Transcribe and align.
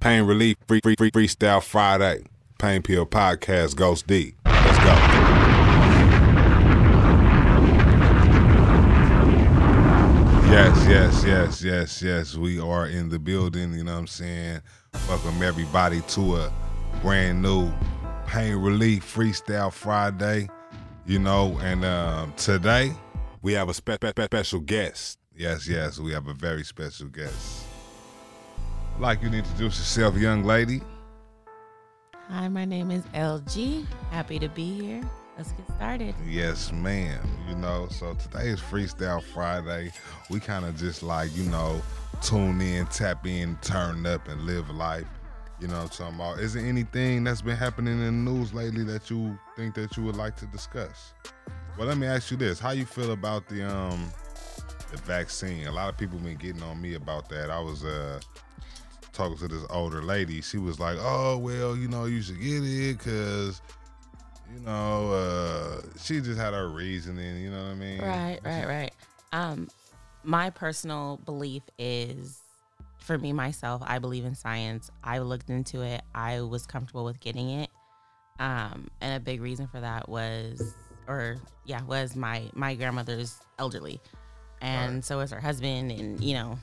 Pain 0.00 0.24
Relief 0.24 0.56
Free 0.66 0.80
Free 0.82 0.96
Free 0.96 1.10
Freestyle 1.10 1.62
Friday. 1.62 2.24
Pain 2.58 2.82
Pill 2.82 3.06
Podcast 3.06 3.76
Ghost 3.76 4.06
D. 4.06 4.34
Let's 4.46 4.78
go. 4.78 4.96
Yes, 10.50 10.86
yes, 10.88 11.24
yes, 11.24 11.62
yes, 11.62 12.02
yes. 12.02 12.36
We 12.36 12.58
are 12.58 12.86
in 12.86 13.08
the 13.08 13.18
building, 13.20 13.72
you 13.72 13.84
know 13.84 13.92
what 13.92 14.00
I'm 14.00 14.06
saying? 14.08 14.60
Welcome 15.08 15.42
everybody 15.42 16.00
to 16.00 16.36
a 16.36 16.52
brand 17.02 17.40
new 17.40 17.72
Pain 18.26 18.56
Relief 18.56 19.04
Freestyle 19.04 19.72
Friday. 19.72 20.48
You 21.06 21.18
know, 21.20 21.56
and 21.62 21.84
um, 21.84 22.32
today 22.36 22.92
we 23.42 23.52
have 23.52 23.68
a 23.68 23.74
spe- 23.74 23.92
spe- 23.92 24.08
spe- 24.08 24.24
special 24.24 24.60
guest. 24.60 25.18
Yes, 25.36 25.68
yes, 25.68 25.98
we 25.98 26.12
have 26.12 26.26
a 26.26 26.34
very 26.34 26.64
special 26.64 27.08
guest. 27.08 27.59
Like 29.00 29.22
you 29.22 29.30
to 29.30 29.38
introduce 29.38 29.78
yourself, 29.78 30.18
young 30.18 30.44
lady. 30.44 30.82
Hi, 32.28 32.48
my 32.48 32.66
name 32.66 32.90
is 32.90 33.02
LG. 33.14 33.86
Happy 34.10 34.38
to 34.38 34.48
be 34.50 34.78
here. 34.78 35.00
Let's 35.38 35.52
get 35.52 35.66
started. 35.74 36.14
Yes, 36.28 36.70
ma'am. 36.70 37.26
You 37.48 37.56
know, 37.56 37.88
so 37.90 38.12
today 38.12 38.48
is 38.48 38.60
Freestyle 38.60 39.22
Friday. 39.22 39.90
We 40.28 40.38
kind 40.38 40.66
of 40.66 40.76
just 40.76 41.02
like, 41.02 41.34
you 41.34 41.44
know, 41.44 41.80
tune 42.20 42.60
in, 42.60 42.84
tap 42.88 43.26
in, 43.26 43.56
turn 43.62 44.04
up, 44.04 44.28
and 44.28 44.42
live 44.42 44.68
life. 44.68 45.06
You 45.60 45.68
know 45.68 45.78
I'm 45.78 45.88
talking 45.88 46.16
about? 46.16 46.38
Is 46.38 46.52
there 46.52 46.66
anything 46.66 47.24
that's 47.24 47.40
been 47.40 47.56
happening 47.56 47.94
in 47.94 48.04
the 48.04 48.30
news 48.30 48.52
lately 48.52 48.84
that 48.84 49.08
you 49.08 49.38
think 49.56 49.76
that 49.76 49.96
you 49.96 50.02
would 50.02 50.16
like 50.16 50.36
to 50.36 50.46
discuss? 50.46 51.14
Well, 51.78 51.88
let 51.88 51.96
me 51.96 52.06
ask 52.06 52.30
you 52.30 52.36
this. 52.36 52.60
How 52.60 52.72
you 52.72 52.84
feel 52.84 53.12
about 53.12 53.48
the 53.48 53.66
um 53.66 54.12
the 54.90 54.98
vaccine? 54.98 55.66
A 55.68 55.72
lot 55.72 55.88
of 55.88 55.96
people 55.96 56.18
been 56.18 56.36
getting 56.36 56.62
on 56.62 56.82
me 56.82 56.96
about 56.96 57.30
that. 57.30 57.48
I 57.48 57.60
was 57.60 57.82
uh 57.82 58.20
talking 59.20 59.38
to 59.38 59.48
this 59.48 59.66
older 59.70 60.02
lady. 60.02 60.40
She 60.40 60.58
was 60.58 60.80
like, 60.80 60.96
"Oh, 61.00 61.38
well, 61.38 61.76
you 61.76 61.88
know, 61.88 62.04
you 62.06 62.22
should 62.22 62.40
get 62.40 62.62
it 62.64 62.98
cuz 62.98 63.60
you 64.52 64.60
know, 64.60 65.12
uh, 65.12 65.80
she 66.02 66.20
just 66.20 66.38
had 66.38 66.54
her 66.54 66.68
reasoning. 66.68 67.40
You 67.40 67.50
know 67.50 67.62
what 67.62 67.70
I 67.70 67.74
mean? 67.74 68.00
Right, 68.00 68.40
right, 68.44 68.66
right. 68.66 68.92
Um, 69.32 69.68
my 70.24 70.50
personal 70.50 71.20
belief 71.24 71.62
is, 71.78 72.40
for 72.98 73.16
me 73.16 73.32
myself, 73.32 73.82
I 73.84 73.98
believe 74.00 74.24
in 74.24 74.34
science. 74.34 74.90
I 75.04 75.18
looked 75.20 75.50
into 75.50 75.82
it. 75.82 76.02
I 76.14 76.40
was 76.40 76.66
comfortable 76.66 77.04
with 77.04 77.20
getting 77.20 77.50
it. 77.50 77.70
Um, 78.40 78.88
and 79.00 79.14
a 79.16 79.20
big 79.20 79.40
reason 79.40 79.68
for 79.68 79.80
that 79.80 80.08
was, 80.08 80.74
or 81.06 81.36
yeah, 81.64 81.82
was 81.84 82.16
my 82.16 82.50
my 82.54 82.74
grandmother's 82.74 83.38
elderly, 83.58 84.00
and 84.60 84.94
Right. 84.94 85.04
so 85.04 85.18
was 85.18 85.30
her 85.30 85.40
husband, 85.40 85.92
and 85.92 86.20
you 86.24 86.34
know, 86.34 86.58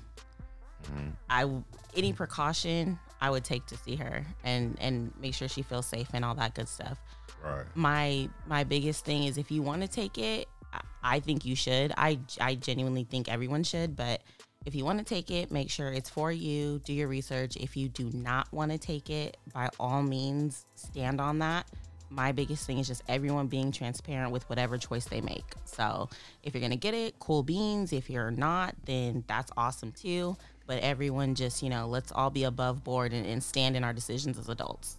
Mhm. 0.92 1.12
I 1.30 1.46
any 1.96 2.14
precaution 2.14 3.00
I 3.20 3.30
would 3.30 3.44
take 3.44 3.66
to 3.68 3.78
see 3.78 3.96
her 3.96 4.26
and 4.44 4.78
and 4.80 5.12
make 5.20 5.34
sure 5.34 5.48
she 5.48 5.62
feels 5.64 5.86
safe 5.88 6.10
and 6.14 6.24
all 6.24 6.36
that 6.36 6.54
good 6.56 6.68
stuff. 6.70 7.00
Right. 7.44 7.66
my 7.76 8.30
my 8.48 8.64
biggest 8.64 9.06
thing 9.06 9.24
is 9.26 9.38
if 9.38 9.52
you 9.52 9.62
want 9.62 9.84
to 9.84 9.88
take 9.88 10.18
it 10.18 10.48
I- 10.74 10.82
i 11.04 11.20
think 11.20 11.46
you 11.46 11.56
should. 11.56 11.94
I 11.96 12.20
i 12.42 12.56
genuinely 12.56 13.04
think 13.04 13.30
everyone 13.30 13.64
should 13.64 13.96
but 13.96 14.22
if 14.66 14.74
you 14.76 14.84
want 14.84 14.98
to 15.00 15.06
take 15.06 15.30
it 15.32 15.52
make 15.52 15.70
sure 15.70 15.92
it's 15.94 16.10
for 16.10 16.32
you. 16.32 16.80
Do 16.84 16.94
your 16.94 17.08
research. 17.08 17.56
If 17.56 17.78
you 17.78 17.90
do 17.90 18.10
not 18.14 18.52
want 18.52 18.72
to 18.72 18.78
take 18.78 19.10
it 19.10 19.38
by 19.54 19.70
all 19.80 20.02
means 20.04 20.66
stand 20.76 21.22
on 21.22 21.40
that. 21.40 21.68
My 22.10 22.32
biggest 22.32 22.66
thing 22.66 22.80
is 22.80 22.88
just 22.88 23.04
everyone 23.08 23.48
being 23.48 23.72
transparent 23.72 24.32
with 24.32 24.48
whatever 24.50 24.78
choice 24.78 25.06
they 25.06 25.22
make. 25.22 25.54
So 25.66 26.10
if 26.44 26.54
you're 26.54 26.62
gonna 26.62 26.76
get 26.76 26.94
it 26.96 27.20
cool 27.20 27.44
beans. 27.44 27.94
If 27.94 28.10
you're 28.10 28.32
not 28.32 28.76
then 28.86 29.24
that's 29.28 29.52
awesome 29.56 29.92
too 29.92 30.36
but 30.68 30.80
everyone 30.84 31.34
just 31.34 31.64
you 31.64 31.70
know 31.70 31.88
let's 31.88 32.12
all 32.12 32.30
be 32.30 32.44
above 32.44 32.84
board 32.84 33.14
and, 33.14 33.26
and 33.26 33.42
stand 33.42 33.76
in 33.76 33.84
our 33.84 33.94
decisions 33.94 34.38
as 34.38 34.50
adults 34.50 34.98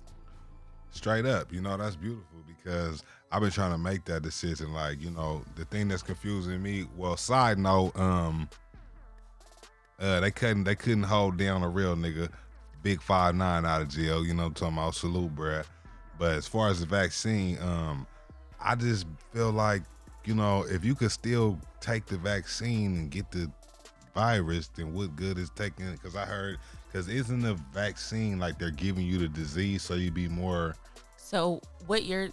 Straight 0.91 1.27
up, 1.27 1.53
you 1.53 1.61
know 1.61 1.77
that's 1.77 1.97
beautiful 1.97 2.39
because 2.47 3.05
I've 3.31 3.43
been 3.43 3.51
trying 3.51 3.73
to 3.73 3.79
make 3.79 4.05
that 4.07 4.23
decision. 4.23 4.73
Like, 4.73 5.01
you 5.03 5.11
know, 5.11 5.43
the 5.57 5.65
thing 5.67 5.89
that's 5.89 6.03
confusing 6.03 6.63
me. 6.63 6.87
Well, 6.97 7.17
side 7.17 7.59
note, 7.59 7.97
um, 7.97 8.49
uh, 10.01 10.21
they 10.21 10.31
couldn't 10.31 10.65
they 10.65 10.75
couldn't 10.75 11.03
hold 11.03 11.37
down 11.37 11.63
a 11.63 11.69
real 11.69 11.95
nigga, 11.95 12.31
big 12.83 13.03
five 13.03 13.35
nine 13.35 13.67
out 13.67 13.83
of 13.83 13.89
jail. 13.89 14.25
You 14.25 14.35
know, 14.35 14.47
I'm 14.47 14.55
talking 14.55 14.79
about 14.79 14.95
salute, 14.95 15.35
bruh. 15.35 15.65
But 16.19 16.37
as 16.37 16.49
far 16.49 16.69
as 16.69 16.81
the 16.81 16.87
vaccine, 16.87 17.59
um, 17.61 18.07
I 18.61 18.75
just 18.75 19.07
feel 19.33 19.53
like 19.53 19.83
you 20.25 20.35
know 20.35 20.65
if 20.71 20.85
you 20.85 20.95
could 20.95 21.11
still 21.11 21.59
take 21.81 22.07
the 22.07 22.17
vaccine 22.17 22.97
and 22.97 23.11
get 23.11 23.31
the 23.31 23.51
virus, 24.19 24.69
then 24.75 24.93
what 24.93 25.15
good 25.15 25.39
is 25.39 25.51
taking 25.51 25.87
it? 25.87 25.93
Because 25.93 26.17
I 26.17 26.25
heard, 26.25 26.59
because 26.91 27.09
isn't 27.09 27.41
the 27.41 27.55
vaccine 27.73 28.39
like 28.39 28.59
they're 28.59 28.71
giving 28.71 29.07
you 29.07 29.19
the 29.19 29.29
disease 29.29 29.83
so 29.83 29.95
you'd 29.95 30.15
be 30.15 30.29
more 30.29 30.75
So 31.17 31.61
what 31.87 32.05
you're 32.05 32.31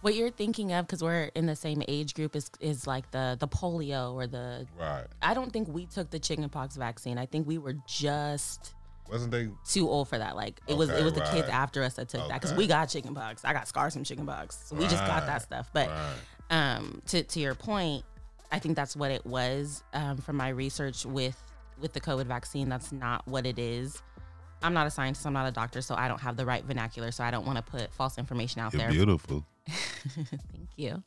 what 0.00 0.14
you're 0.14 0.30
thinking 0.30 0.72
of 0.72 0.86
because 0.86 1.02
we're 1.02 1.30
in 1.34 1.44
the 1.46 1.54
same 1.56 1.82
age 1.86 2.14
group 2.14 2.34
is 2.34 2.50
is 2.60 2.86
like 2.86 3.10
the 3.10 3.36
the 3.38 3.46
polio 3.46 4.14
or 4.14 4.26
the 4.26 4.66
right? 4.78 5.04
I 5.22 5.34
don't 5.34 5.52
think 5.52 5.68
we 5.68 5.86
took 5.86 6.10
the 6.10 6.18
chickenpox 6.18 6.76
vaccine. 6.76 7.18
I 7.18 7.26
think 7.26 7.46
we 7.46 7.58
were 7.58 7.76
just 7.86 8.74
Wasn't 9.10 9.30
they? 9.30 9.50
too 9.68 9.88
old 9.88 10.08
for 10.08 10.18
that. 10.18 10.36
Like 10.36 10.60
it 10.66 10.76
was 10.76 10.88
it 10.88 11.04
was 11.04 11.12
the 11.12 11.26
kids 11.32 11.48
after 11.48 11.82
us 11.82 11.94
that 11.94 12.08
took 12.08 12.26
that 12.28 12.40
because 12.40 12.56
we 12.56 12.66
got 12.66 12.86
chickenpox. 12.86 13.44
I 13.44 13.52
got 13.52 13.68
scars 13.68 13.92
from 13.92 14.04
chickenpox. 14.04 14.58
So 14.68 14.76
we 14.76 14.84
just 14.84 15.04
got 15.06 15.26
that 15.26 15.42
stuff. 15.42 15.68
But 15.72 15.88
right. 15.88 16.16
um 16.50 17.02
to 17.08 17.22
to 17.22 17.38
your 17.38 17.54
point, 17.54 18.04
I 18.52 18.58
think 18.58 18.76
that's 18.76 18.96
what 18.96 19.10
it 19.10 19.24
was. 19.24 19.82
Um 19.92 20.18
from 20.18 20.36
my 20.36 20.48
research 20.48 21.04
with 21.06 21.40
with 21.78 21.92
the 21.92 22.00
COVID 22.00 22.26
vaccine, 22.26 22.68
that's 22.68 22.92
not 22.92 23.26
what 23.26 23.46
it 23.46 23.58
is. 23.58 24.02
I'm 24.62 24.74
not 24.74 24.86
a 24.86 24.90
scientist, 24.90 25.26
I'm 25.26 25.32
not 25.32 25.46
a 25.48 25.52
doctor, 25.52 25.80
so 25.80 25.94
I 25.94 26.08
don't 26.08 26.20
have 26.20 26.36
the 26.36 26.44
right 26.44 26.62
vernacular, 26.62 27.10
so 27.10 27.24
I 27.24 27.30
don't 27.30 27.46
want 27.46 27.56
to 27.56 27.62
put 27.62 27.92
false 27.94 28.18
information 28.18 28.60
out 28.60 28.74
You're 28.74 28.82
there. 28.82 28.90
beautiful. 28.90 29.46
Thank 29.68 30.68
you. 30.76 31.02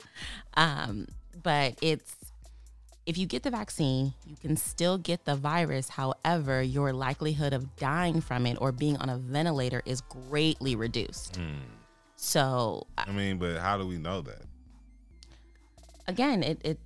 Um, 0.56 1.06
but 1.42 1.78
it's 1.80 2.16
if 3.06 3.18
you 3.18 3.26
get 3.26 3.42
the 3.42 3.50
vaccine, 3.50 4.14
you 4.26 4.34
can 4.36 4.56
still 4.56 4.96
get 4.96 5.24
the 5.26 5.36
virus. 5.36 5.90
However, 5.90 6.62
your 6.62 6.92
likelihood 6.92 7.52
of 7.52 7.76
dying 7.76 8.20
from 8.20 8.46
it 8.46 8.56
or 8.60 8.72
being 8.72 8.96
on 8.96 9.10
a 9.10 9.18
ventilator 9.18 9.82
is 9.84 10.00
greatly 10.00 10.74
reduced. 10.74 11.36
Hmm. 11.36 11.58
So 12.16 12.86
I 12.96 13.12
mean, 13.12 13.38
but 13.38 13.58
how 13.58 13.76
do 13.76 13.86
we 13.86 13.98
know 13.98 14.22
that? 14.22 14.42
again, 16.06 16.42
it, 16.42 16.60
it, 16.64 16.70
it 16.70 16.78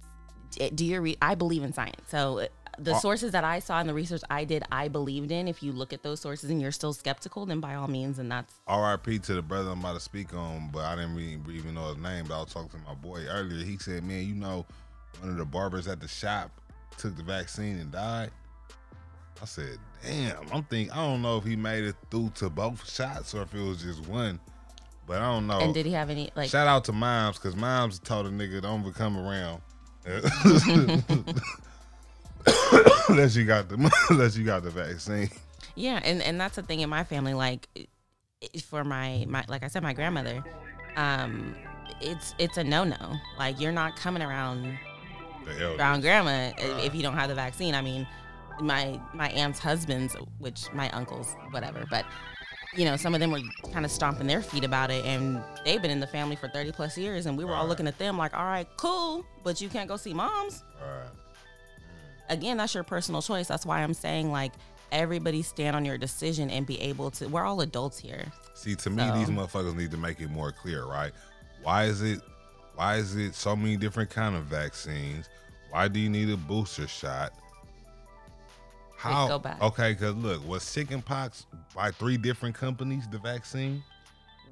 do 0.74 0.84
your 0.84 1.02
re- 1.02 1.16
I 1.22 1.34
believe 1.34 1.62
in 1.62 1.72
science. 1.72 2.00
So 2.08 2.40
uh, 2.40 2.46
the 2.78 2.94
Uh, 2.94 3.00
sources 3.00 3.32
that 3.32 3.42
I 3.44 3.58
saw 3.58 3.80
in 3.80 3.86
the 3.88 3.94
research 3.94 4.22
I 4.30 4.44
did, 4.44 4.62
I 4.70 4.88
believed 4.88 5.30
in. 5.32 5.48
If 5.48 5.62
you 5.62 5.72
look 5.72 5.92
at 5.92 6.02
those 6.02 6.20
sources 6.20 6.48
and 6.50 6.60
you're 6.62 6.70
still 6.72 6.92
skeptical, 6.92 7.44
then 7.46 7.58
by 7.60 7.74
all 7.74 7.88
means, 7.88 8.18
and 8.20 8.30
that's 8.30 8.54
R.I.P. 8.66 9.18
to 9.20 9.34
the 9.34 9.42
brother 9.42 9.70
I'm 9.70 9.80
about 9.80 9.94
to 9.94 10.00
speak 10.00 10.32
on, 10.34 10.70
but 10.72 10.84
I 10.84 10.94
didn't 10.94 11.14
really 11.16 11.38
even 11.58 11.74
know 11.74 11.88
his 11.88 11.96
name. 11.98 12.26
But 12.28 12.36
I 12.36 12.40
was 12.42 12.52
talking 12.52 12.70
to 12.70 12.78
my 12.86 12.94
boy 12.94 13.24
earlier. 13.28 13.64
He 13.64 13.78
said, 13.78 14.04
"Man, 14.04 14.26
you 14.26 14.34
know, 14.34 14.64
one 15.20 15.30
of 15.32 15.36
the 15.38 15.44
barbers 15.44 15.88
at 15.88 16.00
the 16.00 16.08
shop 16.08 16.50
took 16.96 17.16
the 17.16 17.22
vaccine 17.24 17.78
and 17.78 17.90
died." 17.90 18.30
I 19.42 19.44
said, 19.44 19.78
"Damn." 20.04 20.42
I'm 20.52 20.62
thinking. 20.64 20.90
I 20.92 20.96
don't 21.04 21.22
know 21.22 21.36
if 21.38 21.44
he 21.44 21.56
made 21.56 21.84
it 21.84 21.96
through 22.10 22.30
to 22.36 22.48
both 22.50 22.88
shots 22.90 23.34
or 23.34 23.42
if 23.42 23.54
it 23.54 23.60
was 23.60 23.82
just 23.82 24.06
one, 24.08 24.38
but 25.06 25.20
I 25.20 25.32
don't 25.32 25.46
know. 25.48 25.58
and 25.58 25.74
did 25.74 25.84
he 25.86 25.92
have 25.92 26.10
any 26.10 26.30
like 26.36 26.48
Shout 26.50 26.68
out 26.68 26.84
to 26.84 26.92
Moms, 26.92 27.38
cause 27.38 27.56
Moms 27.56 27.98
told 27.98 28.26
a 28.26 28.30
nigga 28.30 28.62
don't 28.62 28.80
ever 28.82 28.92
come 28.92 29.16
around. 29.18 29.62
unless 33.08 33.36
you 33.36 33.44
got 33.44 33.68
the 33.68 33.92
unless 34.10 34.36
you 34.36 34.44
got 34.44 34.62
the 34.62 34.70
vaccine. 34.70 35.28
Yeah, 35.74 36.00
and 36.02 36.22
and 36.22 36.40
that's 36.40 36.56
the 36.56 36.62
thing 36.62 36.80
in 36.80 36.88
my 36.90 37.04
family. 37.04 37.34
Like, 37.34 37.68
for 38.64 38.84
my 38.84 39.24
my 39.28 39.44
like 39.48 39.62
I 39.62 39.68
said, 39.68 39.82
my 39.82 39.92
grandmother, 39.92 40.42
um, 40.96 41.54
it's 42.00 42.34
it's 42.38 42.56
a 42.56 42.64
no 42.64 42.84
no. 42.84 43.14
Like, 43.38 43.60
you're 43.60 43.72
not 43.72 43.96
coming 43.96 44.22
around 44.22 44.78
around 45.78 46.00
grandma 46.02 46.30
i- 46.30 46.54
if 46.84 46.94
you 46.94 47.02
don't 47.02 47.14
have 47.14 47.28
the 47.28 47.34
vaccine. 47.34 47.74
I 47.74 47.82
mean, 47.82 48.06
my 48.60 49.00
my 49.14 49.28
aunt's 49.30 49.58
husbands, 49.58 50.16
which 50.38 50.72
my 50.72 50.90
uncles, 50.90 51.34
whatever, 51.50 51.84
but 51.90 52.04
you 52.76 52.84
know, 52.84 52.96
some 52.96 53.14
of 53.14 53.20
them 53.20 53.30
were 53.30 53.40
kind 53.72 53.84
of 53.84 53.90
stomping 53.90 54.26
their 54.26 54.42
feet 54.42 54.64
about 54.64 54.90
it, 54.90 55.04
and 55.04 55.40
they've 55.64 55.80
been 55.80 55.90
in 55.90 56.00
the 56.00 56.06
family 56.06 56.36
for 56.36 56.48
thirty 56.48 56.70
plus 56.72 56.96
years, 56.98 57.26
and 57.26 57.36
we 57.36 57.44
were 57.44 57.52
all 57.54 57.62
Right. 57.62 57.68
looking 57.70 57.86
at 57.86 57.98
them 57.98 58.18
like, 58.18 58.34
all 58.36 58.44
right, 58.44 58.68
cool, 58.76 59.24
but 59.42 59.60
you 59.60 59.68
can't 59.68 59.88
go 59.88 59.96
see 59.96 60.12
moms 60.14 60.62
Alright. 60.82 61.08
again, 62.28 62.56
that's 62.58 62.74
your 62.74 62.84
personal 62.84 63.22
choice. 63.22 63.46
That's 63.48 63.64
why 63.66 63.82
I'm 63.82 63.94
saying 63.94 64.30
like 64.30 64.52
everybody 64.92 65.42
stand 65.42 65.76
on 65.76 65.84
your 65.84 65.98
decision 65.98 66.50
and 66.50 66.66
be 66.66 66.80
able 66.80 67.10
to. 67.12 67.26
We're 67.28 67.44
all 67.44 67.60
adults 67.62 67.98
here. 67.98 68.24
See, 68.54 68.74
to 68.76 68.90
me, 68.90 69.06
So- 69.08 69.14
these 69.18 69.28
motherfuckers 69.28 69.76
need 69.76 69.90
to 69.92 69.96
make 69.96 70.20
it 70.20 70.28
more 70.30 70.52
clear, 70.52 70.84
right? 70.84 71.12
Why 71.62 71.84
is 71.84 72.02
it? 72.02 72.20
Why 72.74 72.96
is 72.96 73.16
it 73.16 73.34
so 73.34 73.56
many 73.56 73.76
different 73.76 74.08
kind 74.10 74.36
of 74.36 74.44
vaccines? 74.44 75.28
Why 75.70 75.88
do 75.88 75.98
you 75.98 76.08
need 76.08 76.30
a 76.30 76.36
booster 76.36 76.86
shot? 76.86 77.32
How? 78.98 79.28
go 79.28 79.38
back. 79.38 79.62
Okay, 79.62 79.92
because 79.92 80.14
look, 80.16 80.46
was 80.46 80.72
chickenpox 80.72 81.46
by 81.74 81.90
three 81.92 82.16
different 82.16 82.54
companies 82.54 83.08
the 83.08 83.18
vaccine? 83.18 83.82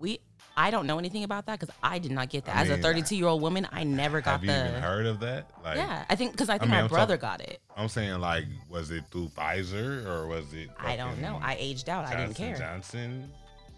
We 0.01 0.21
I 0.59 0.71
don't 0.71 0.87
know 0.87 0.99
anything 0.99 1.23
about 1.25 1.45
that 1.47 1.59
because 1.61 1.75
I 1.83 1.99
did 1.99 2.13
not 2.13 2.31
get 2.31 2.47
that. 2.47 2.57
I 2.57 2.63
As 2.63 2.71
a 2.71 2.79
32 2.79 3.15
year 3.17 3.27
old 3.27 3.43
woman, 3.43 3.69
I 3.73 3.85
never 3.85 4.21
got 4.23 4.41
that. 4.41 4.47
Have 4.47 4.57
you 4.57 4.63
the. 4.65 4.69
even 4.71 4.83
heard 4.83 5.07
of 5.07 5.21
that? 5.21 5.51
Like, 5.63 5.77
Yeah, 5.77 6.05
I 6.09 6.15
think 6.17 6.33
because 6.33 6.49
I 6.49 6.59
think 6.59 6.71
mean, 6.71 6.79
my 6.79 6.85
I'm 6.85 6.89
brother 6.89 7.19
talking- 7.19 7.45
got 7.47 7.53
it. 7.53 7.61
I'm 7.77 7.89
saying, 7.89 8.19
like, 8.21 8.45
was 8.71 8.91
it 8.91 9.05
through 9.11 9.29
Pfizer 9.37 10.07
or 10.07 10.27
was 10.27 10.55
it? 10.55 10.71
I 10.79 10.97
don't 10.97 11.21
know. 11.21 11.39
I 11.43 11.57
aged 11.59 11.89
out. 11.91 12.07
I 12.07 12.17
didn't 12.17 12.37
care. 12.37 12.57
Johnson. 12.57 13.31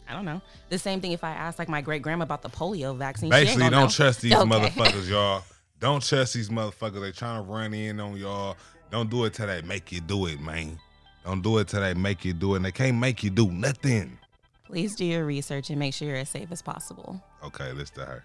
I 0.09 0.13
don't 0.13 0.25
know. 0.25 0.41
The 0.69 0.79
same 0.79 1.01
thing 1.01 1.13
if 1.13 1.25
I 1.25 1.31
asked 1.33 1.59
like 1.59 1.69
my 1.69 1.81
great 1.81 2.01
grandma 2.03 2.23
about 2.23 2.43
the 2.43 2.49
polio 2.49 2.97
vaccine. 2.97 3.29
Basically, 3.31 3.69
don't 3.71 3.91
trust 3.91 4.21
these 4.21 4.33
Okay. 4.35 4.49
motherfuckers, 4.49 5.09
y'all. 5.09 5.43
Don't 5.81 6.03
trust 6.03 6.35
these 6.35 6.49
motherfuckers. 6.49 7.01
They 7.01 7.13
trying 7.13 7.45
to 7.45 7.51
run 7.51 7.75
in 7.75 7.99
on 8.01 8.17
y'all. 8.17 8.57
Don't 8.91 9.11
do 9.11 9.25
it 9.25 9.35
till 9.35 9.47
they 9.47 9.63
make 9.63 9.93
you 9.93 10.01
do 10.01 10.27
it, 10.27 10.41
man. 10.41 10.79
Don't 11.25 11.43
do 11.43 11.59
it 11.59 11.69
till 11.69 11.81
they 11.81 11.95
make 11.95 12.25
you 12.25 12.33
do 12.33 12.55
it. 12.55 12.57
And 12.57 12.65
they 12.65 12.73
can't 12.73 12.99
make 12.99 13.23
you 13.23 13.31
do 13.31 13.51
nothing. 13.51 14.19
Please 14.65 14.97
do 14.97 15.05
your 15.05 15.25
research 15.25 15.71
and 15.71 15.79
make 15.79 15.95
sure 15.95 16.09
you're 16.09 16.17
as 16.17 16.29
safe 16.29 16.51
as 16.51 16.63
possible. 16.63 17.23
Okay, 17.45 17.73
listen 17.73 17.97
to 17.97 18.05
her. 18.05 18.25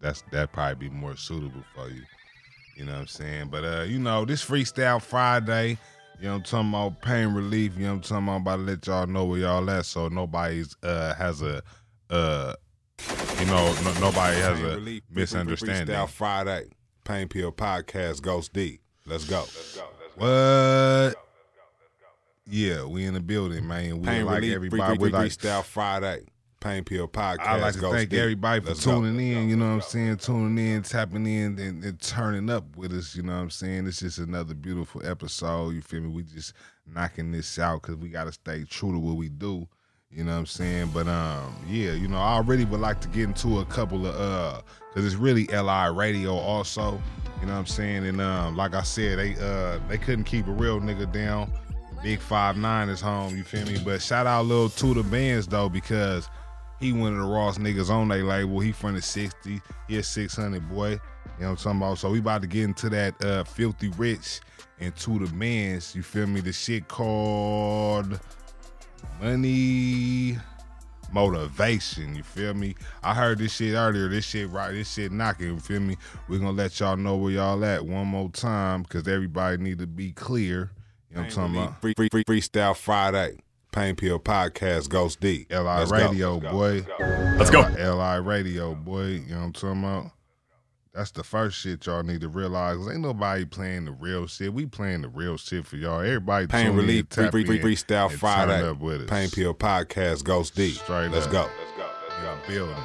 That's 0.00 0.22
that 0.32 0.52
probably 0.52 0.88
be 0.88 0.94
more 0.94 1.16
suitable 1.16 1.62
for 1.74 1.88
you. 1.90 2.02
You 2.76 2.86
know 2.86 2.92
what 2.92 3.00
I'm 3.00 3.06
saying? 3.08 3.48
But 3.50 3.64
uh, 3.64 3.82
you 3.82 3.98
know, 3.98 4.24
this 4.24 4.44
freestyle 4.44 5.02
Friday, 5.02 5.78
you 6.20 6.28
know 6.28 6.36
I'm 6.36 6.42
talking 6.42 6.70
about 6.70 7.02
pain 7.02 7.34
relief, 7.34 7.76
you 7.76 7.86
know 7.86 7.94
I'm 7.94 8.00
talking 8.00 8.28
about, 8.28 8.36
about 8.36 8.56
to 8.56 8.62
let 8.62 8.86
y'all 8.86 9.06
know 9.06 9.24
where 9.24 9.40
y'all 9.40 9.68
at 9.70 9.84
so 9.84 10.08
nobody's 10.08 10.76
uh 10.82 11.14
has 11.14 11.42
a 11.42 11.62
uh 12.08 12.54
you 13.38 13.46
know, 13.46 13.74
no, 13.82 14.00
nobody 14.00 14.38
has 14.40 14.58
Pain 14.58 14.66
a 14.66 14.74
Relief, 14.74 15.02
misunderstanding. 15.10 15.94
Freestyle 15.94 16.08
Friday. 16.08 16.68
Pain 17.04 17.28
Pill 17.28 17.50
Podcast 17.50 18.20
Ghost 18.22 18.52
D. 18.52 18.80
Let's 19.06 19.24
go. 19.24 19.40
Let's 19.40 19.76
go. 19.76 19.88
What? 20.16 21.14
Yeah, 22.46 22.84
we 22.84 23.04
in 23.04 23.14
the 23.14 23.20
building, 23.20 23.66
man. 23.66 24.00
We 24.00 24.06
Pain 24.06 24.26
like 24.26 24.36
Relief, 24.40 24.54
everybody. 24.56 24.96
Free, 24.96 24.98
We 24.98 25.10
free, 25.10 25.18
like 25.18 25.30
Freestyle 25.30 25.64
Friday. 25.64 26.24
Pain 26.58 26.84
Pill 26.84 27.08
Podcast 27.08 27.38
I 27.40 27.56
like 27.58 27.72
to 27.72 27.80
Ghost 27.80 27.94
thank 27.96 28.10
D. 28.10 28.18
everybody 28.20 28.60
for 28.60 28.68
Let's 28.68 28.84
go. 28.84 29.00
tuning 29.00 29.32
in. 29.32 29.48
You 29.48 29.56
know 29.56 29.68
what 29.68 29.72
I'm 29.76 29.80
saying? 29.80 30.16
Tuning 30.18 30.58
in, 30.74 30.82
tapping 30.82 31.26
in, 31.26 31.58
and, 31.58 31.82
and 31.82 32.00
turning 32.02 32.50
up 32.50 32.76
with 32.76 32.92
us. 32.92 33.16
You 33.16 33.22
know 33.22 33.32
what 33.34 33.42
I'm 33.42 33.50
saying? 33.50 33.86
It's 33.86 34.00
just 34.00 34.18
another 34.18 34.52
beautiful 34.52 35.00
episode. 35.02 35.70
You 35.70 35.80
feel 35.80 36.02
me? 36.02 36.08
We 36.08 36.22
just 36.24 36.52
knocking 36.86 37.32
this 37.32 37.58
out 37.58 37.80
because 37.80 37.96
we 37.96 38.10
got 38.10 38.24
to 38.24 38.32
stay 38.32 38.64
true 38.64 38.92
to 38.92 38.98
what 38.98 39.16
we 39.16 39.30
do. 39.30 39.68
You 40.12 40.24
know 40.24 40.32
what 40.32 40.38
I'm 40.38 40.46
saying? 40.46 40.90
But 40.92 41.06
um, 41.06 41.54
yeah, 41.68 41.92
you 41.92 42.08
know, 42.08 42.18
I 42.18 42.40
really 42.40 42.64
would 42.64 42.80
like 42.80 43.00
to 43.02 43.08
get 43.08 43.24
into 43.24 43.60
a 43.60 43.64
couple 43.66 44.06
of 44.06 44.14
uh, 44.16 44.60
cause 44.92 45.04
it's 45.04 45.14
really 45.14 45.44
Li 45.46 45.88
Radio 45.94 46.34
also. 46.34 47.00
You 47.40 47.46
know 47.46 47.52
what 47.52 47.60
I'm 47.60 47.66
saying? 47.66 48.06
And 48.06 48.20
um, 48.20 48.56
like 48.56 48.74
I 48.74 48.82
said, 48.82 49.20
they 49.20 49.36
uh 49.36 49.78
they 49.88 49.98
couldn't 49.98 50.24
keep 50.24 50.48
a 50.48 50.50
real 50.50 50.80
nigga 50.80 51.10
down. 51.12 51.52
Big 52.02 52.18
Five 52.18 52.56
Nine 52.56 52.88
is 52.88 53.00
home. 53.00 53.36
You 53.36 53.44
feel 53.44 53.64
me? 53.66 53.78
But 53.84 54.02
shout 54.02 54.26
out 54.26 54.46
little 54.46 54.68
Tudor 54.68 55.04
Bands 55.04 55.46
though 55.46 55.68
because 55.68 56.28
he 56.80 56.92
one 56.92 57.12
of 57.12 57.18
the 57.20 57.24
Ross 57.32 57.58
niggas 57.58 57.88
on 57.88 58.08
they 58.08 58.22
label. 58.22 58.58
He 58.58 58.72
from 58.72 58.94
the 58.96 59.02
60. 59.02 59.60
He 59.86 59.96
a 59.96 60.02
600 60.02 60.68
boy. 60.68 60.88
You 60.88 60.96
know 60.96 61.00
what 61.38 61.48
I'm 61.50 61.56
talking 61.56 61.78
about? 61.78 61.98
So 61.98 62.10
we 62.10 62.18
about 62.18 62.42
to 62.42 62.48
get 62.48 62.64
into 62.64 62.88
that 62.88 63.24
uh, 63.24 63.44
filthy 63.44 63.90
rich 63.90 64.40
and 64.80 64.94
to 64.96 65.24
the 65.24 65.32
mans. 65.34 65.94
You 65.94 66.02
feel 66.02 66.26
me? 66.26 66.40
The 66.40 66.52
shit 66.52 66.88
called 66.88 68.18
money 69.20 70.36
motivation. 71.12 72.14
You 72.14 72.22
feel 72.22 72.54
me? 72.54 72.74
I 73.02 73.14
heard 73.14 73.38
this 73.38 73.52
shit 73.52 73.74
earlier. 73.74 74.08
This 74.08 74.24
shit 74.24 74.48
right. 74.50 74.72
This 74.72 74.92
shit 74.92 75.12
knocking. 75.12 75.48
You 75.48 75.58
feel 75.58 75.80
me? 75.80 75.96
We're 76.28 76.38
gonna 76.38 76.52
let 76.52 76.78
y'all 76.80 76.96
know 76.96 77.16
where 77.16 77.32
y'all 77.32 77.64
at 77.64 77.84
one 77.84 78.06
more 78.06 78.30
time 78.30 78.82
because 78.82 79.08
everybody 79.08 79.58
need 79.58 79.78
to 79.78 79.86
be 79.86 80.12
clear. 80.12 80.70
You 81.10 81.16
know 81.16 81.22
what 81.22 81.24
I'm 81.24 81.30
talking 81.30 81.56
about? 81.56 81.80
Free, 81.80 81.94
free, 81.96 82.08
free, 82.10 82.24
Freestyle 82.24 82.76
Friday. 82.76 83.38
Pain 83.72 83.94
Pill 83.94 84.18
Podcast 84.18 84.88
Ghost 84.88 85.20
D. 85.20 85.46
LI 85.48 85.58
Let's 85.58 85.92
go. 85.92 86.08
Radio, 86.08 86.40
boy. 86.40 86.84
Let's 86.98 87.50
go. 87.50 87.60
LI 87.60 88.18
Radio, 88.18 88.74
boy. 88.74 89.04
You 89.04 89.20
know 89.28 89.36
what 89.36 89.44
I'm 89.44 89.52
talking 89.52 89.84
about? 89.84 90.10
That's 90.92 91.12
the 91.12 91.22
first 91.22 91.56
shit 91.56 91.86
y'all 91.86 92.02
need 92.02 92.20
to 92.22 92.28
realize. 92.28 92.76
'cause 92.76 92.88
ain't 92.90 93.00
nobody 93.00 93.44
playing 93.44 93.84
the 93.84 93.92
real 93.92 94.26
shit. 94.26 94.52
We 94.52 94.66
playing 94.66 95.02
the 95.02 95.08
real 95.08 95.36
shit 95.36 95.64
for 95.66 95.76
y'all. 95.76 96.00
Everybody 96.00 96.48
Pain 96.48 96.64
tune 96.66 96.72
in, 96.72 96.76
Relief, 96.80 97.06
free, 97.10 97.24
tap 97.24 97.30
free, 97.32 97.44
free, 97.44 97.56
in, 97.60 97.62
Freestyle 97.62 98.10
and 98.10 98.18
Friday. 98.18 98.60
Turn 98.60 98.70
up 98.70 98.80
with 98.80 99.02
us. 99.02 99.08
Pain 99.10 99.30
Pill 99.30 99.54
Podcast 99.54 100.24
Ghost 100.24 100.56
D. 100.56 100.72
Straight 100.72 101.10
Let's 101.12 101.26
up. 101.26 101.32
go. 101.32 101.42
in 101.42 102.26
the 102.26 102.48
building. 102.52 102.76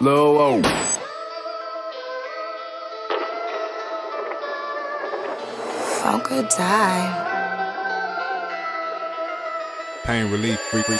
Lil 0.00 0.38
O. 0.38 0.62
Funko 6.00 6.42
die. 6.56 7.25
Pain 10.06 10.30
Relief, 10.30 10.60
free, 10.70 10.82
free. 10.82 10.96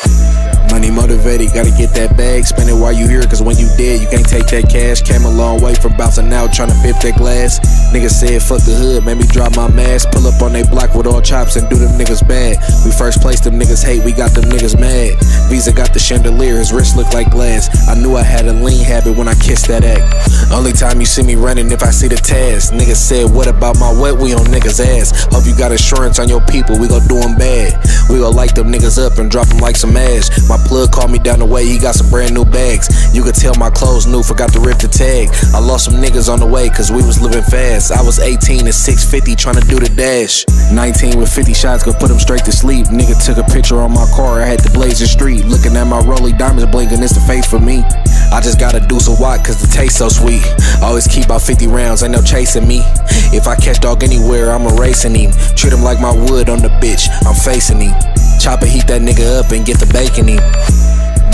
Money 0.74 0.90
motivated, 0.90 1.54
gotta 1.54 1.70
get 1.70 1.94
that 1.94 2.18
bag. 2.18 2.42
Spend 2.44 2.68
it 2.68 2.74
while 2.74 2.90
you 2.90 3.06
here, 3.06 3.22
cause 3.22 3.40
when 3.40 3.56
you 3.56 3.70
dead, 3.78 4.02
you 4.02 4.08
can't 4.10 4.26
take 4.26 4.50
that 4.50 4.66
cash. 4.66 5.00
Came 5.00 5.22
a 5.22 5.30
long 5.30 5.62
way 5.62 5.78
from 5.78 5.96
bouncing 5.96 6.26
out, 6.34 6.52
trying 6.52 6.74
to 6.74 6.78
pip 6.82 6.98
that 7.06 7.14
glass. 7.14 7.62
Niggas 7.94 8.18
said 8.18 8.42
fuck 8.42 8.58
the 8.66 8.74
hood, 8.74 9.06
made 9.06 9.22
me 9.22 9.26
drop 9.30 9.54
my 9.54 9.70
mask. 9.70 10.10
Pull 10.10 10.26
up 10.26 10.42
on 10.42 10.52
they 10.52 10.66
block 10.66 10.98
with 10.98 11.06
all 11.06 11.22
chops 11.22 11.54
and 11.54 11.70
do 11.70 11.78
them 11.78 11.94
niggas 11.94 12.26
bad. 12.26 12.58
We 12.84 12.90
first 12.90 13.22
place 13.22 13.38
them 13.38 13.54
niggas 13.54 13.86
hate, 13.86 14.02
we 14.02 14.10
got 14.10 14.34
them 14.34 14.50
niggas 14.50 14.74
mad. 14.74 15.14
Visa 15.46 15.70
got 15.70 15.94
the 15.94 16.02
chandelier, 16.02 16.58
his 16.58 16.74
wrist 16.74 16.98
look 16.98 17.14
like 17.14 17.30
glass. 17.30 17.70
I 17.86 17.94
knew 17.94 18.16
I 18.18 18.26
had 18.26 18.50
a 18.50 18.52
lean 18.52 18.82
habit 18.82 19.16
when 19.16 19.28
I 19.28 19.38
kissed 19.38 19.70
that 19.70 19.86
act. 19.86 20.02
Only 20.50 20.74
time 20.74 20.98
you 20.98 21.06
see 21.06 21.22
me 21.22 21.38
running 21.38 21.70
if 21.70 21.86
I 21.86 21.94
see 21.94 22.08
the 22.10 22.18
task. 22.18 22.74
Niggas 22.74 22.98
said, 22.98 23.30
what 23.30 23.46
about 23.46 23.78
my 23.78 23.94
wet? 23.94 24.18
We 24.18 24.34
on 24.34 24.50
niggas 24.50 24.82
ass. 24.82 25.30
Hope 25.30 25.46
you 25.46 25.54
got 25.54 25.70
insurance 25.70 26.18
on 26.18 26.28
your 26.28 26.42
people, 26.50 26.74
we 26.74 26.90
gon' 26.90 27.06
do 27.06 27.22
them 27.22 27.38
bad. 27.38 27.78
We 28.10 28.18
gon' 28.18 28.34
like 28.34 28.58
them 28.58 28.66
niggas 28.74 28.95
up 28.98 29.18
and 29.18 29.30
drop 29.30 29.48
them 29.48 29.58
like 29.58 29.76
some 29.76 29.96
ash. 29.96 30.28
My 30.48 30.56
plug 30.66 30.92
called 30.92 31.10
me 31.10 31.18
down 31.18 31.38
the 31.38 31.46
way, 31.46 31.66
he 31.66 31.78
got 31.78 31.94
some 31.94 32.10
brand 32.10 32.34
new 32.34 32.44
bags. 32.44 32.88
You 33.14 33.22
could 33.22 33.34
tell 33.34 33.54
my 33.56 33.70
clothes 33.70 34.06
new, 34.06 34.22
forgot 34.22 34.52
to 34.52 34.60
rip 34.60 34.78
the 34.78 34.88
tag. 34.88 35.28
I 35.54 35.60
lost 35.60 35.86
some 35.86 35.94
niggas 35.94 36.32
on 36.32 36.40
the 36.40 36.46
way, 36.46 36.68
cause 36.68 36.90
we 36.90 37.04
was 37.04 37.20
living 37.20 37.44
fast. 37.44 37.92
I 37.92 38.02
was 38.02 38.18
18 38.18 38.66
and 38.66 38.74
650 38.74 39.36
trying 39.36 39.60
to 39.60 39.66
do 39.68 39.78
the 39.78 39.88
dash. 39.94 40.44
19 40.72 41.18
with 41.18 41.32
50 41.32 41.54
shots, 41.54 41.84
go 41.84 41.92
put 41.92 42.08
them 42.08 42.18
straight 42.18 42.44
to 42.44 42.52
sleep. 42.52 42.86
Nigga 42.86 43.16
took 43.24 43.38
a 43.38 43.46
picture 43.52 43.80
on 43.80 43.92
my 43.92 44.06
car, 44.14 44.40
I 44.40 44.46
had 44.46 44.60
to 44.64 44.70
blaze 44.70 45.00
the 45.00 45.06
street. 45.06 45.44
Looking 45.44 45.76
at 45.76 45.84
my 45.84 46.00
rolly 46.00 46.32
diamonds 46.32 46.70
blinking, 46.70 47.02
it's 47.02 47.14
the 47.14 47.24
face 47.24 47.46
for 47.46 47.60
me. 47.60 47.84
I 48.32 48.40
just 48.42 48.58
gotta 48.58 48.80
do 48.80 48.98
some 48.98 49.18
watt, 49.20 49.44
cause 49.44 49.60
the 49.60 49.68
taste 49.68 49.98
so 49.98 50.08
sweet. 50.08 50.44
Always 50.82 51.06
keep 51.06 51.26
about 51.26 51.42
50 51.42 51.66
rounds, 51.68 52.02
ain't 52.02 52.12
no 52.12 52.22
chasing 52.22 52.66
me. 52.66 52.82
If 53.32 53.46
I 53.46 53.56
catch 53.56 53.80
dog 53.80 54.02
anywhere, 54.02 54.50
I'm 54.50 54.66
erasing 54.66 55.14
him. 55.14 55.32
Treat 55.56 55.72
him 55.72 55.82
like 55.82 56.00
my 56.00 56.12
wood 56.12 56.48
on 56.48 56.60
the 56.60 56.70
bitch, 56.80 57.08
I'm 57.26 57.34
facing 57.34 57.80
him. 57.80 58.15
Chopper 58.40 58.66
heat 58.66 58.86
that 58.86 59.02
nigga 59.02 59.40
up 59.44 59.50
and 59.52 59.64
get 59.66 59.78
the 59.78 59.86
bacon 59.92 60.28
him. 60.28 60.42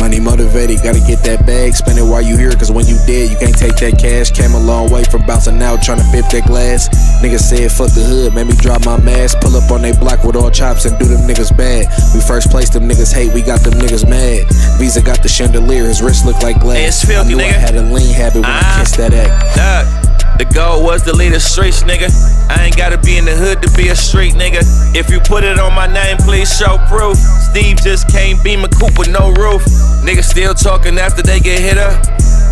Money 0.01 0.19
motivated, 0.19 0.83
gotta 0.83 0.99
get 1.07 1.23
that 1.23 1.47
bag. 1.47 1.75
Spend 1.75 1.97
it 1.99 2.03
while 2.03 2.23
you 2.23 2.37
here, 2.37 2.51
cause 2.59 2.73
when 2.73 2.87
you 2.87 2.99
dead, 3.07 3.31
you 3.31 3.37
can't 3.39 3.55
take 3.57 3.77
that 3.79 4.01
cash. 4.03 4.33
Came 4.33 4.51
a 4.55 4.59
long 4.59 4.91
way 4.91 5.05
from 5.05 5.23
bouncing 5.27 5.63
out, 5.63 5.79
trying 5.83 5.99
to 6.03 6.09
pip 6.11 6.27
that 6.35 6.43
glass. 6.49 6.89
Nigga 7.23 7.39
said 7.39 7.71
fuck 7.71 7.93
the 7.95 8.03
hood, 8.03 8.35
made 8.35 8.49
me 8.49 8.55
drop 8.59 8.85
my 8.85 8.99
mask. 8.99 9.39
Pull 9.41 9.55
up 9.55 9.71
on 9.71 9.83
they 9.83 9.93
block 9.93 10.25
with 10.25 10.35
all 10.35 10.51
chops 10.51 10.87
and 10.87 10.99
do 10.99 11.05
them 11.05 11.23
niggas 11.29 11.55
bad. 11.57 11.87
We 12.15 12.21
first 12.21 12.51
place 12.51 12.69
them 12.71 12.89
niggas 12.89 13.15
hate, 13.15 13.33
we 13.33 13.43
got 13.43 13.61
them 13.63 13.75
niggas 13.79 14.09
mad. 14.09 14.49
Visa 14.81 15.03
got 15.03 15.23
the 15.23 15.29
chandelier, 15.29 15.87
his 15.87 16.03
wrist 16.03 16.25
look 16.27 16.43
like 16.43 16.59
glass. 16.59 16.79
Hey, 16.79 16.87
it's 16.87 17.05
filthy, 17.05 17.35
I 17.35 17.37
knew 17.37 17.45
I 17.45 17.53
had 17.63 17.77
a 17.77 17.83
lean 17.83 18.11
habit 18.13 18.43
when 18.43 18.51
I 18.51 18.59
Ah. 18.59 18.77
kissed 18.81 18.97
that 18.97 19.15
act. 19.15 19.31
Look, 19.55 20.12
the 20.39 20.47
goal 20.55 20.83
was 20.85 21.03
to 21.03 21.13
lead 21.13 21.33
the 21.33 21.41
streets, 21.41 21.83
nigga. 21.83 22.09
I 22.49 22.65
ain't 22.65 22.77
gotta 22.77 22.99
be 22.99 23.19
in 23.19 23.25
the 23.25 23.35
hood 23.35 23.63
to 23.63 23.71
be 23.77 23.89
a 23.89 23.97
street 23.97 24.35
nigga. 24.35 24.63
If 24.95 25.11
you 25.11 25.21
put 25.21 25.45
it 25.45 25.59
on 25.59 25.75
my 25.75 25.87
name, 25.87 26.17
please 26.19 26.51
show 26.51 26.79
proof. 26.89 27.17
Steve 27.17 27.79
just 27.79 28.09
can't 28.09 28.43
beam 28.43 28.65
a 28.65 28.69
coupe 28.69 28.99
with 28.99 29.11
no 29.11 29.33
roof. 29.33 29.63
Niggas 30.05 30.29
still 30.31 30.55
talking 30.55 30.99
after 30.99 31.23
they 31.23 31.41
get 31.41 31.61
hit 31.61 31.79
up. 31.79 32.03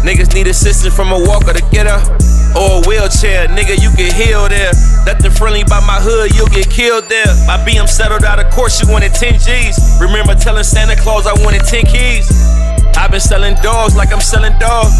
Niggas 0.04 0.32
need 0.32 0.46
assistance 0.46 0.94
from 0.94 1.12
a 1.12 1.20
walker 1.28 1.52
to 1.52 1.62
get 1.70 1.86
up. 1.86 2.04
Or 2.56 2.80
a 2.80 2.88
wheelchair, 2.88 3.46
nigga, 3.48 3.78
you 3.78 3.94
get 3.94 4.12
healed 4.12 4.50
there. 4.50 4.72
Nothing 5.06 5.30
friendly 5.30 5.62
by 5.64 5.78
my 5.86 6.00
hood, 6.00 6.34
you'll 6.34 6.50
get 6.50 6.68
killed 6.68 7.04
there. 7.06 7.28
My 7.46 7.60
BM 7.62 7.86
settled 7.86 8.24
out 8.24 8.40
of 8.40 8.50
court, 8.50 8.72
she 8.72 8.84
wanted 8.90 9.14
10 9.14 9.38
G's. 9.38 9.78
Remember 10.00 10.34
telling 10.34 10.64
Santa 10.64 10.96
Claus 10.96 11.26
I 11.26 11.34
wanted 11.44 11.62
10 11.62 11.86
keys. 11.86 12.26
I've 12.96 13.10
been 13.10 13.20
selling 13.20 13.54
dogs 13.62 13.94
like 13.94 14.12
I'm 14.12 14.20
selling 14.20 14.56
dogs. 14.58 14.92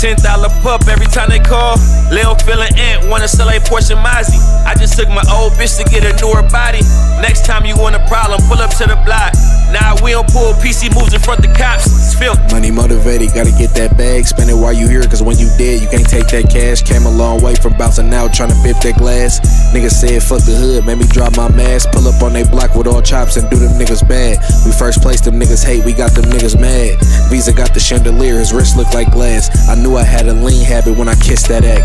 Ten 0.00 0.16
dollar 0.16 0.48
pup 0.64 0.88
every 0.88 1.04
time 1.04 1.28
they 1.28 1.38
call. 1.38 1.76
Lil 2.08 2.34
feeling 2.48 2.72
ant, 2.80 3.04
wanna 3.10 3.28
sell 3.28 3.50
a 3.50 3.60
Porsche 3.60 3.92
Mozzie. 4.00 4.40
I 4.64 4.74
just 4.74 4.96
took 4.96 5.10
my 5.10 5.20
old 5.28 5.52
bitch 5.60 5.76
to 5.76 5.84
get 5.92 6.08
a 6.08 6.16
newer 6.24 6.40
body. 6.48 6.80
Next 7.20 7.44
time 7.44 7.66
you 7.66 7.76
want 7.76 7.94
a 7.96 8.02
problem, 8.08 8.40
pull 8.48 8.64
up 8.64 8.70
to 8.80 8.88
the 8.88 8.96
block. 9.04 9.36
Nah, 9.68 10.00
we 10.02 10.16
don't 10.16 10.26
pull 10.32 10.56
PC 10.58 10.88
moves 10.96 11.12
in 11.12 11.20
front 11.20 11.42
the 11.42 11.52
cops. 11.52 11.84
It's 11.84 12.16
filthy. 12.16 12.40
Money 12.48 12.70
motivated, 12.72 13.36
gotta 13.36 13.52
get 13.52 13.76
that 13.76 13.98
bag. 14.00 14.24
Spend 14.24 14.48
it 14.48 14.56
while 14.56 14.72
you 14.72 14.88
here, 14.88 15.04
cause 15.04 15.22
when 15.22 15.36
you 15.36 15.52
dead, 15.60 15.84
you 15.84 15.88
can't 15.92 16.08
take 16.08 16.26
that 16.32 16.48
cash. 16.48 16.80
Came 16.80 17.04
a 17.04 17.12
long 17.12 17.44
way 17.44 17.54
from 17.54 17.76
bouncing 17.76 18.08
out, 18.14 18.32
trying 18.32 18.50
to 18.50 18.58
pip 18.64 18.80
that 18.80 18.96
glass. 18.96 19.38
Niggas 19.76 20.00
said 20.00 20.22
fuck 20.24 20.40
the 20.48 20.56
hood, 20.56 20.86
made 20.88 20.96
me 20.96 21.06
drop 21.12 21.36
my 21.36 21.52
mask. 21.52 21.92
Pull 21.92 22.08
up 22.08 22.22
on 22.24 22.32
they 22.32 22.48
block 22.48 22.74
with 22.74 22.88
all 22.88 23.02
chops 23.04 23.36
and 23.36 23.44
do 23.52 23.60
them 23.60 23.76
niggas 23.76 24.00
bad. 24.08 24.40
We 24.64 24.72
first 24.72 25.04
place 25.04 25.20
them 25.20 25.36
niggas 25.36 25.60
hate, 25.60 25.84
we 25.84 25.92
got 25.92 26.16
them 26.16 26.24
niggas 26.32 26.56
mad. 26.58 26.96
Visa 27.28 27.52
got 27.52 27.76
the 27.76 27.80
chandelier, 27.80 28.40
his 28.40 28.56
wrist 28.56 28.80
look 28.80 28.90
like 28.96 29.12
glass. 29.12 29.52
I 29.68 29.76
knew 29.76 29.89
knew 29.90 29.96
I 29.96 30.04
had 30.04 30.26
a 30.26 30.34
lean 30.34 30.64
habit 30.64 30.96
when 30.96 31.08
I 31.08 31.14
kissed 31.16 31.48
that 31.48 31.64
egg. 31.64 31.82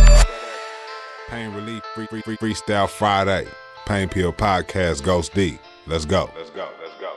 Pain 1.29 1.53
Relief 1.53 1.83
free, 1.93 2.05
free, 2.07 2.21
free, 2.21 2.37
Freestyle 2.37 2.87
Friday. 2.87 3.47
Pain 3.85 4.09
Pill 4.09 4.31
Podcast 4.31 5.03
Ghost 5.03 5.33
D. 5.33 5.57
Let's 5.87 6.05
go. 6.05 6.29
Let's 6.37 6.49
go. 6.51 6.69
Let's 6.81 6.93
go. 6.99 7.09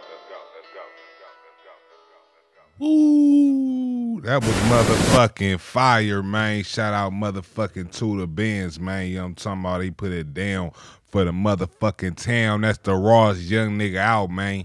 Ooh, 2.80 4.21
that 4.23 4.40
was 4.40 4.50
motherfucking 4.50 5.59
fire, 5.59 6.23
man. 6.23 6.62
Shout 6.62 6.95
out 6.95 7.12
motherfucking 7.12 7.90
the 8.21 8.26
Benz, 8.26 8.78
man. 8.78 9.09
You 9.09 9.16
know 9.16 9.23
what 9.23 9.28
I'm 9.28 9.35
talking 9.35 9.61
about? 9.61 9.83
He 9.83 9.90
put 9.90 10.12
it 10.12 10.33
down 10.33 10.71
for 11.07 11.25
the 11.25 11.33
motherfucking 11.33 12.23
town. 12.23 12.61
That's 12.61 12.78
the 12.78 12.95
rawest 12.95 13.42
young 13.42 13.78
nigga 13.78 13.97
out, 13.97 14.30
man. 14.30 14.64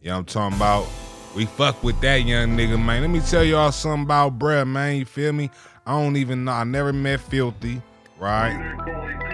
You 0.00 0.08
know 0.08 0.14
what 0.14 0.18
I'm 0.18 0.24
talking 0.24 0.56
about? 0.56 1.03
We 1.34 1.46
fuck 1.46 1.82
with 1.82 2.00
that 2.00 2.22
young 2.22 2.56
nigga, 2.56 2.80
man. 2.80 3.00
Let 3.02 3.10
me 3.10 3.18
tell 3.18 3.42
y'all 3.42 3.72
something 3.72 4.04
about 4.04 4.38
bruh, 4.38 4.64
man. 4.64 4.98
You 4.98 5.04
feel 5.04 5.32
me? 5.32 5.50
I 5.84 5.90
don't 6.00 6.16
even 6.16 6.44
know. 6.44 6.52
I 6.52 6.62
never 6.62 6.92
met 6.92 7.20
Filthy, 7.20 7.82
right? 8.20 8.54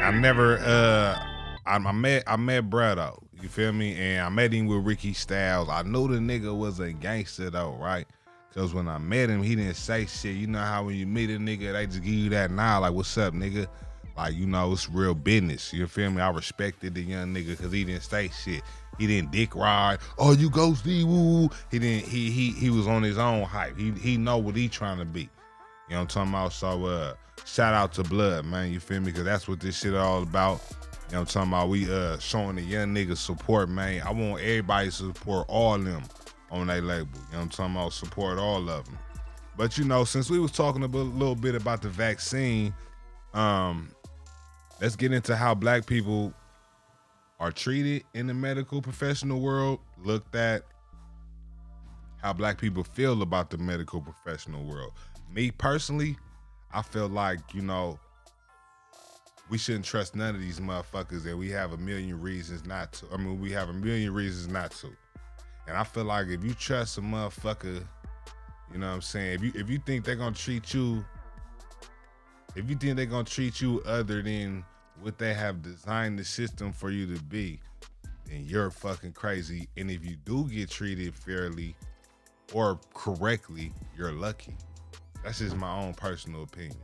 I 0.03 0.11
never 0.11 0.57
uh 0.61 1.23
I, 1.67 1.77
I 1.77 1.93
met 1.93 2.23
I 2.27 2.37
met 2.37 2.71
bruh 2.71 2.97
though. 2.97 3.23
You 3.43 3.51
feel 3.51 3.73
me? 3.73 3.95
And 3.97 4.25
I 4.25 4.29
met 4.31 4.51
him 4.51 4.67
with 4.67 4.83
Ricky 4.83 5.13
Styles. 5.13 5.69
I 5.69 5.83
knew 5.83 6.09
the 6.09 6.19
nigga 6.19 6.57
was 6.57 6.81
a 6.81 6.91
gangster 6.91 7.51
though, 7.51 7.77
right? 7.79 8.07
Cause 8.55 8.73
when 8.73 8.89
I 8.89 8.97
met 8.97 9.29
him, 9.29 9.43
he 9.43 9.55
didn't 9.55 9.75
say 9.75 10.07
shit. 10.07 10.37
You 10.37 10.47
know 10.47 10.59
how 10.59 10.85
when 10.85 10.97
you 10.97 11.07
meet 11.07 11.29
a 11.29 11.35
nigga, 11.35 11.75
they 11.75 11.87
just 11.87 12.03
give 12.03 12.15
you 12.15 12.31
that 12.31 12.51
nod, 12.51 12.79
like, 12.79 12.95
what's 12.95 13.17
up, 13.19 13.35
nigga? 13.35 13.69
Like, 14.17 14.35
you 14.35 14.47
know, 14.47 14.73
it's 14.73 14.89
real 14.89 15.15
business. 15.15 15.73
You 15.73 15.87
feel 15.87 16.11
me? 16.11 16.21
I 16.21 16.31
respected 16.31 16.95
the 16.95 17.03
young 17.03 17.33
nigga 17.33 17.57
because 17.57 17.73
he 17.73 17.85
didn't 17.85 18.03
say 18.03 18.29
shit. 18.29 18.63
He 19.01 19.07
didn't 19.07 19.31
dick 19.31 19.57
ride. 19.57 19.99
Oh, 20.19 20.33
you 20.33 20.51
ghosty, 20.51 21.05
woo. 21.05 21.49
He 21.71 21.79
didn't 21.79 22.07
he 22.07 22.31
he 22.31 22.51
he 22.51 22.69
was 22.69 22.87
on 22.87 23.03
his 23.03 23.17
own 23.17 23.45
hype. 23.45 23.79
He 23.79 23.93
he 23.93 24.19
know 24.19 24.37
what 24.37 24.55
he 24.55 24.69
trying 24.69 24.99
to 24.99 25.07
be. 25.07 25.23
You 25.23 25.27
know 25.93 25.97
what 25.97 26.01
I'm 26.01 26.07
talking 26.09 26.33
about? 26.33 26.53
So 26.53 26.85
uh 26.85 27.15
shout 27.47 27.73
out 27.73 27.95
to 27.95 28.03
Blood, 28.03 28.45
man. 28.45 28.71
You 28.71 28.79
feel 28.79 29.01
me? 29.01 29.11
Cause 29.11 29.25
that's 29.25 29.49
what 29.49 29.59
this 29.59 29.79
shit 29.79 29.95
all 29.95 30.23
about. 30.23 30.61
You 31.09 31.15
know 31.15 31.21
what 31.21 31.35
I'm 31.35 31.49
talking 31.49 31.49
about? 31.49 31.69
We 31.71 31.91
uh 31.91 32.19
showing 32.19 32.57
the 32.57 32.63
young 32.63 32.95
niggas 32.95 33.17
support, 33.17 33.71
man. 33.71 34.03
I 34.03 34.13
want 34.13 34.43
everybody 34.43 34.89
to 34.89 34.93
support 34.93 35.47
all 35.49 35.79
them 35.79 36.03
on 36.51 36.67
their 36.67 36.83
label. 36.83 37.09
You 37.15 37.21
know 37.33 37.39
what 37.39 37.43
I'm 37.45 37.49
talking 37.49 37.75
about? 37.77 37.95
Support 37.95 38.39
all 38.39 38.69
of 38.69 38.85
them. 38.85 38.99
But 39.57 39.79
you 39.79 39.85
know, 39.85 40.05
since 40.05 40.29
we 40.29 40.39
was 40.39 40.53
talking 40.53 40.83
a 40.83 40.87
little 40.89 41.35
bit 41.35 41.55
about 41.55 41.81
the 41.81 41.89
vaccine, 41.89 42.75
um, 43.33 43.93
let's 44.79 44.95
get 44.95 45.11
into 45.15 45.37
how 45.37 45.55
black 45.55 45.87
people 45.87 46.35
are 47.41 47.51
treated 47.51 48.05
in 48.15 48.27
the 48.27 48.35
medical 48.35 48.83
professional 48.83 49.41
world, 49.41 49.81
looked 50.05 50.35
at 50.37 50.63
how 52.23 52.35
black 52.35 52.61
people 52.61 52.85
feel 52.85 53.23
about 53.23 53.51
the 53.51 53.57
medical 53.57 54.01
professional 54.01 54.63
world. 54.65 54.93
Me 55.33 55.51
personally, 55.51 56.17
I 56.73 56.83
feel 56.83 57.09
like, 57.09 57.41
you 57.55 57.63
know, 57.63 57.99
we 59.49 59.59
shouldn't 59.59 59.87
trust 59.87 60.15
none 60.15 60.35
of 60.35 60.41
these 60.41 60.61
motherfuckers 60.61 61.27
and 61.27 61.39
we 61.39 61.49
have 61.51 61.73
a 61.73 61.79
million 61.79 62.21
reasons 62.21 62.67
not 62.67 62.93
to. 62.93 63.07
I 63.13 63.17
mean, 63.17 63.41
we 63.41 63.51
have 63.53 63.71
a 63.71 63.73
million 63.73 64.13
reasons 64.13 64.49
not 64.49 64.71
to. 64.73 64.89
And 65.67 65.77
I 65.77 65.83
feel 65.83 66.05
like 66.05 66.29
if 66.29 66.45
you 66.45 66.53
trust 66.53 66.99
a 66.99 67.01
motherfucker, 67.01 67.83
you 68.73 68.79
know 68.79 68.89
what 68.89 68.95
I'm 68.95 69.03
saying? 69.03 69.35
If 69.35 69.43
you 69.43 69.53
if 69.55 69.71
you 69.71 69.79
think 69.85 70.05
they're 70.05 70.15
gonna 70.15 70.35
treat 70.35 70.73
you, 70.73 71.05
if 72.55 72.69
you 72.69 72.77
think 72.77 72.97
they're 72.97 73.07
gonna 73.07 73.25
treat 73.25 73.61
you 73.61 73.83
other 73.85 74.23
than 74.23 74.65
what 75.01 75.19
they 75.19 75.35
have 75.35 75.63
designed 75.63 76.19
the 76.19 76.25
system 76.25 76.73
for 76.73 76.91
you 76.91 77.07
to 77.15 77.23
be, 77.25 77.61
then 78.27 78.45
you're 78.47 78.71
fucking 78.71 79.13
crazy. 79.13 79.69
And 79.77 79.91
if 79.91 80.05
you 80.05 80.17
do 80.25 80.45
get 80.45 80.71
treated 80.71 81.15
fairly 81.15 81.75
or 82.53 82.79
correctly, 82.95 83.73
you're 83.97 84.13
lucky. 84.13 84.55
That's 85.25 85.39
just 85.39 85.57
my 85.57 85.79
own 85.79 85.95
personal 85.95 86.43
opinion. 86.43 86.77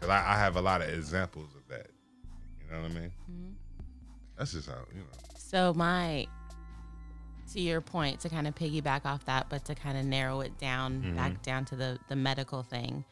Cause 0.00 0.08
I, 0.08 0.34
I 0.34 0.38
have 0.38 0.56
a 0.56 0.60
lot 0.60 0.80
of 0.80 0.88
examples 0.88 1.54
of 1.54 1.68
that. 1.68 1.90
You 2.64 2.74
know 2.74 2.82
what 2.82 2.90
I 2.90 2.94
mean? 2.94 3.12
That's 4.36 4.52
just 4.52 4.68
how 4.68 4.78
you 4.92 5.00
know. 5.00 5.06
So 5.36 5.74
my 5.74 6.26
to 7.52 7.60
your 7.60 7.80
point 7.80 8.20
to 8.20 8.28
kind 8.28 8.46
of 8.46 8.54
piggyback 8.54 9.04
off 9.04 9.24
that, 9.26 9.48
but 9.50 9.64
to 9.66 9.74
kind 9.74 9.98
of 9.98 10.06
narrow 10.06 10.40
it 10.40 10.56
down 10.58 11.14
back 11.16 11.42
down 11.42 11.64
to 11.66 11.76
the 11.76 11.98
the 12.08 12.16
medical 12.16 12.62
thing. 12.62 13.04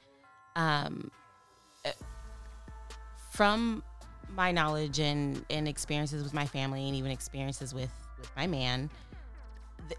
Um 0.56 1.10
uh, 1.84 1.90
from 3.32 3.82
my 4.34 4.52
knowledge 4.52 4.98
and 4.98 5.44
and 5.50 5.66
experiences 5.68 6.22
with 6.22 6.34
my 6.34 6.46
family 6.46 6.86
and 6.86 6.96
even 6.96 7.10
experiences 7.10 7.74
with 7.74 7.90
with 8.18 8.30
my 8.36 8.46
man, 8.46 8.90
the, 9.88 9.94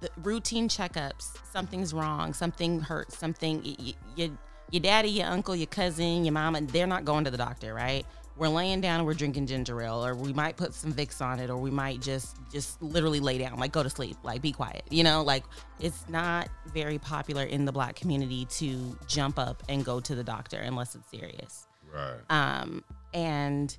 the 0.00 0.10
routine 0.22 0.68
checkups, 0.68 1.36
something's 1.52 1.92
wrong, 1.92 2.32
something 2.32 2.80
hurts, 2.80 3.18
something 3.18 3.62
y- 3.64 3.76
y- 3.78 3.94
your 4.16 4.28
your 4.70 4.80
daddy, 4.80 5.08
your 5.10 5.26
uncle, 5.26 5.54
your 5.54 5.66
cousin, 5.66 6.24
your 6.24 6.32
mama, 6.32 6.60
they're 6.62 6.86
not 6.86 7.04
going 7.04 7.24
to 7.24 7.30
the 7.30 7.36
doctor, 7.36 7.74
right? 7.74 8.04
We're 8.36 8.48
laying 8.48 8.80
down 8.80 8.98
and 8.98 9.06
we're 9.06 9.14
drinking 9.14 9.46
ginger 9.46 9.80
ale, 9.80 10.04
or 10.04 10.16
we 10.16 10.32
might 10.32 10.56
put 10.56 10.74
some 10.74 10.92
Vicks 10.92 11.20
on 11.24 11.38
it, 11.38 11.50
or 11.50 11.56
we 11.56 11.70
might 11.70 12.00
just 12.00 12.36
just 12.50 12.82
literally 12.82 13.20
lay 13.20 13.38
down, 13.38 13.58
like 13.60 13.70
go 13.70 13.82
to 13.84 13.90
sleep, 13.90 14.16
like 14.24 14.42
be 14.42 14.50
quiet. 14.50 14.82
You 14.90 15.04
know, 15.04 15.22
like 15.22 15.44
it's 15.78 16.08
not 16.08 16.48
very 16.66 16.98
popular 16.98 17.44
in 17.44 17.64
the 17.64 17.70
black 17.72 17.94
community 17.94 18.46
to 18.46 18.98
jump 19.06 19.38
up 19.38 19.62
and 19.68 19.84
go 19.84 20.00
to 20.00 20.14
the 20.16 20.24
doctor 20.24 20.56
unless 20.58 20.94
it's 20.96 21.08
serious 21.10 21.68
Right. 21.92 22.18
um, 22.28 22.82
and 23.14 23.74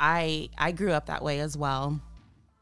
I 0.00 0.48
I 0.58 0.72
grew 0.72 0.92
up 0.92 1.06
that 1.06 1.22
way 1.22 1.40
as 1.40 1.56
well, 1.56 2.00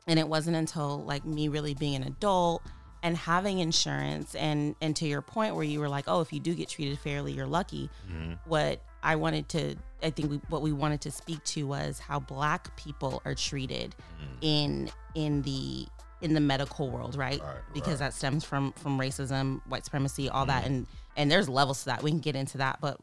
and 0.07 0.19
it 0.19 0.29
wasn't 0.29 0.57
until 0.57 1.03
like 1.05 1.25
me 1.25 1.49
really 1.49 1.75
being 1.75 1.95
an 1.95 2.03
adult 2.03 2.63
and 3.03 3.17
having 3.17 3.61
insurance 3.61 4.35
and 4.35 4.75
and 4.83 4.95
to 4.97 5.07
your 5.07 5.23
point 5.23 5.55
where 5.55 5.65
you 5.65 5.81
were 5.81 5.89
like, 5.89 6.05
oh, 6.09 6.21
if 6.21 6.33
you 6.33 6.41
do 6.41 6.55
get 6.55 6.69
treated 6.69 6.99
fairly, 6.99 7.33
you're 7.33 7.47
lucky. 7.47 7.89
Mm-hmm. 8.11 8.33
What 8.47 8.83
I 9.03 9.15
wanted 9.17 9.49
to, 9.51 9.77
I 10.03 10.11
think 10.11 10.31
we, 10.31 10.37
what 10.49 10.63
we 10.63 10.73
wanted 10.73 11.01
to 11.03 11.13
speak 11.13 11.43
to 11.45 11.67
was 11.67 12.01
how 12.01 12.19
Black 12.19 12.77
people 12.77 13.23
are 13.25 13.35
treated 13.35 13.95
mm. 14.21 14.37
in 14.41 14.91
in 15.15 15.43
the 15.43 15.87
in 16.21 16.35
the 16.35 16.41
medical 16.41 16.91
world, 16.91 17.15
right? 17.15 17.41
Right, 17.41 17.59
because 17.73 18.01
that 18.01 18.13
stems 18.15 18.45
from 18.45 18.73
from 18.73 18.99
racism, 18.99 19.61
white 19.69 19.85
supremacy, 19.85 20.29
all 20.29 20.47
that, 20.47 20.65
mm. 20.65 20.67
and 20.67 20.87
and 21.17 21.31
there's 21.31 21.49
levels 21.49 21.81
to 21.81 21.85
that. 21.87 22.03
We 22.03 22.11
can 22.11 22.19
get 22.19 22.35
into 22.35 22.59
that, 22.59 22.81
but 22.81 22.99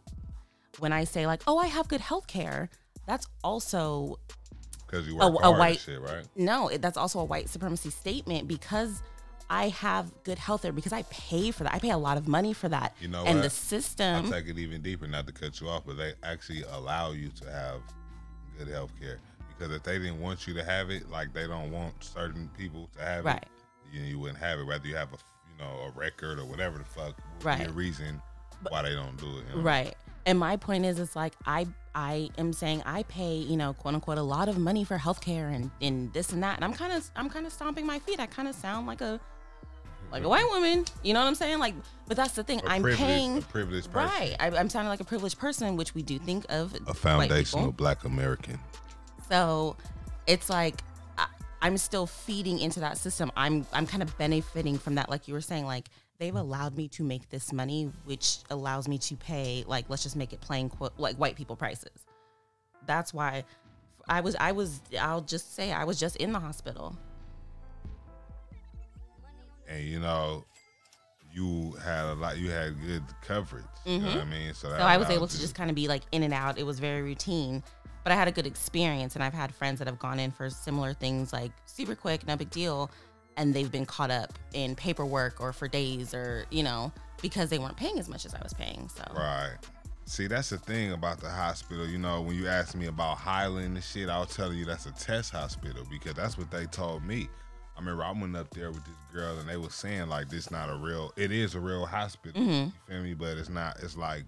when 0.79 0.94
I 0.94 1.03
say 1.03 1.25
like, 1.27 1.41
oh, 1.48 1.58
I 1.58 1.67
have 1.67 1.88
good 1.88 2.01
health 2.01 2.27
care, 2.27 2.70
that's 3.08 3.27
also 3.44 4.17
Because 4.88 5.08
you 5.08 5.20
A- 5.20 5.29
work 5.29 5.41
a 5.41 5.46
hard 5.48 5.60
white- 5.60 5.79
shit, 5.79 6.00
right? 6.01 6.25
no, 6.36 6.67
it- 6.70 6.82
that's 6.82 6.98
also 6.98 7.20
a 7.20 7.24
white 7.25 7.50
supremacy 7.50 7.89
statement 7.89 8.48
because 8.48 9.01
I 9.50 9.70
have 9.70 10.12
good 10.24 10.38
health 10.39 10.63
care 10.63 10.72
because 10.72 10.94
I 10.94 11.03
pay 11.03 11.51
for 11.51 11.63
that. 11.65 11.74
I 11.74 11.79
pay 11.79 11.91
a 11.91 11.98
lot 11.98 12.17
of 12.17 12.27
money 12.27 12.53
for 12.53 12.67
that. 12.70 12.96
You 13.00 13.08
know 13.10 13.20
and 13.25 13.36
what? 13.38 13.41
the 13.41 13.44
I'll 13.46 13.50
system, 13.50 14.32
take 14.32 14.48
it 14.48 14.58
even 14.58 14.82
deeper, 14.82 15.08
not 15.08 15.27
to 15.27 15.34
cut 15.34 15.60
you 15.62 15.70
off, 15.70 15.84
but 15.86 15.98
they 15.98 16.13
actually 16.24 16.63
allow 16.63 17.12
you 17.12 17.29
to 17.41 17.51
have 17.51 17.82
good 18.58 18.67
health 18.67 18.91
care. 19.00 19.20
Because 19.50 19.74
if 19.75 19.84
they 19.84 19.98
didn't 20.00 20.20
want 20.20 20.48
you 20.48 20.53
to 20.55 20.63
have 20.63 20.89
it, 20.89 21.10
like 21.10 21.34
they 21.34 21.48
don't 21.48 21.72
want 21.72 21.94
certain 22.03 22.50
people 22.58 22.89
to 22.98 23.03
have 23.03 23.24
Right. 23.25 23.38
it, 23.44 23.48
you, 23.94 24.01
you 24.01 24.20
wouldn't 24.20 24.39
have 24.39 24.60
it. 24.60 24.65
Whether 24.65 24.88
you 24.88 24.96
have 24.96 25.13
a 25.13 25.17
you 25.51 25.63
know 25.63 25.79
a 25.82 25.91
record 25.91 26.39
or 26.39 26.46
whatever 26.46 26.77
the 26.79 26.84
fuck 26.86 27.15
would 27.17 27.39
be 27.39 27.46
Right. 27.46 27.67
a 27.67 27.72
reason 27.72 28.22
why 28.70 28.82
they 28.82 28.94
don't 28.94 29.15
do 29.17 29.27
it. 29.38 29.44
you 29.50 29.55
know? 29.58 29.62
right? 29.62 29.96
And 30.25 30.39
my 30.39 30.58
point 30.58 30.86
is, 30.86 31.00
it's 31.00 31.15
like 31.15 31.34
I 31.46 31.67
I 31.94 32.29
am 32.38 32.51
saying 32.51 32.84
I 32.86 33.03
pay 33.03 33.36
you 33.36 33.58
know 33.58 33.74
quote 33.74 33.94
unquote 33.94 34.17
a 34.17 34.24
lot 34.24 34.50
of 34.50 34.58
money 34.58 34.84
for 34.84 34.98
healthcare 34.98 35.53
and 35.53 35.72
and 35.82 36.12
this 36.13 36.32
and 36.32 36.41
that, 36.44 36.55
and 36.55 36.65
I'm 36.65 36.74
kind 36.74 36.91
of 36.94 37.10
I'm 37.15 37.29
kind 37.29 37.46
of 37.46 37.53
stomping 37.53 37.86
my 37.86 38.00
feet. 38.00 38.20
I 38.20 38.25
kind 38.25 38.48
of 38.48 38.55
sound 38.55 38.88
like 38.88 39.01
a 39.01 39.20
like 40.12 40.24
a 40.24 40.29
white 40.29 40.48
woman. 40.50 40.86
You 41.03 41.13
know 41.13 41.20
what 41.20 41.27
I'm 41.27 41.36
saying? 41.36 41.60
Like, 41.60 41.75
but 42.08 42.17
that's 42.17 42.34
the 42.34 42.44
thing. 42.44 42.62
I'm 42.65 42.84
paying 42.84 43.41
privileged 43.44 43.91
person. 43.91 44.10
right. 44.10 44.36
I, 44.39 44.48
I'm 44.51 44.70
sounding 44.70 44.89
like 44.89 45.00
a 45.00 45.05
privileged 45.05 45.38
person, 45.38 45.75
which 45.77 45.94
we 45.94 46.01
do 46.03 46.20
think 46.20 46.46
of 46.50 46.75
A 46.88 46.94
foundational 46.94 47.72
black 47.72 48.03
American. 48.03 48.60
So 49.29 49.75
it's 50.27 50.50
like 50.50 50.82
I, 51.17 51.27
I'm 51.62 51.77
still 51.77 52.08
feeding 52.08 52.60
into 52.60 52.79
that 52.79 52.98
system. 52.98 53.32
I'm 53.36 53.65
I'm 53.74 53.86
kind 53.88 54.03
of 54.03 54.17
benefiting 54.17 54.77
from 54.77 54.96
that, 54.96 55.10
like 55.10 55.27
you 55.27 55.34
were 55.34 55.41
saying. 55.41 55.65
Like 55.65 55.89
they've 56.19 56.36
allowed 56.36 56.77
me 56.77 56.88
to 56.89 57.03
make 57.03 57.29
this 57.29 57.51
money, 57.51 57.91
which 58.05 58.38
allows 58.50 58.88
me 58.88 58.98
to 59.00 59.15
pay. 59.15 59.63
Like 59.67 59.86
let's 59.89 60.03
just 60.03 60.15
make 60.15 60.34
it 60.34 60.41
plain, 60.41 60.69
quote, 60.69 60.93
like 60.98 61.15
white 61.17 61.36
people 61.36 61.55
prices. 61.55 62.05
That's 62.86 63.13
why 63.13 63.43
I 64.07 64.22
was 64.22 64.36
I 64.39 64.51
was 64.51 64.81
I'll 65.00 65.22
just 65.22 65.55
say 65.55 65.72
I 65.72 65.84
was 65.84 66.00
just 66.00 66.15
in 66.17 66.31
the 66.31 66.39
hospital. 66.39 66.95
and 69.67 69.84
you 69.84 70.00
know, 70.00 70.45
you 71.34 71.75
had 71.84 72.05
a 72.05 72.13
lot. 72.13 72.38
You 72.38 72.50
had 72.50 72.79
good 72.86 73.03
coverage. 73.22 73.65
You 73.86 74.00
know 74.00 74.07
what 74.07 74.17
I 74.17 74.25
mean? 74.25 74.53
So, 74.53 74.69
Mm-hmm. 74.69 74.77
So 74.79 74.84
I 74.84 74.98
was 74.98 75.10
able 75.10 75.27
to 75.27 75.39
just 75.39 75.55
kind 75.55 75.69
of 75.69 75.75
be 75.75 75.88
like 75.88 76.03
in 76.12 76.24
and 76.24 76.34
out. 76.34 76.57
It 76.57 76.65
was 76.65 76.79
very 76.79 77.01
routine, 77.01 77.62
but 78.03 78.12
I 78.12 78.15
had 78.15 78.27
a 78.27 78.31
good 78.31 78.45
experience, 78.48 79.15
and 79.15 79.24
I've 79.24 79.34
had 79.34 79.53
friends 79.53 79.79
that 79.79 79.88
have 79.88 80.00
gone 80.00 80.19
in 80.19 80.31
for 80.31 80.50
similar 80.50 80.93
things, 80.93 81.34
like 81.34 81.51
super 81.65 81.95
quick, 81.95 82.25
no 82.25 82.36
big 82.36 82.50
deal, 82.51 82.89
and 83.38 83.54
they've 83.54 83.72
been 83.72 83.86
caught 83.86 84.12
up 84.12 84.34
in 84.54 84.75
paperwork 84.75 85.42
or 85.42 85.54
for 85.54 85.68
days, 85.68 86.13
or 86.13 86.46
you 86.50 86.63
know, 86.63 86.92
because 87.22 87.50
they 87.50 87.60
weren't 87.60 87.77
paying 87.77 88.00
as 88.00 88.10
much 88.10 88.25
as 88.25 88.34
I 88.34 88.42
was 88.42 88.54
paying. 88.54 88.89
So 88.89 89.04
Right. 89.15 89.58
See, 90.08 90.27
that's 90.27 90.51
the 90.51 90.60
thing 90.60 90.92
about 90.92 91.20
the 91.20 91.30
hospital. 91.30 91.88
You 91.88 91.98
know, 91.98 92.22
when 92.22 92.36
you 92.36 92.48
asked 92.48 92.75
me 92.75 92.86
about 92.86 93.18
Highland 93.18 93.75
and 93.75 93.84
shit, 93.84 94.08
I 94.08 94.20
was 94.20 94.36
telling 94.36 94.58
you 94.58 94.63
that's 94.63 94.86
a 94.86 94.92
test 94.92 95.32
hospital 95.32 95.84
because 95.89 96.13
that's 96.13 96.38
what 96.38 96.51
they 96.51 96.65
told 96.68 97.04
me. 97.04 97.27
I 97.75 97.80
remember 97.80 98.04
I 98.04 98.12
went 98.12 98.38
up 98.38 98.51
there 98.51 98.70
with 98.70 98.86
this 98.86 98.96
girl 99.12 99.38
and 99.39 99.50
they 99.50 99.58
was 99.58 99.74
saying 99.74 100.08
like 100.08 100.30
this 100.30 100.50
not 100.50 100.70
a 100.70 100.75
real 100.75 101.12
it 101.18 101.32
is 101.32 101.56
a 101.56 101.60
real 101.60 101.86
hospital. 101.86 102.42
Mm-hmm. 102.42 102.51
You 102.51 102.72
feel 102.88 103.04
me? 103.04 103.13
But 103.15 103.38
it's 103.38 103.50
not 103.50 103.77
it's 103.82 103.98
like 103.98 104.25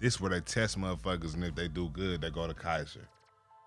this 0.00 0.20
where 0.20 0.30
they 0.30 0.40
test 0.40 0.78
motherfuckers 0.78 1.34
and 1.34 1.44
if 1.44 1.54
they 1.54 1.68
do 1.68 1.90
good, 1.90 2.22
they 2.22 2.30
go 2.30 2.46
to 2.46 2.54
Kaiser. 2.54 3.06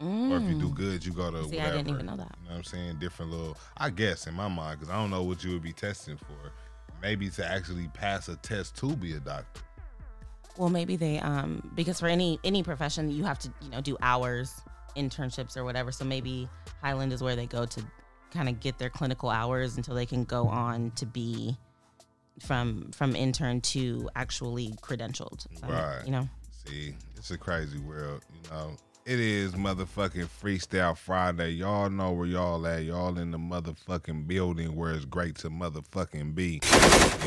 Or 0.01 0.37
if 0.37 0.49
you 0.49 0.55
do 0.55 0.69
good, 0.69 1.05
you 1.05 1.11
go 1.13 1.31
to 1.31 1.37
Mm. 1.37 1.49
See, 1.49 1.59
I 1.59 1.69
didn't 1.71 1.89
even 1.89 2.05
know 2.05 2.17
that. 2.17 2.35
You 2.41 2.49
know 2.49 2.51
what 2.51 2.57
I'm 2.57 2.63
saying? 2.63 2.99
Different 2.99 3.31
little, 3.31 3.57
I 3.77 3.89
guess 3.89 4.27
in 4.27 4.33
my 4.33 4.47
mind, 4.47 4.79
because 4.79 4.93
I 4.93 4.97
don't 4.97 5.09
know 5.09 5.23
what 5.23 5.43
you 5.43 5.51
would 5.51 5.61
be 5.61 5.73
testing 5.73 6.17
for. 6.17 6.51
Maybe 7.01 7.29
to 7.31 7.45
actually 7.45 7.87
pass 7.89 8.27
a 8.27 8.35
test 8.37 8.75
to 8.77 8.95
be 8.95 9.13
a 9.13 9.19
doctor. 9.19 9.61
Well, 10.57 10.69
maybe 10.69 10.95
they 10.95 11.19
um 11.19 11.71
because 11.75 11.99
for 11.99 12.07
any 12.07 12.39
any 12.43 12.63
profession 12.63 13.09
you 13.09 13.23
have 13.23 13.39
to 13.39 13.53
you 13.61 13.69
know 13.69 13.81
do 13.81 13.97
hours, 14.01 14.61
internships 14.95 15.57
or 15.57 15.63
whatever. 15.63 15.91
So 15.91 16.05
maybe 16.05 16.47
Highland 16.81 17.11
is 17.11 17.23
where 17.23 17.35
they 17.35 17.47
go 17.47 17.65
to 17.65 17.83
kind 18.31 18.49
of 18.49 18.59
get 18.59 18.77
their 18.77 18.89
clinical 18.89 19.29
hours 19.29 19.77
until 19.77 19.95
they 19.95 20.05
can 20.05 20.23
go 20.23 20.47
on 20.47 20.91
to 20.91 21.05
be 21.05 21.57
from 22.39 22.91
from 22.91 23.15
intern 23.15 23.61
to 23.61 24.09
actually 24.15 24.71
credentialed. 24.81 25.45
So, 25.59 25.67
Right. 25.67 26.03
You 26.05 26.11
know. 26.11 26.29
See, 26.65 26.95
it's 27.17 27.31
a 27.31 27.37
crazy 27.37 27.79
world, 27.79 28.23
you 28.33 28.49
know. 28.49 28.75
It 29.05 29.19
is 29.19 29.51
motherfucking 29.51 30.27
Freestyle 30.41 30.95
Friday. 30.95 31.49
Y'all 31.49 31.89
know 31.89 32.11
where 32.13 32.25
y'all 32.25 32.65
at. 32.65 32.83
Y'all 32.83 33.17
in 33.17 33.31
the 33.31 33.37
motherfucking 33.37 34.27
building 34.27 34.77
where 34.77 34.91
it's 34.93 35.03
great 35.03 35.35
to 35.39 35.49
motherfucking 35.49 36.33
be. 36.33 36.61
You 36.63 36.69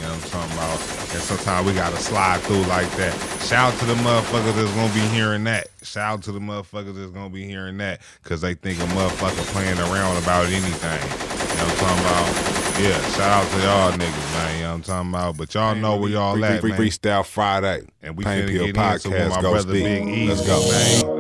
know 0.01 0.09
what 0.09 0.25
I'm 0.25 0.31
talking 0.31 0.53
about? 0.57 0.81
And 1.13 1.21
sometimes 1.21 1.67
we 1.67 1.75
gotta 1.75 1.99
slide 1.99 2.41
through 2.41 2.63
like 2.63 2.91
that. 2.93 3.13
Shout 3.43 3.75
out 3.75 3.79
to 3.81 3.85
the 3.85 3.95
motherfuckers 3.97 4.55
that's 4.57 4.73
gonna 4.73 4.95
be 4.95 5.01
hearing 5.15 5.45
that. 5.45 5.67
Shout 5.83 6.15
out 6.15 6.23
to 6.23 6.33
the 6.33 6.41
motherfuckers 6.41 6.95
that's 6.97 7.11
gonna 7.11 7.29
be 7.29 7.45
hearing 7.45 7.77
that. 7.77 8.01
Cause 8.23 8.41
they 8.41 8.55
think 8.55 8.79
a 8.81 8.85
motherfucker 8.97 9.45
playing 9.53 9.77
around 9.79 10.17
about 10.23 10.47
anything. 10.47 10.63
You 10.73 11.57
know 11.61 11.69
what 11.69 11.73
I'm 11.73 11.77
talking 11.77 12.05
about? 12.07 12.57
Yeah, 12.81 13.01
shout 13.13 13.45
out 13.45 13.51
to 13.53 13.59
y'all 13.63 13.93
niggas, 13.93 14.33
man. 14.33 14.57
You 14.57 14.63
know 14.63 14.69
what 14.69 14.75
I'm 14.77 14.83
talking 14.83 15.11
about? 15.11 15.37
But 15.37 15.53
y'all 15.55 15.75
know 15.75 15.97
where 15.99 16.09
y'all 16.11 16.35
Free- 16.37 16.45
at, 16.45 16.61
free- 16.63 16.71
man. 16.71 16.81
Freestyle 16.81 17.25
Friday. 17.27 17.87
And 18.01 18.17
we 18.17 18.25
Pain 18.25 18.49
finna 18.49 18.75
get 18.75 19.03
into 19.03 19.11
with 19.11 19.29
my 19.29 19.41
brother. 19.43 19.73
Big 19.75 20.09
Easy, 20.09 20.29
Let's 20.29 20.47
go. 20.47 21.07
man. 21.07 21.16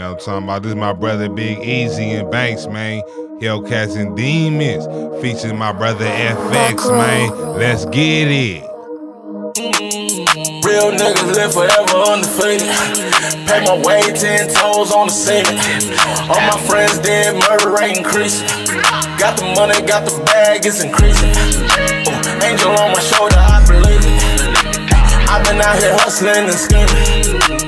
You 0.00 0.06
know 0.06 0.12
what 0.12 0.20
I'm 0.20 0.24
talking 0.24 0.44
about? 0.44 0.62
This 0.62 0.70
is 0.70 0.76
my 0.76 0.92
brother 0.94 1.28
Big 1.28 1.58
Easy 1.58 2.12
and 2.12 2.30
Banks, 2.30 2.66
man. 2.66 3.02
Hellcats 3.38 4.00
and 4.00 4.16
Demons. 4.16 4.86
Featuring 5.20 5.58
my 5.58 5.72
brother 5.72 6.06
FX, 6.06 6.88
man. 6.88 7.28
Let's 7.58 7.84
get 7.84 8.28
it. 8.32 8.62
Real 10.64 10.88
niggas 10.96 11.36
live 11.36 11.52
forever 11.52 11.98
undefeated. 12.08 12.72
Pay 13.44 13.60
my 13.66 13.76
way 13.84 14.00
ten 14.16 14.48
toes 14.48 14.90
on 14.90 15.08
the 15.08 15.12
ceiling. 15.12 15.60
All 16.30 16.40
my 16.48 16.58
friends 16.66 16.98
dead, 17.00 17.36
murder 17.36 17.68
rate 17.68 17.98
increasing. 17.98 18.48
Got 19.20 19.36
the 19.36 19.52
money, 19.54 19.86
got 19.86 20.08
the 20.08 20.16
bag, 20.24 20.64
it's 20.64 20.82
increasing. 20.82 21.28
Ooh, 22.08 22.48
angel 22.48 22.70
on 22.70 22.94
my 22.96 23.00
shoulder, 23.00 23.36
I 23.36 23.62
believe 23.68 24.00
it. 24.00 24.30
I've 25.28 25.44
been 25.44 25.60
out 25.60 25.78
here 25.78 25.92
hustling 25.92 26.48
and 26.48 26.54
scheming. 26.54 27.19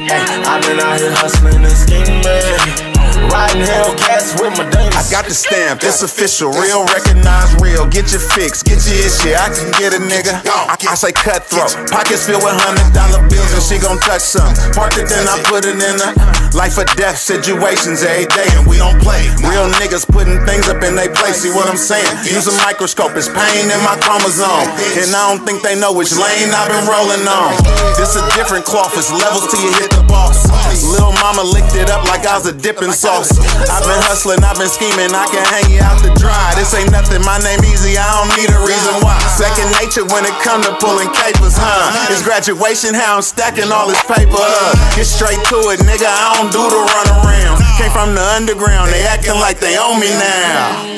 Hey, 0.09 0.43
I've 0.45 0.63
been 0.63 0.81
out 0.81 0.99
here 0.99 1.13
hustling 1.13 1.65
and 1.65 1.77
scheming. 1.77 2.92
Riding 3.31 3.63
Hellcats 3.63 4.35
with 4.41 4.57
my. 4.59 4.67
I 4.93 5.03
got 5.11 5.27
the 5.27 5.35
stamp, 5.35 5.83
it's 5.83 6.03
official, 6.03 6.51
real, 6.55 6.85
recognize 6.89 7.53
real. 7.61 7.87
Get 7.87 8.11
your 8.13 8.23
fix, 8.23 8.63
get 8.63 8.81
your 8.87 8.99
issue. 9.03 9.35
I 9.35 9.51
can 9.51 9.69
get 9.77 9.93
a 9.93 10.01
nigga. 10.01 10.41
I, 10.47 10.79
I 10.79 10.95
say 10.95 11.13
cutthroat, 11.13 11.75
pockets 11.91 12.27
filled 12.27 12.43
with 12.43 12.57
hundred 12.57 12.89
dollar 12.95 13.21
bills, 13.29 13.51
and 13.53 13.63
she 13.63 13.77
gon' 13.79 13.99
touch 14.03 14.23
some. 14.23 14.51
Parked 14.73 14.99
it, 14.99 15.09
then 15.11 15.27
I 15.29 15.39
put 15.47 15.69
it 15.69 15.77
in 15.77 15.97
a 16.01 16.11
life 16.57 16.79
or 16.79 16.87
death 16.97 17.19
situations 17.19 18.03
every 18.03 18.27
day, 18.31 18.49
and 18.57 18.65
we 18.65 18.81
don't 18.81 18.97
play. 19.05 19.29
Real 19.45 19.69
niggas 19.79 20.09
putting 20.09 20.41
things 20.49 20.69
up 20.73 20.81
in 20.81 20.97
they 20.97 21.13
place. 21.13 21.45
See 21.45 21.53
what 21.53 21.69
I'm 21.69 21.81
saying? 21.81 22.09
Use 22.25 22.49
a 22.49 22.57
microscope, 22.65 23.13
it's 23.15 23.29
pain 23.29 23.69
in 23.69 23.81
my 23.85 23.99
chromosome, 24.01 24.71
and 24.97 25.13
I 25.13 25.23
don't 25.29 25.45
think 25.45 25.61
they 25.61 25.77
know 25.77 25.93
which 25.93 26.15
lane 26.17 26.51
I've 26.55 26.73
been 26.73 26.89
rolling 26.89 27.27
on. 27.29 27.53
This 28.01 28.17
a 28.17 28.23
different 28.33 28.65
cloth, 28.65 28.97
it's 28.97 29.13
levels 29.13 29.51
till 29.51 29.61
you 29.61 29.73
hit 29.77 29.91
the 29.93 30.05
boss. 30.09 30.47
Lil 30.81 31.13
mama 31.21 31.45
licked 31.45 31.77
it 31.77 31.91
up 31.93 32.05
like 32.09 32.25
I 32.25 32.39
was 32.39 32.47
a 32.47 32.55
dipping 32.55 32.93
sauce. 32.93 33.12
I've 33.13 33.85
been 33.85 34.01
hustling, 34.09 34.41
I've 34.41 34.57
been 34.57 34.73
scheming, 34.73 35.13
I 35.13 35.29
can 35.29 35.45
hang 35.45 35.69
you 35.69 35.85
out 35.85 36.01
to 36.01 36.09
dry. 36.17 36.57
This 36.57 36.73
ain't 36.73 36.89
nothing, 36.89 37.21
my 37.29 37.37
name 37.45 37.61
easy, 37.69 38.01
I 38.01 38.09
don't 38.17 38.33
need 38.41 38.49
a 38.49 38.61
reason 38.65 39.05
why. 39.05 39.21
Second 39.37 39.69
nature 39.77 40.09
when 40.09 40.25
it 40.25 40.33
come 40.41 40.65
to 40.65 40.73
pulling 40.81 41.13
capers, 41.13 41.61
huh? 41.61 41.93
It's 42.09 42.25
graduation, 42.25 42.97
how 42.97 43.21
I'm 43.21 43.25
stacking 43.25 43.69
all 43.69 43.85
this 43.85 44.01
paper 44.09 44.41
up. 44.41 44.73
Get 44.97 45.05
straight 45.05 45.41
to 45.53 45.59
it, 45.77 45.85
nigga, 45.85 46.09
I 46.09 46.41
don't 46.41 46.49
do 46.49 46.65
the 46.65 46.81
run 46.81 47.09
around. 47.21 47.61
Came 47.77 47.93
from 47.93 48.17
the 48.17 48.25
underground, 48.25 48.89
they 48.89 49.05
acting 49.05 49.37
like 49.37 49.61
they 49.61 49.77
own 49.77 50.01
me 50.01 50.09
now. 50.17 50.89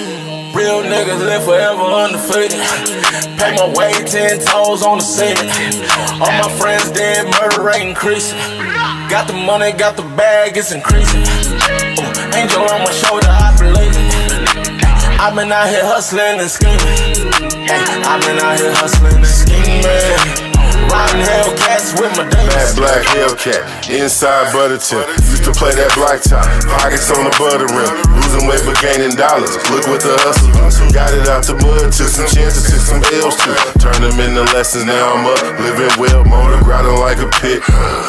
Real 0.55 0.87
niggas 0.87 1.19
live 1.19 1.43
forever 1.43 1.83
undefeated. 1.83 2.63
Pay 3.43 3.59
my 3.59 3.75
way 3.75 3.91
ten 4.07 4.39
toes 4.39 4.87
on 4.87 4.99
the 4.99 5.05
ceiling. 5.05 5.51
All 6.23 6.31
my 6.31 6.47
friends 6.63 6.93
dead, 6.93 7.27
murder 7.27 7.61
rate 7.61 7.83
increasing. 7.83 8.39
Got 9.11 9.27
the 9.27 9.35
money, 9.35 9.73
got 9.73 9.97
the 9.97 10.07
bag, 10.15 10.57
it's 10.57 10.71
increasing. 10.71 11.27
Angel 12.37 12.63
on 12.63 12.81
my 12.83 12.91
shoulder, 12.91 13.29
I 13.29 13.55
believe. 13.59 13.95
I've 15.21 15.35
been 15.35 15.53
out 15.53 15.69
here 15.69 15.85
hustling 15.85 16.41
and 16.41 16.51
scheming. 16.51 17.33
I've 17.71 18.21
been 18.23 18.39
out 18.41 18.59
here 18.59 18.75
hustling 18.75 19.17
and 19.17 19.27
scheming. 19.27 20.54
Riding 20.91 21.25
Hellcats 21.25 21.95
with 21.97 22.13
my 22.17 22.27
black 22.77 23.03
Hellcat, 23.15 23.91
inside 23.91 24.53
butter 24.53 24.79
tip. 24.79 25.07
Used 25.31 25.45
to 25.45 25.53
play 25.53 25.73
that 25.75 25.93
black 25.95 26.21
top, 26.23 26.45
pockets 26.67 27.11
on 27.11 27.25
the 27.25 27.35
butter 27.39 27.69
rim. 27.71 27.93
Losing 28.19 28.45
weight 28.49 28.63
but 28.67 28.79
gaining 28.83 29.15
dollars. 29.17 29.55
Look 29.71 29.87
what 29.87 30.01
the 30.03 30.17
hustle. 30.23 30.51
Got 30.95 31.11
it 31.15 31.27
out 31.27 31.43
the 31.43 31.59
mud, 31.59 31.91
took 31.91 32.07
some 32.07 32.27
chances, 32.31 32.71
took 32.71 32.83
some 32.83 33.03
L's 33.19 33.35
too. 33.43 33.55
Turned 33.83 34.03
them 34.03 34.19
into 34.23 34.47
lessons, 34.55 34.87
now 34.87 35.15
I'm 35.15 35.27
up, 35.27 35.43
living 35.59 35.91
well, 35.99 36.23
motor 36.25 36.63
grinding 36.63 36.99
like 37.03 37.19
a 37.19 37.29
pit. 37.43 37.63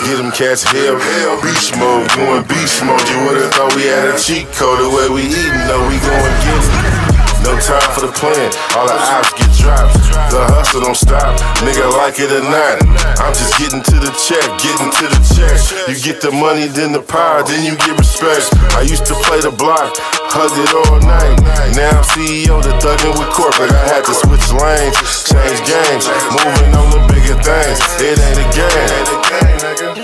Get 0.06 0.18
them 0.22 0.30
cats 0.32 0.62
hell, 0.62 0.98
beast 1.42 1.74
mode, 1.78 2.10
going 2.14 2.46
beast 2.46 2.86
mode. 2.86 3.02
You 3.10 3.18
would've 3.26 3.52
thought 3.54 3.74
we 3.76 3.90
had 3.90 4.14
a 4.14 4.18
cheat 4.18 4.46
code 4.54 4.82
the 4.82 4.90
way 4.90 5.10
we 5.10 5.30
eatin', 5.30 5.66
though 5.66 5.82
we 5.90 5.98
going 5.98 6.36
get 6.46 6.62
it. 6.62 7.14
No 7.46 7.54
time 7.62 7.94
for 7.94 8.02
the 8.02 8.10
plan, 8.10 8.50
all 8.74 8.90
the 8.90 8.98
ops 8.98 9.30
get 9.38 9.54
dropped. 9.62 9.94
The 10.34 10.42
hustle 10.50 10.82
don't 10.82 10.98
stop, 10.98 11.38
nigga 11.62 11.86
like 11.94 12.18
it 12.18 12.34
or 12.34 12.42
not. 12.42 12.82
I'm 13.22 13.38
just 13.38 13.54
getting 13.62 13.86
to 13.86 13.96
the 14.02 14.10
check, 14.18 14.42
getting 14.58 14.90
to 14.90 15.06
the 15.06 15.22
check. 15.30 15.54
You 15.86 15.94
get 16.02 16.26
the 16.26 16.34
money, 16.34 16.66
then 16.66 16.90
the 16.90 17.06
power, 17.06 17.46
then 17.46 17.62
you 17.62 17.78
get 17.78 18.02
respect. 18.02 18.50
I 18.74 18.82
used 18.82 19.06
to 19.06 19.16
play 19.30 19.46
the 19.46 19.54
block, 19.54 19.94
hugged 20.34 20.58
it 20.58 20.74
all 20.74 20.98
night. 21.06 21.38
Now 21.78 21.94
I'm 21.94 22.06
CEO, 22.18 22.66
the 22.66 22.74
thuggin' 22.82 23.14
with 23.14 23.30
corporate. 23.30 23.70
I 23.70 23.94
had 23.94 24.04
to 24.10 24.14
switch 24.18 24.50
lanes, 24.50 24.98
change 25.30 25.62
games, 25.70 26.10
moving 26.34 26.74
on 26.74 26.98
the 26.98 27.02
bigger 27.14 27.38
things. 27.46 27.78
It 28.02 28.18
ain't 28.26 28.42
a 28.42 28.48
game. 28.58 29.95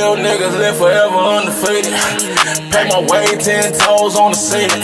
Real 0.00 0.16
niggas 0.16 0.56
live 0.56 0.78
forever 0.78 1.12
undefeated. 1.12 1.92
Pay 2.72 2.88
my 2.88 3.04
way 3.04 3.36
ten 3.36 3.68
toes 3.68 4.16
on 4.16 4.32
the 4.32 4.40
ceiling. 4.40 4.80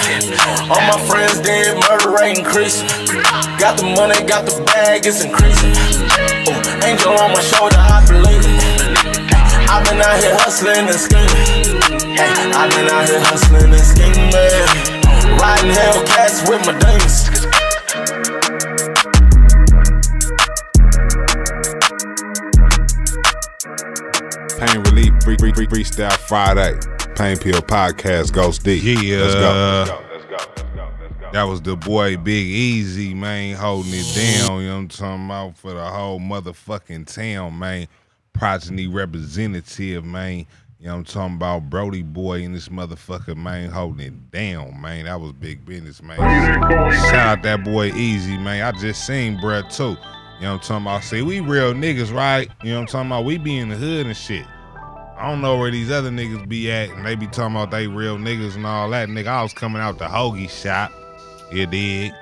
All 0.68 0.84
my 0.92 1.00
friends 1.08 1.40
dead, 1.40 1.72
murder 1.88 2.12
rate 2.12 2.36
increasing. 2.36 2.84
Got 3.56 3.80
the 3.80 3.88
money, 3.96 4.12
got 4.28 4.44
the 4.44 4.60
bag, 4.68 5.06
it's 5.06 5.24
increasing. 5.24 5.72
Ooh, 6.52 6.60
angel 6.84 7.16
on 7.16 7.32
my 7.32 7.40
shoulder, 7.40 7.80
I 7.80 8.04
believe 8.04 8.44
it. 8.44 8.60
I've 9.72 9.88
been 9.88 10.04
out 10.04 10.20
here 10.20 10.36
hustling 10.36 10.84
and 10.84 11.00
scheming. 11.00 11.80
I've 12.52 12.68
been 12.76 12.92
out 12.92 13.08
here 13.08 13.24
hustling 13.24 13.72
and 13.72 13.88
scheming. 13.88 14.28
Riding 15.40 15.72
Hellcats 15.72 16.44
with 16.44 16.60
my 16.68 16.76
demons. 16.76 17.45
Pain 24.58 24.80
Relief 24.84 25.12
free, 25.22 25.36
free, 25.36 25.52
free, 25.52 25.66
Freestyle 25.66 26.10
Friday. 26.12 26.78
Pain 27.14 27.36
Pill 27.36 27.60
Podcast 27.60 28.32
Ghost 28.32 28.64
D. 28.64 28.76
Yeah. 28.76 29.18
Let's 29.18 29.34
go. 29.34 29.50
Let's 29.50 29.90
go. 29.90 30.06
Let's 30.12 30.24
go. 30.74 30.90
Let's 30.98 31.14
go. 31.20 31.30
That 31.32 31.42
was 31.42 31.60
the 31.60 31.76
boy 31.76 32.16
Big 32.16 32.46
Easy, 32.46 33.12
man, 33.12 33.56
holding 33.56 33.92
it 33.92 34.14
down. 34.14 34.62
You 34.62 34.68
know 34.68 34.74
what 34.74 34.80
I'm 34.80 34.88
talking 34.88 35.24
about 35.26 35.58
for 35.58 35.74
the 35.74 35.84
whole 35.84 36.18
motherfucking 36.18 37.12
town, 37.12 37.58
man. 37.58 37.86
Progeny 38.32 38.86
representative, 38.86 40.06
man. 40.06 40.46
You 40.78 40.86
know 40.86 40.92
what 40.92 40.98
I'm 40.98 41.04
talking 41.04 41.36
about? 41.36 41.68
Brody 41.68 42.02
boy 42.02 42.42
and 42.42 42.54
this 42.54 42.68
motherfucker, 42.68 43.36
man, 43.36 43.70
holding 43.70 44.06
it 44.06 44.30
down, 44.30 44.80
man. 44.80 45.04
That 45.04 45.20
was 45.20 45.32
big 45.32 45.66
business, 45.66 46.02
man. 46.02 46.16
Shout 46.16 47.14
out 47.14 47.42
that 47.42 47.62
boy 47.62 47.92
Easy, 47.92 48.38
man. 48.38 48.62
I 48.62 48.78
just 48.78 49.06
seen 49.06 49.36
bruh 49.36 49.70
too. 49.74 49.96
You 50.36 50.42
know 50.42 50.52
what 50.52 50.62
I'm 50.62 50.66
talking 50.66 50.86
about? 50.86 51.04
See, 51.04 51.22
we 51.22 51.40
real 51.40 51.72
niggas, 51.72 52.14
right? 52.14 52.50
You 52.62 52.70
know 52.70 52.76
what 52.76 52.80
I'm 52.82 52.86
talking 52.88 53.10
about? 53.10 53.24
We 53.24 53.38
be 53.38 53.56
in 53.56 53.70
the 53.70 53.76
hood 53.76 54.06
and 54.06 54.16
shit. 54.16 54.46
I 55.16 55.30
don't 55.30 55.40
know 55.40 55.56
where 55.56 55.70
these 55.70 55.90
other 55.90 56.10
niggas 56.10 56.46
be 56.46 56.70
at, 56.70 56.90
and 56.90 57.06
they 57.06 57.14
be 57.14 57.26
talking 57.26 57.56
about 57.56 57.70
they 57.70 57.86
real 57.86 58.18
niggas 58.18 58.54
and 58.54 58.66
all 58.66 58.90
that. 58.90 59.08
Nigga, 59.08 59.28
I 59.28 59.42
was 59.42 59.54
coming 59.54 59.80
out 59.80 59.98
the 59.98 60.04
hoagie 60.04 60.50
shop. 60.50 60.92
You 61.50 61.66
dig? 61.66 62.12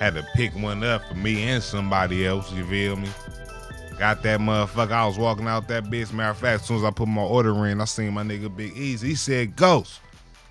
Had 0.00 0.14
to 0.14 0.26
pick 0.34 0.52
one 0.56 0.82
up 0.82 1.06
for 1.06 1.14
me 1.14 1.44
and 1.44 1.62
somebody 1.62 2.26
else, 2.26 2.52
you 2.52 2.64
feel 2.64 2.96
me? 2.96 3.08
Got 3.98 4.24
that 4.24 4.40
motherfucker. 4.40 4.90
I 4.90 5.06
was 5.06 5.16
walking 5.16 5.46
out 5.46 5.68
that 5.68 5.84
bitch. 5.84 6.12
Matter 6.12 6.30
of 6.30 6.38
fact, 6.38 6.62
as 6.62 6.66
soon 6.66 6.78
as 6.78 6.84
I 6.84 6.90
put 6.90 7.06
my 7.06 7.22
order 7.22 7.66
in, 7.66 7.80
I 7.80 7.84
seen 7.84 8.12
my 8.12 8.24
nigga 8.24 8.54
Big 8.54 8.76
Easy. 8.76 9.10
He 9.10 9.14
said, 9.14 9.54
Ghost. 9.54 10.00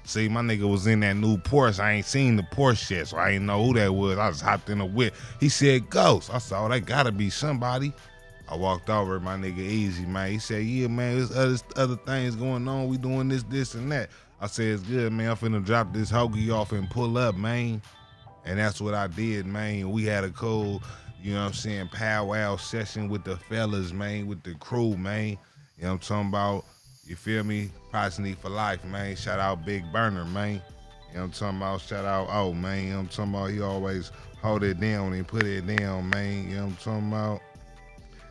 See, 0.05 0.27
my 0.27 0.41
nigga 0.41 0.69
was 0.69 0.85
in 0.85 0.99
that 0.99 1.15
new 1.15 1.37
Porsche. 1.37 1.79
I 1.79 1.93
ain't 1.93 2.05
seen 2.05 2.35
the 2.35 2.43
Porsche 2.43 2.91
yet, 2.91 3.07
so 3.07 3.17
I 3.17 3.31
ain't 3.31 3.45
know 3.45 3.65
who 3.65 3.73
that 3.75 3.93
was. 3.93 4.17
I 4.17 4.29
just 4.31 4.41
hopped 4.41 4.69
in 4.69 4.81
a 4.81 4.85
whip. 4.85 5.15
He 5.39 5.47
said, 5.49 5.89
Ghost. 5.89 6.29
I 6.29 6.39
oh, 6.55 6.69
that 6.69 6.85
gotta 6.85 7.11
be 7.11 7.29
somebody. 7.29 7.93
I 8.49 8.55
walked 8.55 8.89
over 8.89 9.19
my 9.19 9.35
nigga 9.35 9.59
Easy, 9.59 10.05
man. 10.05 10.31
He 10.31 10.39
said, 10.39 10.63
yeah, 10.63 10.87
man, 10.87 11.15
there's 11.17 11.31
other, 11.31 11.57
other 11.75 11.95
things 11.95 12.35
going 12.35 12.67
on. 12.67 12.87
We 12.87 12.97
doing 12.97 13.29
this, 13.29 13.43
this, 13.43 13.73
and 13.73 13.91
that. 13.91 14.09
I 14.41 14.47
said 14.47 14.65
it's 14.65 14.83
good, 14.83 15.13
man. 15.13 15.31
I'm 15.31 15.37
finna 15.37 15.63
drop 15.63 15.93
this 15.93 16.11
hoagie 16.11 16.53
off 16.53 16.73
and 16.73 16.89
pull 16.89 17.17
up, 17.17 17.35
man. 17.35 17.81
And 18.45 18.59
that's 18.59 18.81
what 18.81 18.93
I 18.93 19.07
did, 19.07 19.45
man. 19.45 19.89
We 19.91 20.03
had 20.03 20.25
a 20.25 20.29
cool, 20.29 20.83
you 21.21 21.33
know 21.33 21.39
what 21.39 21.47
I'm 21.47 21.53
saying, 21.53 21.87
powwow 21.93 22.57
session 22.57 23.07
with 23.07 23.23
the 23.23 23.37
fellas, 23.37 23.93
man, 23.93 24.27
with 24.27 24.43
the 24.43 24.53
crew, 24.55 24.97
man. 24.97 25.29
You 25.77 25.83
know 25.83 25.87
what 25.87 25.91
I'm 25.93 25.99
talking 25.99 26.29
about? 26.29 26.65
You 27.05 27.15
feel 27.17 27.43
me? 27.43 27.69
Progeny 27.91 28.33
for 28.33 28.49
life, 28.49 28.83
man. 28.85 29.15
Shout 29.15 29.39
out 29.39 29.65
Big 29.65 29.83
Burner, 29.91 30.23
man. 30.25 30.53
You 30.53 30.55
know 30.55 30.61
what 31.13 31.23
I'm 31.23 31.31
talking 31.31 31.57
about? 31.57 31.81
Shout 31.81 32.05
out 32.05 32.27
Oh, 32.31 32.53
man. 32.53 32.83
You 32.83 32.89
know 32.91 32.97
what 32.97 33.01
I'm 33.01 33.07
talking 33.09 33.33
about? 33.33 33.49
He 33.51 33.61
always 33.61 34.11
hold 34.41 34.63
it 34.63 34.79
down 34.79 35.13
and 35.13 35.27
put 35.27 35.43
it 35.43 35.67
down, 35.67 36.09
man. 36.09 36.49
You 36.49 36.55
know 36.55 36.63
what 36.63 36.69
I'm 36.69 36.75
talking 36.77 37.07
about? 37.09 37.41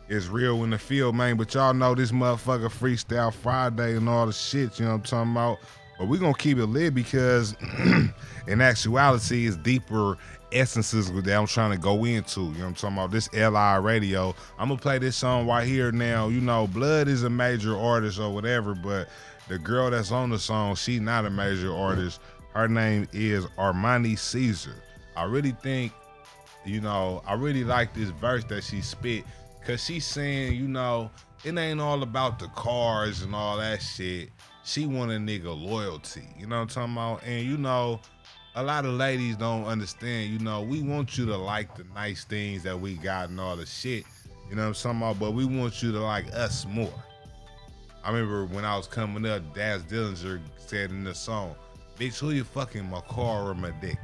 It's 0.09 0.27
real 0.27 0.63
in 0.63 0.71
the 0.71 0.77
field, 0.77 1.15
man. 1.15 1.37
But 1.37 1.53
y'all 1.53 1.73
know 1.73 1.93
this 1.95 2.11
motherfucker 2.11 2.69
Freestyle 2.69 3.33
Friday 3.33 3.95
and 3.95 4.09
all 4.09 4.25
the 4.25 4.33
shit, 4.33 4.79
you 4.79 4.85
know 4.85 4.91
what 4.91 4.97
I'm 4.97 5.03
talking 5.03 5.31
about? 5.31 5.59
But 5.99 6.07
we 6.07 6.17
gonna 6.17 6.33
keep 6.33 6.57
it 6.57 6.65
lit 6.65 6.93
because 6.93 7.55
in 8.47 8.61
actuality, 8.61 9.47
it's 9.47 9.55
deeper 9.57 10.17
essences 10.53 11.11
that 11.11 11.37
I'm 11.37 11.47
trying 11.47 11.71
to 11.71 11.77
go 11.77 12.05
into. 12.05 12.41
You 12.41 12.59
know 12.59 12.67
I'm 12.67 12.73
talking 12.75 12.97
about? 12.97 13.11
This 13.11 13.31
LI 13.33 13.79
radio. 13.81 14.35
I'm 14.57 14.69
gonna 14.69 14.79
play 14.79 14.99
this 14.99 15.15
song 15.15 15.47
right 15.47 15.67
here 15.67 15.91
now. 15.91 16.27
You 16.29 16.41
know, 16.41 16.67
Blood 16.67 17.07
is 17.07 17.23
a 17.23 17.29
major 17.29 17.77
artist 17.77 18.19
or 18.19 18.33
whatever, 18.33 18.75
but 18.75 19.09
the 19.47 19.57
girl 19.59 19.91
that's 19.91 20.11
on 20.11 20.29
the 20.29 20.39
song, 20.39 20.75
she 20.75 20.99
not 20.99 21.25
a 21.25 21.29
major 21.29 21.75
artist. 21.75 22.19
Her 22.53 22.67
name 22.67 23.07
is 23.11 23.45
Armani 23.57 24.17
Caesar. 24.17 24.75
I 25.15 25.23
really 25.23 25.51
think, 25.51 25.91
you 26.65 26.81
know, 26.81 27.21
I 27.25 27.33
really 27.33 27.63
like 27.63 27.93
this 27.93 28.09
verse 28.09 28.43
that 28.45 28.63
she 28.63 28.81
spit 28.81 29.23
because 29.59 29.83
she's 29.83 30.05
saying, 30.05 30.55
you 30.55 30.67
know, 30.67 31.11
it 31.43 31.57
ain't 31.57 31.81
all 31.81 32.03
about 32.03 32.39
the 32.39 32.47
cars 32.49 33.21
and 33.21 33.35
all 33.35 33.57
that 33.57 33.81
shit. 33.81 34.29
She 34.63 34.85
want 34.85 35.11
a 35.11 35.15
nigga 35.15 35.45
loyalty. 35.45 36.23
You 36.37 36.47
know 36.47 36.55
what 36.57 36.61
I'm 36.61 36.67
talking 36.69 36.93
about? 36.93 37.23
And 37.23 37.45
you 37.45 37.57
know, 37.57 37.99
a 38.55 38.63
lot 38.63 38.85
of 38.85 38.93
ladies 38.93 39.35
don't 39.35 39.65
understand, 39.65 40.31
you 40.31 40.39
know, 40.39 40.61
we 40.61 40.81
want 40.81 41.17
you 41.17 41.25
to 41.25 41.37
like 41.37 41.75
the 41.75 41.85
nice 41.95 42.23
things 42.23 42.63
that 42.63 42.79
we 42.79 42.95
got 42.95 43.29
and 43.29 43.39
all 43.39 43.55
the 43.55 43.65
shit. 43.65 44.05
You 44.49 44.55
know 44.55 44.63
what 44.63 44.67
I'm 44.67 44.73
talking 44.73 44.97
about? 44.97 45.19
But 45.19 45.31
we 45.31 45.45
want 45.45 45.81
you 45.81 45.91
to 45.91 45.99
like 45.99 46.31
us 46.33 46.65
more. 46.67 46.93
I 48.03 48.11
remember 48.11 48.45
when 48.45 48.65
I 48.65 48.77
was 48.77 48.87
coming 48.87 49.25
up, 49.25 49.55
Daz 49.55 49.81
Dillinger 49.83 50.39
said 50.57 50.91
in 50.91 51.03
the 51.03 51.15
song, 51.15 51.55
Bitch, 51.97 52.19
who 52.19 52.31
you 52.31 52.43
fucking 52.43 52.89
my 52.89 53.01
car 53.01 53.49
or 53.49 53.55
my 53.55 53.71
dick? 53.71 53.97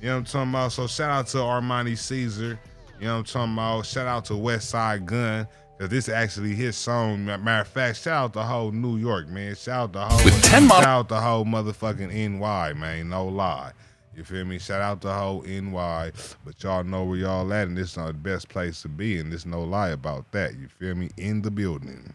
You 0.00 0.08
know 0.08 0.14
what 0.14 0.18
I'm 0.18 0.24
talking 0.24 0.50
about? 0.50 0.72
So 0.72 0.86
shout 0.86 1.10
out 1.10 1.26
to 1.28 1.38
Armani 1.38 1.96
Caesar. 1.96 2.58
You 2.98 3.06
know 3.06 3.14
what 3.14 3.18
I'm 3.18 3.24
talking 3.24 3.52
about? 3.52 3.86
Shout 3.86 4.06
out 4.06 4.24
to 4.26 4.34
Westside 4.34 5.04
Gunn. 5.04 5.46
Cause 5.78 5.90
this 5.90 6.08
actually 6.08 6.54
his 6.54 6.74
song. 6.74 7.26
Matter 7.26 7.60
of 7.60 7.68
fact, 7.68 8.02
shout 8.02 8.24
out 8.24 8.32
the 8.32 8.42
whole 8.42 8.72
New 8.72 8.96
York, 8.96 9.28
man. 9.28 9.54
Shout 9.54 9.90
out 9.90 9.92
the 9.92 10.06
whole 10.06 10.24
With 10.24 10.42
10 10.42 10.68
shout 10.68 10.86
out 10.86 11.08
the 11.08 11.20
whole 11.20 11.44
motherfucking 11.44 12.10
NY, 12.38 12.72
man. 12.72 13.10
No 13.10 13.26
lie. 13.26 13.72
You 14.16 14.24
feel 14.24 14.46
me? 14.46 14.58
Shout 14.58 14.80
out 14.80 15.02
the 15.02 15.12
whole 15.12 15.42
NY. 15.42 16.12
But 16.46 16.62
y'all 16.62 16.82
know 16.82 17.04
where 17.04 17.18
y'all 17.18 17.52
at, 17.52 17.68
and 17.68 17.76
this 17.76 17.90
is 17.90 17.94
the 17.96 18.14
best 18.14 18.48
place 18.48 18.80
to 18.82 18.88
be, 18.88 19.18
and 19.18 19.30
there's 19.30 19.44
no 19.44 19.62
lie 19.62 19.90
about 19.90 20.32
that. 20.32 20.58
You 20.58 20.68
feel 20.68 20.94
me? 20.94 21.10
In 21.18 21.42
the 21.42 21.50
building. 21.50 22.14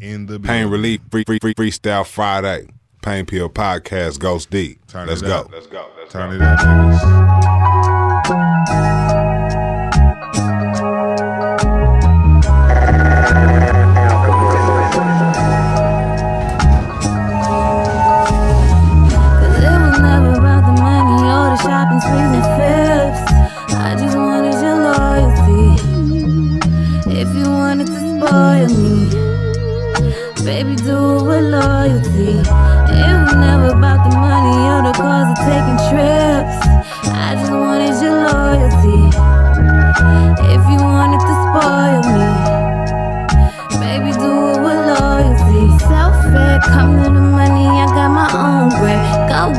In 0.00 0.26
the 0.26 0.38
building. 0.38 0.42
Pain 0.42 0.68
Relief 0.68 1.00
Free 1.10 1.24
Free 1.24 1.40
Free 1.40 1.54
Freestyle 1.54 2.06
Friday. 2.06 2.68
Pain 3.02 3.26
Pill 3.26 3.50
Podcast 3.50 4.20
Ghost 4.20 4.50
D. 4.50 4.78
Turn 4.86 5.08
Let's 5.08 5.20
it 5.20 5.26
go. 5.26 5.48
Let's 5.52 5.66
go. 5.66 5.90
Let's 5.98 6.12
Turn 6.12 6.30
go. 6.30 6.36
it 6.36 6.42
up, 6.42 7.93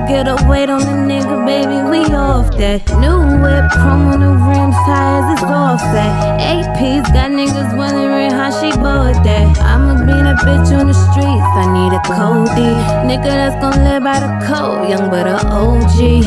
get 0.07 0.27
a 0.27 0.37
weight 0.47 0.69
on 0.69 0.79
the 0.81 0.95
nigga, 1.05 1.45
baby, 1.45 1.77
we 1.89 2.05
off 2.15 2.49
that. 2.57 2.81
New 2.97 3.19
whip, 3.43 3.65
chrome 3.75 4.07
on 4.07 4.19
the 4.21 4.31
rims, 4.33 4.75
tires, 4.87 5.27
it's 5.33 5.43
offset. 5.43 6.11
AP's 6.41 7.05
got 7.11 7.29
niggas 7.29 7.75
wondering 7.77 8.31
how 8.31 8.49
she 8.49 8.71
bought 8.77 9.19
that. 9.23 9.57
I'ma 9.59 9.99
be 10.05 10.13
that 10.13 10.41
bitch 10.41 10.71
on 10.73 10.87
the 10.87 10.93
streets, 10.93 11.51
I 11.61 11.65
need 11.69 11.93
a 11.93 12.01
Cody. 12.07 12.71
Nigga 13.05 13.29
that's 13.29 13.57
gon' 13.61 13.83
live 13.83 14.03
by 14.03 14.19
the 14.19 14.31
code, 14.47 14.89
young 14.89 15.09
but 15.09 15.27
a 15.27 15.37
OG. 15.53 16.25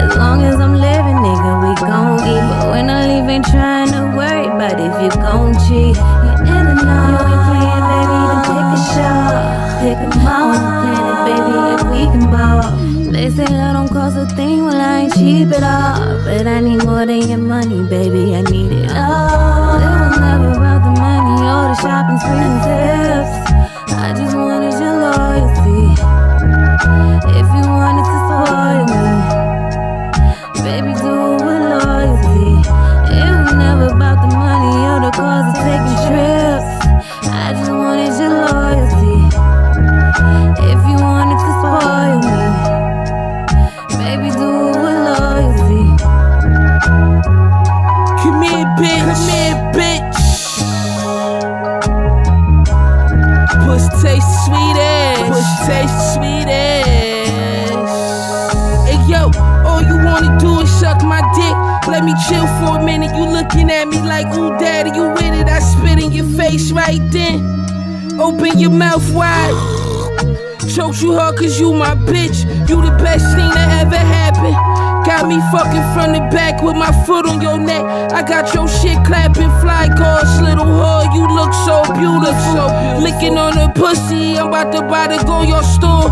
As 0.00 0.16
long 0.16 0.42
as 0.42 0.56
I'm 0.56 0.74
living, 0.74 1.18
nigga, 1.22 1.52
we 1.62 1.70
gon' 1.86 2.18
eat. 2.26 2.42
But 2.50 2.70
when 2.70 2.90
I 2.90 3.06
leave, 3.06 3.28
ain't 3.28 3.44
trying 3.46 3.92
to 3.92 4.16
worry 4.16 4.46
about 4.46 4.80
if 4.80 4.94
you 5.02 5.10
gon' 5.20 5.54
cheat. 5.68 5.94
You 5.94 6.32
in 6.42 6.64
and 6.66 6.80
out, 6.80 7.12
you 7.12 7.22
ain't 7.28 7.44
playing, 7.46 7.84
baby, 7.92 8.18
then 8.26 8.40
pick 8.48 8.66
a 8.66 8.80
shot. 8.94 9.69
Pick 9.80 9.96
'em 9.96 10.12
out 10.26 10.60
planet, 10.60 11.18
baby, 11.26 11.56
if 11.74 11.82
we 11.90 12.02
can 12.12 12.30
ball. 12.30 12.70
They 13.12 13.30
say 13.30 13.44
I 13.44 13.72
don't 13.72 13.88
cost 13.88 14.16
a 14.18 14.26
thing, 14.36 14.66
well 14.66 14.78
I 14.78 15.00
ain't 15.04 15.14
cheap 15.14 15.48
at 15.56 15.62
all. 15.62 16.20
But 16.24 16.46
I 16.46 16.60
need 16.60 16.84
more 16.84 17.06
than 17.06 17.26
your 17.30 17.38
money, 17.38 17.82
baby, 17.88 18.36
I 18.36 18.42
need 18.42 18.72
it 18.72 18.90
all. 18.94 19.80
It 19.80 19.92
was 20.04 20.18
never 20.20 20.50
about 20.58 20.80
the 20.84 21.00
money 21.00 21.36
or 21.52 21.62
the 21.70 21.76
shopping 21.80 22.18
sprees 22.20 22.44
and 22.44 22.62
tips. 22.66 23.69
Let 61.90 62.04
me 62.04 62.14
chill 62.28 62.46
for 62.62 62.78
a 62.78 62.84
minute. 62.84 63.16
You 63.16 63.26
looking 63.26 63.68
at 63.68 63.88
me 63.88 64.00
like, 64.00 64.26
ooh, 64.36 64.56
daddy, 64.58 64.90
you 64.90 65.10
with 65.10 65.34
it? 65.34 65.48
I 65.48 65.58
spit 65.58 65.98
in 65.98 66.12
your 66.12 66.24
face 66.38 66.70
right 66.70 67.00
then. 67.10 67.42
Open 68.20 68.58
your 68.60 68.70
mouth 68.70 69.02
wide. 69.12 69.50
Choked 70.74 71.02
you 71.02 71.18
hard 71.18 71.36
cause 71.36 71.58
you 71.58 71.72
my 71.72 71.96
bitch. 71.96 72.46
You 72.68 72.80
the 72.80 72.94
best 73.02 73.26
thing 73.34 73.50
that 73.50 73.82
ever 73.82 73.98
happened. 73.98 74.54
Got 75.04 75.26
me 75.26 75.40
fucking 75.50 75.82
from 75.92 76.12
the 76.12 76.20
back 76.30 76.62
with 76.62 76.76
my 76.76 76.92
foot 77.04 77.26
on 77.26 77.40
your 77.42 77.58
neck. 77.58 77.82
I 78.12 78.22
got 78.22 78.54
your 78.54 78.68
shit 78.68 79.04
clapping, 79.04 79.50
fly 79.60 79.88
cars, 79.98 80.40
little 80.40 80.66
whore. 80.66 81.12
You 81.12 81.26
look 81.26 81.52
so 81.66 81.82
beautiful. 81.98 83.02
Licking 83.02 83.36
on 83.36 83.56
the 83.56 83.72
pussy, 83.74 84.38
I'm 84.38 84.46
about 84.46 84.72
to 84.74 84.82
buy 84.82 85.08
the 85.08 85.24
go 85.24 85.42
your 85.42 85.64
store. 85.64 86.06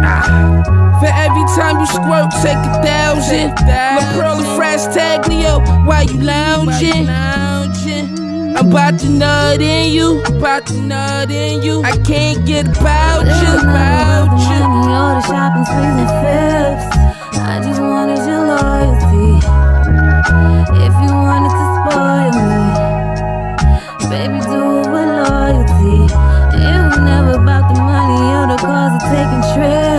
Ah. 0.00 0.77
For 0.98 1.06
every 1.06 1.46
time 1.54 1.78
you 1.78 1.86
squirt, 1.86 2.30
take 2.42 2.58
a 2.58 2.82
thousand. 2.82 3.54
La 3.66 4.02
Pearl 4.14 4.38
and 4.42 4.50
Frass 4.58 4.88
Taglio, 4.92 5.62
while 5.86 6.04
you 6.04 6.20
lounging. 6.20 7.08
I'm 8.58 8.66
about 8.72 8.98
to 9.00 9.08
nut 9.08 9.60
in 9.62 9.92
you, 9.92 10.20
about 10.24 10.66
to 10.66 10.74
nut 10.74 11.30
in 11.30 11.62
you. 11.62 11.82
I 11.84 11.92
can't 11.98 12.44
get 12.44 12.66
about 12.66 13.22
you, 13.26 13.60
about 13.62 14.34
you. 14.42 14.58
or 14.98 15.14
the 15.14 15.22
shopping 15.22 15.64
sprees 15.70 15.94
and 16.02 16.10
flips. 16.18 16.84
I 17.38 17.60
just 17.62 17.80
wanted 17.80 18.18
your 18.26 18.42
loyalty. 18.50 19.38
If 20.82 20.94
you 20.98 21.12
wanted 21.14 21.54
to 21.54 21.64
spoil 21.78 22.34
me, 22.50 22.62
baby, 24.10 24.40
do 24.50 24.82
it 24.82 24.90
with 24.90 25.10
loyalty. 25.22 25.98
It 26.58 26.78
was 26.82 26.98
never 26.98 27.38
about 27.38 27.72
the 27.72 27.78
money 27.80 28.26
or 28.34 28.46
the 28.50 28.58
cars 28.60 28.94
or 28.98 29.02
taking 29.14 29.42
trips. 29.54 29.97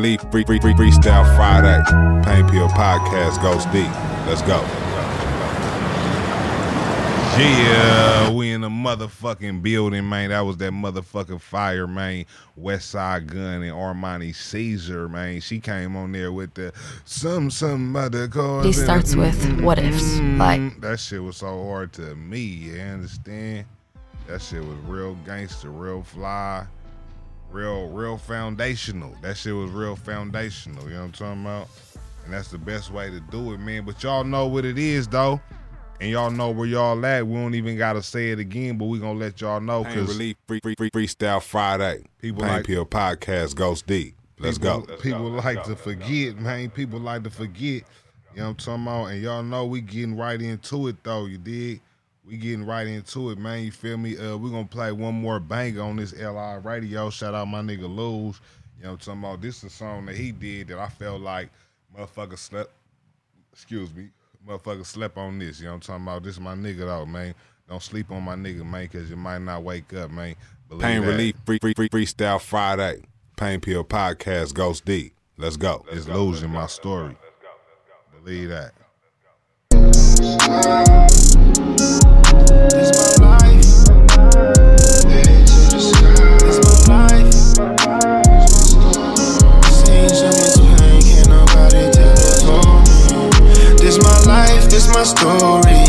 Relief 0.00 0.22
Free 0.30 0.44
Free 0.44 0.58
Free 0.58 0.72
Freestyle 0.72 1.36
Friday. 1.36 1.78
Pain 2.24 2.48
Pill 2.48 2.68
Podcast 2.68 3.42
Ghost 3.42 3.70
D. 3.70 3.82
Let's 4.26 4.40
go. 4.40 4.58
Yeah, 7.38 8.30
we 8.30 8.50
in 8.50 8.62
the 8.62 8.70
motherfucking 8.70 9.60
building, 9.60 10.08
man. 10.08 10.30
That 10.30 10.40
was 10.40 10.56
that 10.56 10.72
motherfucking 10.72 11.42
fire, 11.42 11.86
man. 11.86 12.24
Westside 12.58 13.26
Gunn 13.26 13.62
and 13.62 13.72
Armani 13.72 14.34
Caesar, 14.34 15.06
man. 15.06 15.42
She 15.42 15.60
came 15.60 15.94
on 15.96 16.12
there 16.12 16.32
with 16.32 16.54
the 16.54 16.72
some 17.04 17.50
some 17.50 17.94
other 17.94 18.26
cars. 18.26 18.64
He 18.64 18.72
starts 18.72 19.14
with 19.14 19.60
what 19.60 19.78
ifs, 19.78 20.14
mm-hmm. 20.14 20.38
like 20.38 20.80
that 20.80 20.98
shit 20.98 21.22
was 21.22 21.36
so 21.36 21.62
hard 21.66 21.92
to 21.94 22.14
me. 22.14 22.40
You 22.40 22.80
understand? 22.80 23.66
That 24.28 24.40
shit 24.40 24.64
was 24.64 24.78
real 24.86 25.14
gangster, 25.26 25.68
real 25.68 26.02
fly, 26.02 26.64
real 27.50 27.88
real 27.88 28.16
foundational. 28.16 29.14
That 29.22 29.36
shit 29.36 29.54
was 29.54 29.70
real 29.70 29.96
foundational. 29.96 30.84
You 30.84 30.94
know 30.94 31.00
what 31.00 31.04
I'm 31.06 31.12
talking 31.12 31.42
about? 31.42 31.68
And 32.24 32.32
that's 32.34 32.48
the 32.48 32.58
best 32.58 32.90
way 32.92 33.10
to 33.10 33.20
do 33.20 33.52
it, 33.52 33.58
man. 33.58 33.84
But 33.84 34.02
y'all 34.02 34.24
know 34.24 34.46
what 34.46 34.64
it 34.64 34.78
is, 34.78 35.08
though 35.08 35.40
and 36.00 36.10
y'all 36.10 36.30
know 36.30 36.50
where 36.50 36.66
y'all 36.66 37.04
at. 37.04 37.26
We 37.26 37.34
don't 37.34 37.54
even 37.54 37.76
gotta 37.76 38.02
say 38.02 38.30
it 38.30 38.38
again, 38.38 38.78
but 38.78 38.86
we 38.86 38.98
gonna 38.98 39.18
let 39.18 39.40
y'all 39.40 39.60
know 39.60 39.84
because 39.84 40.08
Relief 40.08 40.36
Free 40.48 40.60
Free 40.60 40.74
Free 40.74 40.90
Freestyle 40.90 41.42
Friday. 41.42 42.04
People 42.18 42.42
Pain 42.42 42.52
like- 42.52 42.66
Pill 42.66 42.86
Podcast 42.86 43.54
Ghost 43.54 43.86
D. 43.86 44.14
Let's 44.38 44.56
people, 44.56 44.80
go. 44.80 44.96
people 44.96 45.30
like 45.30 45.62
to 45.64 45.76
forget, 45.76 46.38
man. 46.38 46.70
People 46.70 46.98
like 46.98 47.24
to 47.24 47.30
forget. 47.30 47.82
You 48.32 48.36
know 48.36 48.44
what 48.44 48.48
I'm 48.48 48.56
talking 48.56 48.82
about? 48.84 49.04
And 49.06 49.22
y'all 49.22 49.42
know 49.42 49.66
we 49.66 49.82
getting 49.82 50.16
right 50.16 50.40
into 50.40 50.88
it 50.88 51.04
though. 51.04 51.26
You 51.26 51.36
dig? 51.36 51.82
We 52.24 52.36
getting 52.36 52.64
right 52.64 52.86
into 52.86 53.30
it, 53.30 53.38
man. 53.38 53.64
You 53.64 53.72
feel 53.72 53.96
me? 53.96 54.16
Uh, 54.16 54.36
we 54.36 54.50
gonna 54.50 54.66
play 54.66 54.92
one 54.92 55.14
more 55.14 55.40
banger 55.40 55.82
on 55.82 55.96
this 55.96 56.12
LI 56.14 56.58
radio. 56.62 57.10
Shout 57.10 57.34
out 57.34 57.48
my 57.48 57.60
nigga 57.60 57.82
Luz. 57.82 58.40
You 58.78 58.84
know 58.84 58.90
what 58.90 58.92
I'm 58.92 58.98
talking 58.98 59.20
about? 59.20 59.40
This 59.40 59.58
is 59.58 59.64
a 59.64 59.70
song 59.70 60.06
that 60.06 60.16
he 60.16 60.32
did 60.32 60.68
that 60.68 60.78
I 60.78 60.88
felt 60.88 61.20
like 61.20 61.50
motherfucker 61.96 62.38
slept. 62.38 62.72
Excuse 63.52 63.92
me, 63.94 64.08
motherfucker 64.46 64.86
slept 64.86 65.16
on 65.16 65.38
this. 65.38 65.60
You 65.60 65.66
know 65.66 65.72
what 65.72 65.74
I'm 65.76 65.80
talking 65.80 66.04
about? 66.04 66.22
This 66.22 66.34
is 66.34 66.40
my 66.40 66.54
nigga 66.54 66.80
though, 66.80 67.06
man. 67.06 67.34
Don't 67.68 67.82
sleep 67.82 68.10
on 68.10 68.22
my 68.22 68.34
nigga, 68.34 68.64
man, 68.64 68.88
because 68.90 69.08
you 69.08 69.16
might 69.16 69.38
not 69.38 69.62
wake 69.62 69.92
up, 69.94 70.10
man. 70.10 70.34
Believe 70.68 70.82
Pain 70.82 71.00
that. 71.02 71.06
Relief 71.06 71.36
Free 71.46 71.58
Free 71.60 71.74
Free 71.74 71.88
Freestyle 71.88 72.40
Friday. 72.40 73.02
Pain 73.36 73.60
Pill 73.60 73.84
Podcast 73.84 74.54
Ghost 74.54 74.84
D. 74.84 75.12
Let's 75.36 75.56
go. 75.56 75.86
It's 75.90 76.06
losing 76.06 76.50
my 76.50 76.66
story. 76.66 77.16
Believe 78.22 78.50
that. 78.50 78.72
This 79.70 80.36
my 80.46 80.60
life, 80.60 81.76
this 81.78 81.99
my 82.50 83.10
life 83.22 83.70
I 84.10 84.34
done 89.38 89.72
seen 89.72 90.08
so 90.10 90.26
much 90.34 90.58
pain, 90.78 91.00
can 91.02 91.28
nobody 91.30 91.90
tell 91.90 92.18
it 92.18 92.42
all 92.44 92.82
This 93.78 93.98
my 94.02 94.18
life, 94.26 94.68
this 94.68 94.88
my 94.94 95.02
story. 95.02 95.82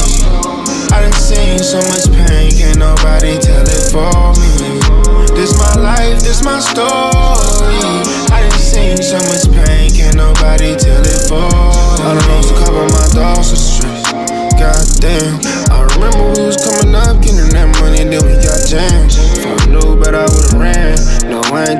I 0.91 1.01
done 1.01 1.13
seen 1.13 1.59
so 1.59 1.79
much 1.89 2.05
pain, 2.11 2.51
can't 2.51 2.77
nobody 2.77 3.37
tell 3.39 3.65
it 3.65 3.91
for 3.91 4.33
me. 4.39 4.79
This 5.35 5.57
my 5.57 5.73
life, 5.81 6.21
this 6.21 6.43
my 6.43 6.59
story. 6.59 8.03
I 8.31 8.41
done 8.41 8.59
seen 8.59 8.97
so 8.97 9.17
much 9.29 9.49
pain, 9.51 9.91
can't 9.91 10.15
nobody 10.15 10.75
tell 10.75 11.01
it 11.01 11.27
for 11.27 11.41
me. 11.41 12.05
I 12.05 12.13
done 12.15 12.29
lost 12.29 12.51
a 12.51 12.57
couple 12.57 12.85
of 12.85 12.91
my 12.91 13.07
to 13.11 13.55
stress. 13.55 14.03
Goddamn, 14.59 15.39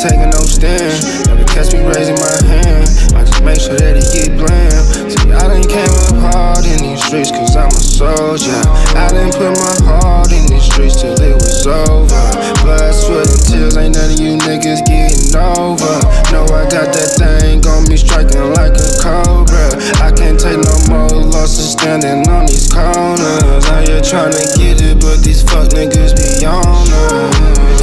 taking 0.01 0.33
no 0.33 0.41
stand. 0.41 0.97
Never 1.29 1.45
catch 1.45 1.69
me 1.77 1.85
raising 1.85 2.17
my 2.17 2.33
hand. 2.49 2.89
I 3.13 3.21
just 3.21 3.45
make 3.45 3.61
sure 3.61 3.77
that 3.77 3.93
it 3.93 4.09
get 4.09 4.33
bland. 4.33 4.73
See, 5.13 5.29
I 5.29 5.45
done 5.45 5.61
came 5.61 5.93
up 5.93 6.17
hard 6.33 6.65
in 6.65 6.81
these 6.81 7.05
streets, 7.05 7.29
cause 7.29 7.53
I'm 7.53 7.69
a 7.69 7.77
soldier. 7.77 8.61
I 8.97 9.13
done 9.13 9.29
put 9.29 9.53
my 9.53 9.77
heart 9.85 10.33
in 10.33 10.49
these 10.49 10.65
streets 10.65 10.97
till 10.97 11.13
it 11.13 11.37
was 11.37 11.69
over. 11.69 12.25
Blood, 12.65 12.93
sweat, 12.97 13.29
and 13.29 13.41
tears, 13.45 13.77
ain't 13.77 13.93
none 13.93 14.09
of 14.09 14.17
you 14.17 14.41
niggas 14.41 14.81
getting 14.89 15.37
over. 15.37 15.93
No, 16.33 16.49
I 16.49 16.65
got 16.65 16.89
that 16.89 17.09
thing 17.21 17.61
on 17.69 17.85
me 17.85 17.93
striking 17.93 18.57
like 18.57 18.73
a 18.73 18.89
cobra. 19.05 19.69
I 20.01 20.09
can't 20.09 20.41
take 20.41 20.57
no 20.57 20.75
more 20.89 21.13
losses 21.29 21.77
standing 21.77 22.25
on 22.25 22.49
these 22.49 22.65
corners. 22.73 23.69
Out 23.69 23.85
here 23.85 24.01
trying 24.01 24.33
to 24.33 24.45
get 24.57 24.81
it, 24.81 24.97
but 24.97 25.21
these 25.21 25.45
fuck 25.45 25.69
niggas 25.77 26.17
be 26.17 26.41
on 26.49 26.65
us. 26.65 27.80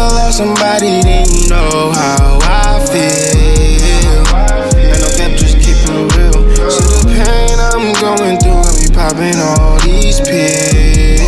If 0.00 0.06
you 0.06 0.08
ever 0.08 0.16
love 0.16 0.32
somebody, 0.32 1.02
then 1.02 1.28
you 1.28 1.48
know 1.50 1.92
how 1.92 2.38
I 2.40 2.80
feel. 2.88 4.32
Ain't 4.80 4.96
no 4.96 5.08
cap, 5.12 5.36
just 5.36 5.60
keep 5.60 5.76
it 5.76 6.16
real. 6.16 6.40
See 6.72 6.88
the 6.88 7.04
pain 7.20 7.60
I'm 7.60 7.92
going 8.00 8.40
through, 8.40 8.64
got 8.64 8.80
me 8.80 8.88
popping 8.96 9.36
all 9.36 9.76
these 9.84 10.16
pills. 10.24 11.20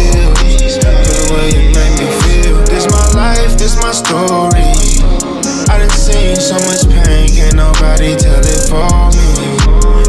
Cause 0.81 1.05
the 1.05 1.37
way 1.37 1.53
you 1.53 1.69
make 1.77 2.01
me 2.01 2.09
feel. 2.25 2.65
This 2.65 2.89
my 2.89 3.05
life, 3.13 3.61
this 3.61 3.77
my 3.77 3.93
story. 3.93 4.73
I 5.69 5.77
done 5.77 5.93
seen 5.93 6.37
so 6.41 6.57
much 6.65 6.89
pain, 6.89 7.29
can't 7.29 7.57
nobody 7.61 8.17
tell 8.17 8.41
it 8.41 8.73
for 8.73 8.89
me. 9.13 9.53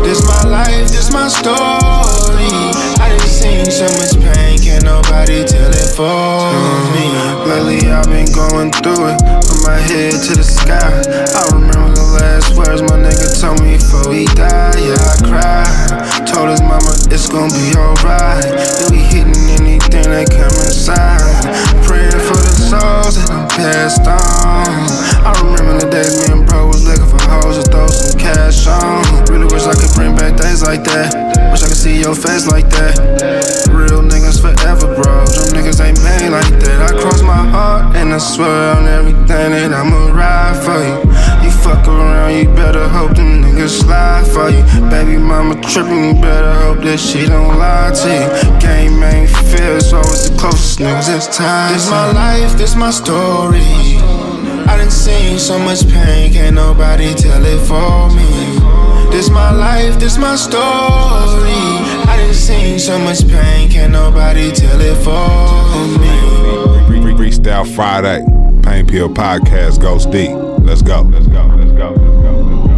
This 0.08 0.24
my 0.24 0.40
life, 0.48 0.88
this 0.88 1.12
my 1.12 1.28
story. 1.28 2.48
I 2.96 3.12
done 3.12 3.28
seen 3.28 3.68
so 3.68 3.92
much 4.00 4.16
pain, 4.24 4.56
can't 4.58 4.86
nobody 4.86 5.44
tell 5.44 5.68
it 5.68 5.92
for 6.00 6.48
me. 6.96 7.33
Lately 7.54 7.88
I've 7.92 8.06
been 8.06 8.26
going 8.34 8.72
through 8.72 9.14
it, 9.14 9.22
my 9.64 9.80
head 9.80 10.12
to 10.12 10.36
the 10.36 10.44
sky. 10.44 10.80
I 10.80 11.42
remember 11.56 11.96
the 11.96 12.08
last 12.20 12.56
words 12.56 12.82
my 12.84 13.00
nigga 13.00 13.28
told 13.40 13.64
me 13.64 13.80
before 13.80 14.12
he 14.12 14.26
died. 14.36 14.80
Yeah, 14.80 15.00
I 15.00 15.16
cried. 15.24 16.28
Told 16.28 16.50
his 16.50 16.62
mama 16.62 16.92
it's 17.12 17.28
gonna 17.28 17.52
be 17.52 17.76
alright. 17.76 18.44
Yeah, 18.44 18.92
we 18.92 19.00
hitting 19.04 19.44
anything 19.52 20.08
that 20.12 20.32
come 20.32 20.56
inside. 20.64 21.48
Praying 21.84 22.24
for 22.24 22.40
the 22.40 22.54
souls 22.56 23.16
that 23.20 23.52
passed 23.52 24.08
on. 24.08 25.04
I 25.28 25.32
remember 25.44 25.84
the 25.84 25.90
days 25.92 26.16
me 26.20 26.32
and 26.32 26.48
bro 26.48 26.68
was 26.68 26.84
looking 26.88 27.08
for 27.08 27.20
hoes 27.28 27.60
to 27.60 27.66
throw 27.68 27.88
some 27.88 28.20
cash 28.20 28.68
on. 28.68 29.04
Really 29.28 29.48
wish 29.48 29.68
I 29.68 29.76
could 29.76 29.92
bring 29.96 30.16
back 30.16 30.40
things 30.40 30.64
like 30.64 30.84
that. 30.92 31.16
Wish 31.52 31.64
I 31.64 31.68
could 31.68 31.80
see 31.80 32.00
your 32.00 32.16
face 32.16 32.48
like 32.48 32.68
that. 32.76 33.00
Real 33.72 34.04
niggas 34.04 34.40
forever, 34.40 34.92
bro. 34.96 35.24
Them 35.28 35.52
niggas 35.52 35.84
ain't 35.84 36.00
made 36.04 36.32
like 36.32 36.52
that. 36.64 36.80
I 36.80 36.92
cross 37.00 37.22
my 37.22 37.36
heart 37.36 37.83
and 37.83 37.83
I 38.14 38.20
swear 38.20 38.76
on 38.78 38.86
everything 38.86 39.58
that 39.58 39.74
I'ma 39.74 40.14
ride 40.14 40.54
for 40.62 40.78
you. 40.78 41.02
You 41.42 41.50
fuck 41.50 41.88
around, 41.88 42.38
you 42.38 42.46
better 42.54 42.88
hope 42.88 43.16
them 43.16 43.42
niggas 43.42 43.82
slide 43.82 44.28
for 44.30 44.54
you. 44.54 44.62
Baby 44.88 45.18
mama 45.18 45.60
tripping, 45.66 46.14
you 46.14 46.22
better 46.22 46.54
hope 46.62 46.84
that 46.86 47.00
she 47.00 47.26
don't 47.26 47.58
lie 47.58 47.90
to 47.90 48.10
you. 48.14 48.30
Game 48.62 49.02
ain't 49.02 49.32
fair, 49.50 49.80
so 49.80 49.98
it's 50.02 50.30
the 50.30 50.38
closest 50.38 50.78
niggas 50.78 51.08
that's 51.10 51.36
tied. 51.36 51.74
This 51.74 51.90
my 51.90 52.12
life, 52.12 52.56
this 52.56 52.76
my 52.76 52.92
story. 52.92 53.66
I 54.70 54.78
done 54.78 54.92
seen 54.92 55.40
so 55.40 55.58
much 55.58 55.82
pain, 55.90 56.34
can't 56.34 56.54
nobody 56.54 57.16
tell 57.16 57.44
it 57.44 57.66
for 57.66 58.14
me. 58.14 58.30
This 59.10 59.32
my 59.32 59.50
life, 59.50 59.98
this 59.98 60.20
my 60.20 60.36
story. 60.36 60.62
I 62.06 62.14
done 62.22 62.34
seen 62.36 62.78
so 62.78 63.00
much 63.00 63.28
pain, 63.28 63.72
can't 63.72 63.92
nobody 63.92 64.52
tell 64.52 64.80
it 64.80 65.02
for 65.02 65.98
me. 65.98 66.53
Free 67.34 67.42
Free 67.42 67.66
Freestyle 67.66 67.76
Friday. 67.76 68.24
Pain 68.62 68.86
Pill 68.86 69.10
Podcast 69.10 69.82
Ghost 69.82 70.12
D. 70.12 70.30
Let's 70.30 70.82
go. 70.82 71.02
Let's 71.02 71.26
go. 71.28 71.46
Let's 71.46 71.72
go. 71.72 71.90
Let's 71.90 72.12
go. 72.12 72.32
Let's 72.32 72.68
go. 72.68 72.78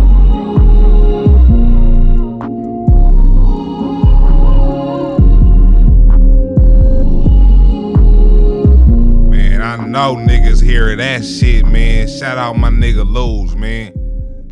Man, 9.30 9.62
I 9.62 9.86
know 9.86 10.16
niggas 10.16 10.64
hear 10.64 10.96
that 10.96 11.26
shit, 11.26 11.66
man. 11.66 12.08
Shout 12.08 12.38
out 12.38 12.58
my 12.58 12.70
nigga 12.70 13.06
Luz, 13.06 13.56
man. 13.56 13.92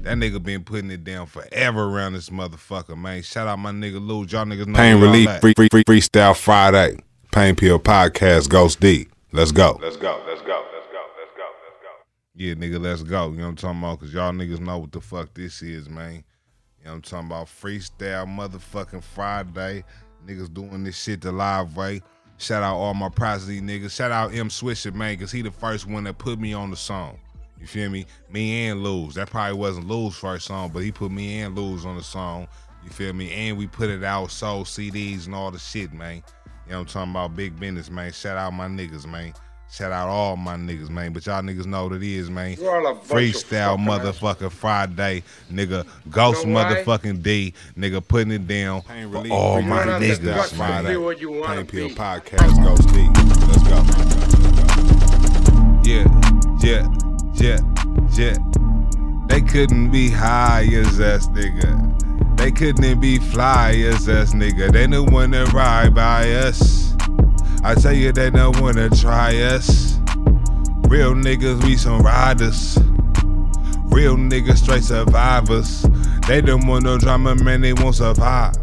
That 0.02 0.18
nigga 0.18 0.44
been 0.44 0.66
putting 0.66 0.92
it 0.92 1.06
down 1.06 1.28
forever 1.28 1.86
around 1.86 2.14
this 2.14 2.30
motherfucker, 2.30 2.98
man. 2.98 3.22
Shout 3.24 3.48
out 3.48 3.60
my 3.60 3.72
nigga 3.72 4.06
Luz. 4.06 4.32
Y'all 4.32 4.46
niggas 4.46 4.68
know 4.68 4.78
Pain 4.78 5.00
Relief. 5.00 5.30
Free 5.40 5.54
Free 5.56 5.70
Free 5.72 5.84
Freestyle 5.86 6.36
Friday. 6.36 6.98
Pain 7.32 7.56
Pill 7.56 7.80
Podcast 7.80 8.50
Ghost 8.50 8.82
D. 8.82 9.08
Let's 9.36 9.52
go. 9.52 9.80
Let's 9.82 9.98
go. 9.98 10.24
Let's 10.28 10.44
go. 10.44 10.64
Let's 10.72 10.88
go. 10.92 11.04
Let's 11.18 11.32
go. 11.36 11.48
Let's 11.66 11.80
go. 11.82 11.90
Yeah, 12.36 12.54
nigga, 12.54 12.80
let's 12.80 13.02
go. 13.02 13.32
You 13.32 13.38
know 13.38 13.46
what 13.46 13.50
I'm 13.50 13.56
talking 13.56 13.80
about? 13.80 14.00
Cause 14.00 14.14
y'all 14.14 14.32
niggas 14.32 14.60
know 14.60 14.78
what 14.78 14.92
the 14.92 15.02
fuck 15.02 15.34
this 15.34 15.64
is, 15.64 15.90
man. 15.90 16.24
You 16.78 16.86
know 16.86 16.92
what 16.92 16.94
I'm 16.98 17.02
talking 17.02 17.28
about? 17.30 17.48
Freestyle 17.48 18.28
motherfucking 18.28 19.02
Friday. 19.02 19.86
Niggas 20.28 20.54
doing 20.54 20.84
this 20.84 21.02
shit 21.02 21.22
the 21.22 21.32
live 21.32 21.76
way. 21.76 22.04
Shout 22.38 22.62
out 22.62 22.76
all 22.76 22.94
my 22.94 23.10
Prosody 23.10 23.60
niggas. 23.60 23.96
Shout 23.96 24.12
out 24.12 24.36
M 24.36 24.50
Swisher, 24.50 24.94
man, 24.94 25.18
cause 25.18 25.32
he 25.32 25.42
the 25.42 25.50
first 25.50 25.88
one 25.88 26.04
that 26.04 26.20
put 26.20 26.40
me 26.40 26.54
on 26.54 26.70
the 26.70 26.78
song. 26.78 27.18
You 27.60 27.66
feel 27.66 27.90
me? 27.90 28.06
Me 28.30 28.68
and 28.68 28.84
Luz. 28.84 29.16
That 29.16 29.32
probably 29.32 29.58
wasn't 29.58 29.88
Luz 29.88 30.14
first 30.16 30.46
song, 30.46 30.70
but 30.72 30.84
he 30.84 30.92
put 30.92 31.12
me 31.12 31.40
and 31.40 31.58
Luz 31.58 31.88
on 31.88 31.98
the 31.98 32.04
song. 32.04 32.48
You 32.84 32.92
feel 32.92 33.14
me? 33.14 33.32
And 33.32 33.58
we 33.58 33.66
put 33.66 33.90
it 33.90 34.04
out, 34.04 34.30
sold 34.30 34.68
CDs 34.68 35.26
and 35.26 35.34
all 35.34 35.50
the 35.50 35.58
shit, 35.58 35.92
man. 35.92 36.22
You 36.66 36.72
know 36.74 36.80
what 36.80 36.82
I'm 36.82 36.86
talking 36.88 37.12
about? 37.12 37.36
Big 37.36 37.60
business, 37.60 37.90
man. 37.90 38.12
Shout 38.12 38.38
out 38.38 38.54
my 38.54 38.68
niggas, 38.68 39.06
man. 39.06 39.34
Shout 39.72 39.92
out 39.92 40.08
all 40.08 40.36
my 40.38 40.56
niggas, 40.56 40.90
man. 40.90 41.14
But 41.14 41.26
y'all 41.26 41.42
niggas 41.42 41.66
know 41.66 41.86
what 41.88 41.94
it 41.94 42.04
is, 42.04 42.30
man. 42.30 42.56
You 42.60 42.70
all 42.70 42.86
a 42.86 42.94
bunch 42.94 43.06
of 43.06 43.10
Freestyle 43.18 43.76
fucking 43.78 43.90
ass- 43.90 44.20
motherfucking 44.20 44.52
Friday, 44.52 45.24
nigga. 45.52 45.86
Ghost 46.12 46.46
You 46.46 46.52
know 46.52 46.60
motherfucking 46.64 47.24
D, 47.24 47.54
nigga, 47.76 48.08
putting 48.08 48.32
it 48.32 48.48
down 48.48 48.82
for 48.84 48.94
relief, 48.94 49.32
all 49.32 49.56
bring 49.56 49.70
my 49.70 49.82
it 49.82 49.90
on 49.90 50.02
the 50.02 50.08
niggas, 50.08 50.24
guts 50.26 50.50
to 50.52 50.58
man. 50.60 50.86
be 50.86 50.98
what 50.98 51.20
you 51.20 51.32
wanna 51.32 51.56
Pain 51.56 51.66
Pill 51.66 51.88
be. 51.90 51.96
Podcast 51.96 52.64
Ghost 52.64 52.88
D. 52.90 53.10
Let's 53.48 53.64
go. 53.68 53.84
Yeah, 55.84 56.06
yeah, 56.62 56.88
yeah, 57.36 57.60
yeah. 58.16 58.38
They 59.28 59.42
couldn't 59.42 59.90
be 59.92 60.10
high 60.12 60.68
as 60.72 61.00
us, 61.00 61.28
nigga. 61.30 62.03
They 62.44 62.52
couldn't 62.52 63.00
be 63.00 63.20
fly 63.20 63.72
as 63.88 64.10
us, 64.10 64.34
nigga. 64.34 64.70
They 64.70 64.86
don't 64.86 65.14
wanna 65.14 65.46
ride 65.54 65.96
by 65.96 66.30
us. 66.30 66.94
I 67.64 67.74
tell 67.74 67.94
you, 67.94 68.12
they 68.12 68.32
don't 68.32 68.60
wanna 68.60 68.90
try 68.90 69.34
us. 69.44 69.98
Real 70.90 71.14
niggas, 71.14 71.64
we 71.64 71.78
some 71.78 72.02
riders. 72.02 72.78
Real 73.86 74.18
niggas, 74.18 74.58
straight 74.58 74.84
survivors. 74.84 75.86
They 76.28 76.42
don't 76.42 76.68
want 76.68 76.84
no 76.84 76.98
drama, 76.98 77.34
man, 77.36 77.62
they 77.62 77.72
won't 77.72 77.96
survive. 77.96 78.56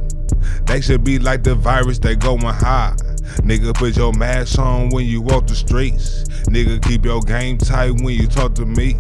They 0.66 0.83
should 0.83 1.03
be 1.03 1.19
like 1.19 1.43
the 1.43 1.55
virus, 1.55 1.99
they 1.99 2.16
going 2.16 2.43
high. 2.43 2.95
Nigga, 3.38 3.73
put 3.73 3.97
your 3.97 4.12
mask 4.12 4.59
on 4.59 4.90
when 4.90 5.07
you 5.07 5.23
walk 5.23 5.47
the 5.47 5.55
streets. 5.55 6.25
Nigga, 6.51 6.83
keep 6.87 7.07
your 7.07 7.23
game 7.23 7.57
tight 7.57 7.93
when 7.93 8.14
you 8.14 8.27
talk 8.27 8.55
to 8.57 8.66
me. 8.66 8.99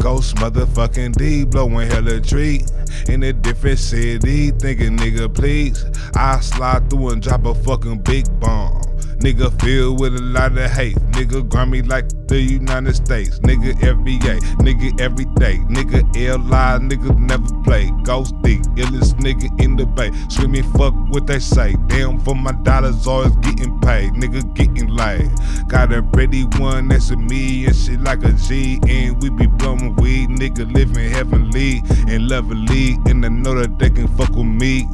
Ghost 0.00 0.36
motherfucking 0.36 1.16
D, 1.16 1.44
blowing 1.44 1.88
hella 1.88 2.20
tree. 2.20 2.64
In 3.08 3.22
a 3.22 3.32
different 3.32 3.78
city, 3.78 4.50
thinking 4.50 4.96
nigga, 4.96 5.32
please. 5.32 5.84
I 6.14 6.40
slide 6.40 6.90
through 6.90 7.10
and 7.10 7.22
drop 7.22 7.44
a 7.46 7.54
fucking 7.54 8.00
big 8.00 8.26
bomb. 8.40 8.82
Nigga 9.18 9.60
filled 9.60 10.00
with 10.00 10.16
a 10.16 10.22
lot 10.22 10.56
of 10.58 10.70
hate. 10.70 10.98
Nigga 11.16 11.48
grimy 11.48 11.80
like 11.80 12.06
the 12.28 12.38
United 12.38 12.94
States. 12.94 13.38
Nigga 13.38 13.72
FBA. 13.80 14.38
Nigga 14.58 15.00
every 15.00 15.24
day. 15.40 15.56
Nigga 15.66 16.04
L.I. 16.14 16.78
Nigga 16.78 17.18
never 17.18 17.48
play. 17.62 17.90
Ghost 18.02 18.34
D. 18.42 18.58
Illest 18.76 19.14
nigga 19.20 19.48
in 19.58 19.76
the 19.76 19.86
bay. 19.86 20.10
Screaming 20.28 20.70
fuck 20.74 20.92
what 21.08 21.26
they 21.26 21.38
say. 21.38 21.74
Damn 21.86 22.20
for 22.20 22.34
my 22.34 22.52
dollars 22.52 23.06
always 23.06 23.34
getting 23.36 23.80
paid. 23.80 24.12
Nigga 24.12 24.42
getting 24.54 24.88
laid. 24.88 25.30
Got 25.68 25.94
a 25.94 26.02
pretty 26.02 26.42
one 26.58 26.88
that's 26.88 27.08
a 27.08 27.16
me 27.16 27.64
and 27.64 27.74
shit 27.74 28.02
like 28.02 28.22
a 28.22 28.32
G. 28.32 28.78
And 28.86 29.22
we 29.22 29.30
be 29.30 29.46
blowing 29.46 29.96
weed. 29.96 30.28
Nigga 30.28 30.70
living 30.70 31.10
heavenly 31.10 31.80
and 32.08 32.28
lovely. 32.28 32.98
And 33.06 33.24
I 33.24 33.28
know 33.28 33.54
that 33.54 33.78
they 33.78 33.88
can 33.88 34.06
fuck 34.18 34.36
with 34.36 34.44
me. 34.44 34.86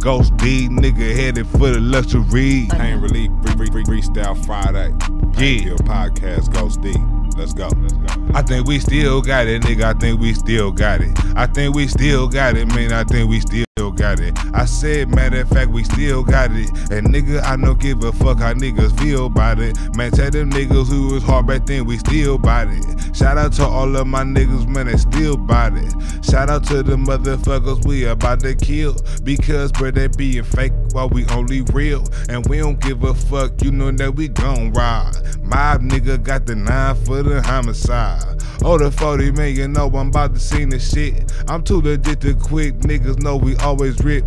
Ghost 0.00 0.36
D. 0.36 0.68
Nigga 0.68 1.16
headed 1.16 1.46
for 1.46 1.70
the 1.70 1.80
luxury. 1.80 2.68
Pain 2.70 3.00
Relief 3.00 3.30
free, 3.42 3.54
free, 3.56 3.84
free, 3.84 3.84
Freestyle 4.02 4.36
Friday. 4.44 4.94
Pain 5.32 5.62
Pill 5.64 5.69
Your 5.70 5.78
podcast 5.78 6.52
Ghost. 6.52 7.19
Let's 7.36 7.52
go. 7.52 7.68
Let's 7.68 7.92
go. 7.92 8.26
I 8.34 8.42
think 8.42 8.66
we 8.66 8.78
still 8.78 9.22
got 9.22 9.46
it, 9.46 9.62
nigga. 9.62 9.84
I 9.84 9.98
think 9.98 10.20
we 10.20 10.34
still 10.34 10.70
got 10.70 11.00
it. 11.00 11.18
I 11.36 11.46
think 11.46 11.74
we 11.74 11.88
still 11.88 12.28
got 12.28 12.56
it, 12.56 12.66
man. 12.68 12.92
I 12.92 13.04
think 13.04 13.28
we 13.28 13.40
still 13.40 13.64
got 13.90 14.20
it. 14.20 14.36
I 14.54 14.64
said, 14.66 15.08
matter 15.08 15.40
of 15.40 15.48
fact, 15.48 15.70
we 15.70 15.84
still 15.84 16.22
got 16.22 16.50
it. 16.52 16.68
And 16.90 17.08
nigga, 17.08 17.42
I 17.42 17.56
don't 17.56 17.80
give 17.80 18.04
a 18.04 18.12
fuck 18.12 18.38
how 18.38 18.52
niggas 18.52 18.98
feel 19.00 19.26
about 19.26 19.58
it. 19.58 19.76
Man, 19.96 20.10
tell 20.10 20.30
them 20.30 20.50
niggas 20.50 20.88
who 20.88 21.14
was 21.14 21.22
hard 21.22 21.46
back 21.46 21.66
then, 21.66 21.86
we 21.86 21.98
still 21.98 22.38
bought 22.38 22.68
it. 22.68 23.16
Shout 23.16 23.38
out 23.38 23.52
to 23.54 23.64
all 23.64 23.96
of 23.96 24.06
my 24.06 24.22
niggas, 24.22 24.66
man, 24.68 24.86
they 24.86 24.96
still 24.96 25.36
bought 25.36 25.76
it. 25.76 25.92
Shout 26.24 26.50
out 26.50 26.64
to 26.64 26.82
the 26.82 26.96
motherfuckers 26.96 27.84
we 27.86 28.04
about 28.04 28.40
to 28.40 28.54
kill. 28.54 28.96
Because, 29.24 29.72
bro, 29.72 29.90
they 29.90 30.08
being 30.08 30.44
fake 30.44 30.72
while 30.92 31.08
we 31.08 31.26
only 31.26 31.62
real. 31.72 32.04
And 32.28 32.46
we 32.46 32.58
don't 32.58 32.80
give 32.80 33.02
a 33.04 33.14
fuck, 33.14 33.62
you 33.62 33.72
know 33.72 33.90
that 33.90 34.14
we 34.14 34.28
gon' 34.28 34.72
ride. 34.72 35.14
My 35.42 35.78
nigga 35.78 36.22
got 36.22 36.46
the 36.46 36.54
nine 36.54 36.94
for 37.22 37.34
the 37.34 37.42
homicide. 37.42 38.42
Oh, 38.62 38.78
the 38.78 38.90
40 38.90 39.32
man, 39.32 39.54
you 39.54 39.68
know 39.68 39.88
I'm 39.88 40.08
about 40.08 40.34
to 40.34 40.40
see 40.40 40.64
the 40.64 40.78
shit. 40.78 41.32
I'm 41.48 41.62
too 41.62 41.80
legit 41.80 42.20
to 42.22 42.34
quit, 42.34 42.80
niggas 42.80 43.20
know 43.20 43.36
we 43.36 43.56
always 43.56 44.02
rip. 44.02 44.24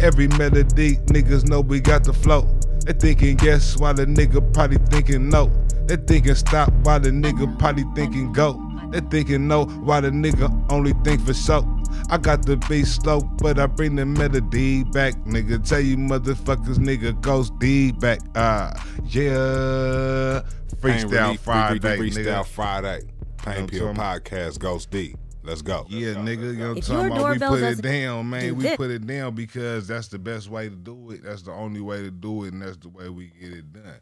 Every 0.00 0.28
melody, 0.28 0.96
niggas 1.06 1.48
know 1.48 1.60
we 1.60 1.80
got 1.80 2.04
the 2.04 2.12
flow. 2.12 2.42
They 2.84 2.92
thinking 2.92 3.38
yes, 3.42 3.76
while 3.76 3.94
the 3.94 4.06
nigga 4.06 4.52
probably 4.52 4.78
thinking 4.88 5.28
no. 5.28 5.50
They 5.86 5.96
thinking 5.96 6.34
stop, 6.34 6.72
while 6.84 7.00
the 7.00 7.10
nigga 7.10 7.58
probably 7.58 7.84
thinking 7.94 8.32
go. 8.32 8.62
They 8.90 9.00
thinking 9.00 9.48
no, 9.48 9.64
while 9.64 10.02
the 10.02 10.10
nigga 10.10 10.70
only 10.70 10.92
think 11.04 11.24
for 11.26 11.34
show. 11.34 11.62
I 12.10 12.18
got 12.18 12.46
the 12.46 12.56
beat 12.68 12.86
slow, 12.86 13.20
but 13.20 13.58
I 13.58 13.66
bring 13.66 13.96
the 13.96 14.06
melody 14.06 14.84
back, 14.84 15.14
nigga. 15.24 15.66
Tell 15.66 15.80
you 15.80 15.96
motherfuckers, 15.96 16.76
nigga, 16.76 17.20
Ghost 17.20 17.58
D 17.58 17.92
back. 17.92 18.20
Ah, 18.34 18.72
yeah. 19.04 20.42
Pain 20.80 21.06
Freestyle 21.06 21.26
Relief, 21.26 21.40
Friday, 21.40 21.96
free, 21.96 22.10
free, 22.10 22.24
Freestyle 22.24 22.24
nigga. 22.24 22.46
Friday. 22.46 23.00
Pain 23.38 23.66
Pill 23.66 23.80
know 23.80 23.86
what 23.86 24.00
I'm 24.00 24.20
Podcast 24.20 24.58
Ghost 24.58 24.90
D. 24.90 25.14
Let's 25.42 25.62
go. 25.62 25.86
Yeah, 25.88 26.14
nigga, 26.14 26.52
you 26.52 26.52
know 26.58 26.74
what 26.74 26.76
I'm 26.76 26.82
talking 26.82 27.16
about? 27.16 27.30
We 27.30 27.38
put 27.38 27.62
it 27.62 27.82
down, 27.82 28.28
man. 28.28 28.48
do 28.48 28.54
We 28.54 28.76
put 28.76 28.90
it 28.90 29.06
down 29.06 29.34
because 29.34 29.88
that's 29.88 30.08
the 30.08 30.18
best 30.18 30.50
way 30.50 30.68
to 30.68 30.76
do 30.76 31.10
it. 31.12 31.24
That's 31.24 31.42
the 31.42 31.52
only 31.52 31.80
way 31.80 32.02
to 32.02 32.10
do 32.10 32.44
it, 32.44 32.52
and 32.52 32.60
that's 32.60 32.76
the 32.76 32.90
way 32.90 33.08
we 33.08 33.32
get 33.40 33.52
it 33.52 33.72
done. 33.72 34.00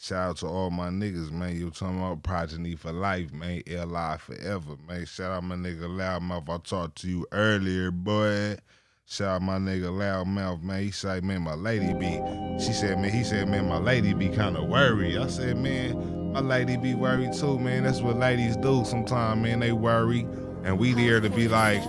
Shout 0.00 0.30
out 0.30 0.36
to 0.38 0.46
all 0.46 0.70
my 0.70 0.90
niggas, 0.90 1.32
man. 1.32 1.56
You 1.56 1.70
talking 1.70 1.98
about 1.98 2.22
progeny 2.22 2.76
for 2.76 2.92
life, 2.92 3.32
man. 3.32 3.62
Li 3.66 4.16
forever, 4.20 4.76
man. 4.86 5.04
Shout 5.04 5.32
out 5.32 5.42
my 5.42 5.56
nigga 5.56 5.88
Loudmouth. 5.88 6.48
I 6.48 6.58
talked 6.58 7.02
to 7.02 7.08
you 7.08 7.26
earlier, 7.32 7.90
boy. 7.90 8.58
Shout 9.06 9.28
out 9.28 9.42
my 9.42 9.58
nigga 9.58 9.90
Loudmouth, 9.90 10.62
man. 10.62 10.84
He 10.84 10.92
said, 10.92 11.24
man, 11.24 11.42
my 11.42 11.54
lady 11.54 11.94
be. 11.94 12.22
She 12.64 12.72
said, 12.72 13.00
man, 13.00 13.10
he 13.10 13.24
said, 13.24 13.48
man, 13.48 13.68
my 13.68 13.78
lady 13.78 14.14
be 14.14 14.28
kind 14.28 14.56
of 14.56 14.68
worried. 14.68 15.18
I 15.18 15.26
said, 15.26 15.56
man, 15.56 16.32
my 16.32 16.40
lady 16.40 16.76
be 16.76 16.94
worried 16.94 17.32
too, 17.32 17.58
man. 17.58 17.82
That's 17.82 18.00
what 18.00 18.18
ladies 18.18 18.56
do 18.56 18.84
sometimes, 18.84 19.42
man. 19.42 19.58
They 19.58 19.72
worry. 19.72 20.20
And 20.62 20.78
we 20.78 20.92
there 20.92 21.20
to 21.20 21.28
be 21.28 21.48
like, 21.48 21.82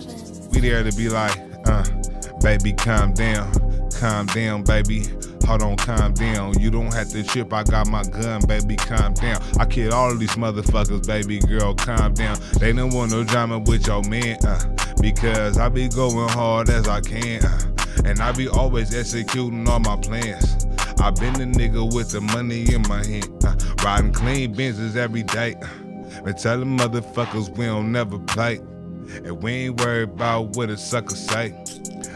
we 0.51 0.61
there 0.61 0.81
to 0.81 0.91
be 0.97 1.09
like, 1.09 1.37
uh, 1.67 1.85
baby, 2.41 2.73
calm 2.73 3.13
down. 3.13 3.51
Calm 3.91 4.25
down, 4.25 4.63
baby. 4.63 5.05
Hold 5.49 5.63
on, 5.63 5.77
calm 5.77 6.13
down. 6.13 6.59
You 6.59 6.69
don't 6.69 6.93
have 6.93 7.09
to 7.09 7.23
trip. 7.23 7.51
I 7.53 7.63
got 7.63 7.87
my 7.87 8.03
gun, 8.03 8.45
baby. 8.45 8.75
Calm 8.75 9.15
down. 9.15 9.41
I 9.59 9.65
killed 9.65 9.93
all 9.93 10.11
of 10.11 10.19
these 10.19 10.35
motherfuckers, 10.35 11.07
baby 11.07 11.39
girl. 11.39 11.73
Calm 11.73 12.13
down. 12.13 12.37
They 12.59 12.71
don't 12.71 12.93
want 12.93 13.09
no 13.09 13.23
drama 13.23 13.57
with 13.57 13.87
your 13.87 14.03
man, 14.03 14.37
uh, 14.45 14.59
because 15.01 15.57
I 15.57 15.67
be 15.69 15.87
going 15.87 16.29
hard 16.29 16.69
as 16.69 16.87
I 16.87 17.01
can, 17.01 17.43
uh, 17.43 17.61
and 18.05 18.19
I 18.19 18.31
be 18.31 18.47
always 18.47 18.93
executing 18.93 19.67
all 19.67 19.79
my 19.79 19.95
plans. 19.95 20.67
I 20.99 21.09
been 21.09 21.33
the 21.33 21.45
nigga 21.45 21.95
with 21.95 22.11
the 22.11 22.21
money 22.21 22.71
in 22.71 22.83
my 22.83 23.03
hand, 23.03 23.43
uh, 23.43 23.55
riding 23.83 24.13
clean 24.13 24.53
Benzes 24.53 24.97
every 24.97 25.23
day. 25.23 25.55
Uh, 25.63 26.21
but 26.25 26.37
tell 26.37 26.59
them 26.59 26.77
motherfuckers 26.77 27.57
we 27.57 27.65
don't 27.65 27.91
never 27.91 28.19
play, 28.19 28.57
and 29.25 29.41
we 29.41 29.51
ain't 29.53 29.81
worried 29.81 30.09
about 30.09 30.55
what 30.55 30.69
a 30.69 30.77
sucker 30.77 31.15
say. 31.15 31.55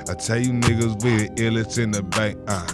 I 0.07 0.13
tell 0.13 0.37
you 0.37 0.51
niggas 0.51 1.03
we 1.03 1.29
the 1.29 1.29
illest 1.41 1.81
in 1.81 1.89
the 1.89 2.03
bank. 2.03 2.37
Uh, 2.47 2.67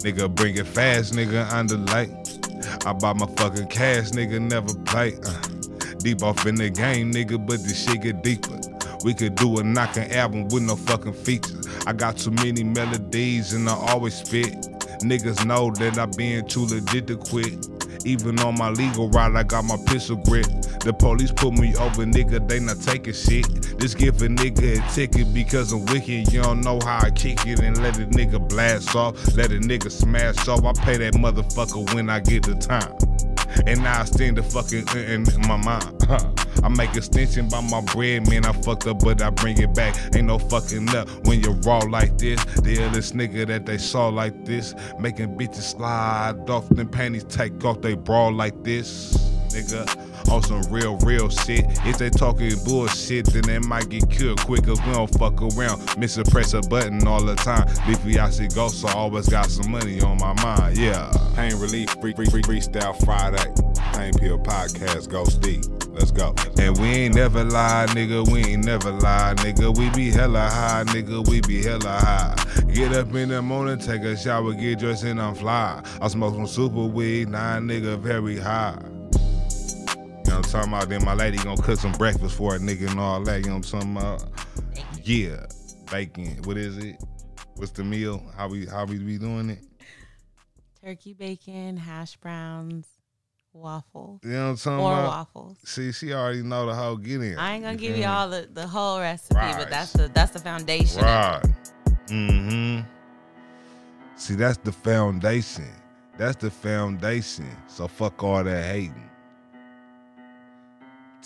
nigga 0.00 0.32
bring 0.34 0.56
it 0.56 0.66
fast, 0.66 1.14
nigga 1.14 1.50
under 1.52 1.76
light. 1.76 2.10
I 2.86 2.92
bought 2.92 3.16
my 3.16 3.26
fucking 3.36 3.68
cash, 3.68 4.10
nigga 4.10 4.40
never 4.40 4.74
play. 4.84 5.14
Uh, 5.24 5.42
deep 5.98 6.22
off 6.22 6.46
in 6.46 6.54
the 6.54 6.70
game, 6.70 7.12
nigga, 7.12 7.44
but 7.44 7.62
this 7.62 7.84
shit 7.84 8.02
get 8.02 8.22
deeper. 8.22 8.58
We 9.04 9.14
could 9.14 9.36
do 9.36 9.58
a 9.58 9.62
knocking 9.62 10.10
album 10.12 10.48
with 10.48 10.64
no 10.64 10.76
fucking 10.76 11.12
features. 11.12 11.66
I 11.86 11.92
got 11.92 12.16
too 12.16 12.32
many 12.32 12.64
melodies 12.64 13.52
and 13.52 13.68
I 13.68 13.74
always 13.74 14.14
spit. 14.14 14.52
Niggas 15.02 15.44
know 15.46 15.70
that 15.78 15.98
I 15.98 16.06
been 16.06 16.46
too 16.46 16.66
legit 16.66 17.06
to 17.06 17.16
quit. 17.16 17.77
Even 18.04 18.38
on 18.40 18.56
my 18.58 18.70
legal 18.70 19.08
ride, 19.10 19.34
I 19.36 19.42
got 19.42 19.64
my 19.64 19.76
pistol 19.86 20.16
grip. 20.16 20.46
The 20.80 20.92
police 20.92 21.32
put 21.32 21.54
me 21.54 21.74
over, 21.76 22.04
nigga, 22.04 22.46
they 22.48 22.60
not 22.60 22.80
taking 22.80 23.12
shit. 23.12 23.46
Just 23.78 23.98
give 23.98 24.22
a 24.22 24.28
nigga 24.28 24.78
a 24.78 24.94
ticket 24.94 25.32
because 25.32 25.72
I'm 25.72 25.84
wicked. 25.86 26.32
You 26.32 26.42
don't 26.42 26.60
know 26.60 26.78
how 26.84 27.00
I 27.02 27.10
kick 27.10 27.46
it 27.46 27.60
and 27.60 27.82
let 27.82 27.98
a 27.98 28.06
nigga 28.06 28.46
blast 28.48 28.94
off. 28.94 29.14
Let 29.36 29.50
a 29.50 29.58
nigga 29.58 29.90
smash 29.90 30.48
off. 30.48 30.64
I 30.64 30.72
pay 30.84 30.96
that 30.98 31.14
motherfucker 31.14 31.94
when 31.94 32.10
I 32.10 32.20
get 32.20 32.44
the 32.44 32.54
time. 32.54 33.07
And 33.66 33.82
now 33.82 34.00
I 34.00 34.04
stand 34.04 34.38
the 34.38 34.42
fucking 34.42 34.86
in 34.96 35.28
in 35.28 35.40
my 35.48 35.56
mind. 35.56 35.94
I 36.62 36.68
make 36.68 36.94
extension 36.96 37.48
by 37.48 37.60
my 37.60 37.80
bread, 37.80 38.28
man. 38.28 38.44
I 38.44 38.52
fucked 38.52 38.86
up, 38.86 39.00
but 39.00 39.22
I 39.22 39.30
bring 39.30 39.58
it 39.58 39.74
back. 39.74 39.96
Ain't 40.14 40.26
no 40.26 40.38
fucking 40.38 40.88
up 40.90 41.08
when 41.26 41.40
you're 41.40 41.54
raw 41.54 41.78
like 41.78 42.18
this. 42.18 42.42
The 42.56 42.76
illest 42.76 43.14
nigga 43.14 43.46
that 43.46 43.66
they 43.66 43.78
saw 43.78 44.08
like 44.08 44.44
this. 44.44 44.74
Making 44.98 45.36
bitches 45.36 45.74
slide 45.74 46.48
off 46.50 46.68
them 46.68 46.88
panties, 46.88 47.24
take 47.24 47.64
off 47.64 47.80
they 47.80 47.94
bra 47.94 48.28
like 48.28 48.64
this. 48.64 49.16
Nigga, 49.48 49.86
on 50.30 50.42
some 50.42 50.62
real, 50.70 50.96
real 50.98 51.28
shit. 51.28 51.64
If 51.86 51.98
they 51.98 52.10
talking 52.10 52.52
bullshit, 52.64 53.26
then 53.26 53.42
they 53.42 53.58
might 53.58 53.88
get 53.88 54.08
killed 54.10 54.40
quicker. 54.40 54.72
we 54.72 54.92
don't 54.92 55.12
fuck 55.18 55.40
around. 55.42 55.98
Miss 55.98 56.16
a 56.18 56.24
press 56.24 56.54
a 56.54 56.60
button 56.60 57.06
all 57.06 57.22
the 57.22 57.34
time. 57.36 57.66
Leafy 57.86 58.18
I 58.18 58.30
see 58.30 58.48
ghosts, 58.48 58.80
so 58.80 58.88
I 58.88 58.92
always 58.92 59.28
got 59.28 59.46
some 59.50 59.70
money 59.70 60.00
on 60.00 60.18
my 60.18 60.34
mind, 60.42 60.76
yeah. 60.76 61.10
Pain 61.34 61.56
Relief 61.58 61.90
free, 62.00 62.12
free, 62.12 62.26
free, 62.26 62.42
Freestyle 62.42 62.96
Friday. 63.04 63.52
Pain 63.94 64.12
Pill 64.14 64.38
Podcast 64.38 65.08
Ghost 65.08 65.40
D. 65.40 65.60
Let's 65.90 66.10
go. 66.10 66.34
And 66.58 66.78
we 66.78 66.86
ain't 66.88 67.14
never 67.14 67.42
lie, 67.44 67.86
nigga. 67.90 68.30
We 68.30 68.44
ain't 68.44 68.64
never 68.64 68.92
lie, 68.92 69.34
nigga. 69.38 69.76
We 69.76 69.90
be 69.90 70.10
hella 70.10 70.48
high, 70.48 70.84
nigga. 70.86 71.26
We 71.28 71.40
be 71.40 71.62
hella 71.62 71.88
high. 71.88 72.36
Get 72.72 72.92
up 72.92 73.12
in 73.14 73.30
the 73.30 73.42
morning, 73.42 73.78
take 73.78 74.02
a 74.02 74.16
shower, 74.16 74.52
get 74.52 74.78
dressed, 74.78 75.04
and 75.04 75.20
I'm 75.20 75.34
fly. 75.34 75.82
I 76.00 76.08
smoke 76.08 76.34
some 76.34 76.46
super 76.46 76.84
weed, 76.84 77.30
nah, 77.30 77.58
nigga, 77.58 77.98
very 77.98 78.38
high. 78.38 78.78
Know 80.28 80.36
what 80.36 80.46
I'm 80.46 80.52
talking 80.52 80.72
about? 80.72 80.88
Then 80.88 81.04
my 81.04 81.14
lady 81.14 81.38
gonna 81.38 81.60
cook 81.60 81.78
some 81.78 81.92
breakfast 81.92 82.36
for 82.36 82.54
a 82.54 82.58
nigga 82.58 82.90
and 82.90 83.00
all 83.00 83.22
that. 83.24 83.40
You 83.40 83.46
know 83.46 83.56
what 83.58 83.72
I'm 83.74 83.80
talking 83.80 83.96
about? 83.96 84.24
Yeah, 85.04 85.46
bacon. 85.90 86.40
What 86.44 86.56
is 86.56 86.76
it? 86.78 86.96
What's 87.56 87.72
the 87.72 87.84
meal? 87.84 88.22
How 88.36 88.48
we 88.48 88.66
how 88.66 88.84
we 88.84 88.98
be 88.98 89.18
doing 89.18 89.50
it? 89.50 89.60
Turkey 90.84 91.12
bacon, 91.12 91.76
hash 91.76 92.16
browns, 92.16 92.86
waffles. 93.52 94.20
You 94.22 94.30
know 94.30 94.44
what 94.44 94.50
I'm 94.50 94.56
talking 94.56 94.84
Or 94.84 94.92
about? 94.92 95.08
waffles. 95.08 95.56
See, 95.64 95.90
she 95.92 96.12
already 96.12 96.42
know 96.42 96.66
the 96.66 96.74
whole 96.74 96.96
get 96.96 97.20
in. 97.22 97.36
I 97.36 97.54
ain't 97.54 97.64
gonna 97.64 97.76
give 97.76 97.92
you 97.96 98.02
me? 98.02 98.04
all 98.04 98.28
the, 98.28 98.48
the 98.52 98.66
whole 98.66 99.00
recipe, 99.00 99.34
Right. 99.36 99.56
but 99.58 99.70
that's 99.70 99.92
the 99.92 100.08
that's 100.08 100.32
the 100.32 100.38
foundation. 100.38 101.02
Right. 101.02 101.42
Mm-hmm. 102.06 102.80
See, 104.16 104.34
that's 104.34 104.58
the 104.58 104.72
foundation. 104.72 105.68
That's 106.16 106.36
the 106.36 106.50
foundation. 106.50 107.48
So 107.66 107.86
fuck 107.88 108.22
all 108.22 108.42
that 108.44 108.64
hating. 108.64 109.07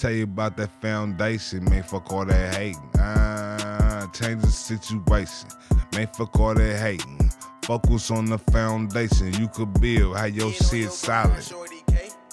Tell 0.02 0.10
you 0.10 0.24
about 0.24 0.56
that 0.56 0.68
foundation, 0.80 1.62
man. 1.66 1.84
Fuck 1.84 2.12
all 2.12 2.24
that 2.24 2.54
hating. 2.56 2.90
Ah, 2.98 4.10
change 4.12 4.42
the 4.42 4.48
situation, 4.48 5.48
man. 5.94 6.08
Fuck 6.08 6.40
all 6.40 6.54
that 6.54 6.76
hating. 6.76 7.30
Focus 7.62 8.10
on 8.10 8.24
the 8.24 8.36
foundation 8.36 9.32
you 9.34 9.46
could 9.46 9.80
build. 9.80 10.16
How 10.16 10.24
your 10.24 10.50
shit 10.50 10.90
solid. 10.90 11.44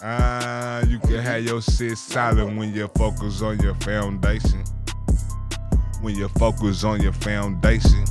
Ah, 0.01 0.81
you 0.87 0.97
can 0.97 1.19
have 1.19 1.45
your 1.45 1.61
shit 1.61 1.95
solid 1.95 2.57
when 2.57 2.73
you 2.73 2.87
focus 2.97 3.43
on 3.43 3.59
your 3.59 3.75
foundation. 3.75 4.63
When 6.01 6.15
you 6.15 6.27
focus 6.27 6.83
on 6.83 7.03
your 7.03 7.13
foundation. 7.13 8.03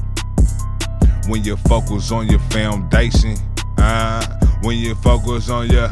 When 1.26 1.42
you 1.42 1.56
focus 1.56 2.12
on 2.12 2.28
your 2.28 2.38
foundation. 2.50 3.34
Ah, 3.76 4.38
when 4.62 4.78
you 4.78 4.94
focus 4.94 5.50
on 5.50 5.68
your 5.68 5.88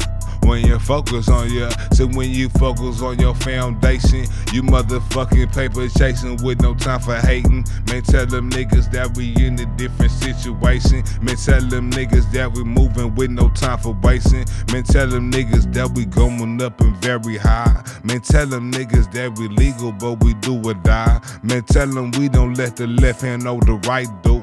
when 0.47 0.65
you 0.65 0.79
focus 0.79 1.29
on 1.29 1.51
your 1.51 1.69
so 1.91 2.07
when 2.07 2.31
you 2.31 2.49
focus 2.49 3.01
on 3.01 3.19
your 3.19 3.35
foundation, 3.35 4.25
you 4.53 4.63
motherfucking 4.63 5.53
paper 5.53 5.87
chasing 5.89 6.37
with 6.43 6.61
no 6.61 6.73
time 6.73 7.01
for 7.01 7.15
hating. 7.15 7.65
Man, 7.87 8.01
tell 8.03 8.25
them 8.25 8.49
niggas 8.49 8.89
that 8.91 9.15
we 9.17 9.35
in 9.43 9.59
a 9.59 9.65
different 9.77 10.11
situation. 10.11 11.03
Man, 11.21 11.35
tell 11.35 11.61
them 11.61 11.91
niggas 11.91 12.31
that 12.31 12.51
we 12.53 12.63
moving 12.63 13.13
with 13.15 13.31
no 13.31 13.49
time 13.49 13.79
for 13.79 13.97
wasting. 14.01 14.45
Man, 14.71 14.83
tell 14.83 15.07
them 15.07 15.31
niggas 15.31 15.71
that 15.73 15.91
we 15.91 16.05
going 16.05 16.61
up 16.61 16.79
and 16.81 16.95
very 16.97 17.37
high. 17.37 17.83
Man, 18.03 18.21
tell 18.21 18.45
them 18.45 18.71
niggas 18.71 19.11
that 19.11 19.37
we 19.37 19.49
legal, 19.49 19.91
but 19.91 20.23
we 20.23 20.33
do 20.35 20.61
or 20.63 20.75
die. 20.75 21.19
Man, 21.43 21.63
tell 21.63 21.87
them 21.87 22.11
we 22.11 22.29
don't 22.29 22.53
let 22.53 22.75
the 22.77 22.87
left 22.87 23.21
hand 23.21 23.43
know 23.43 23.59
the 23.59 23.73
right 23.87 24.07
do. 24.23 24.36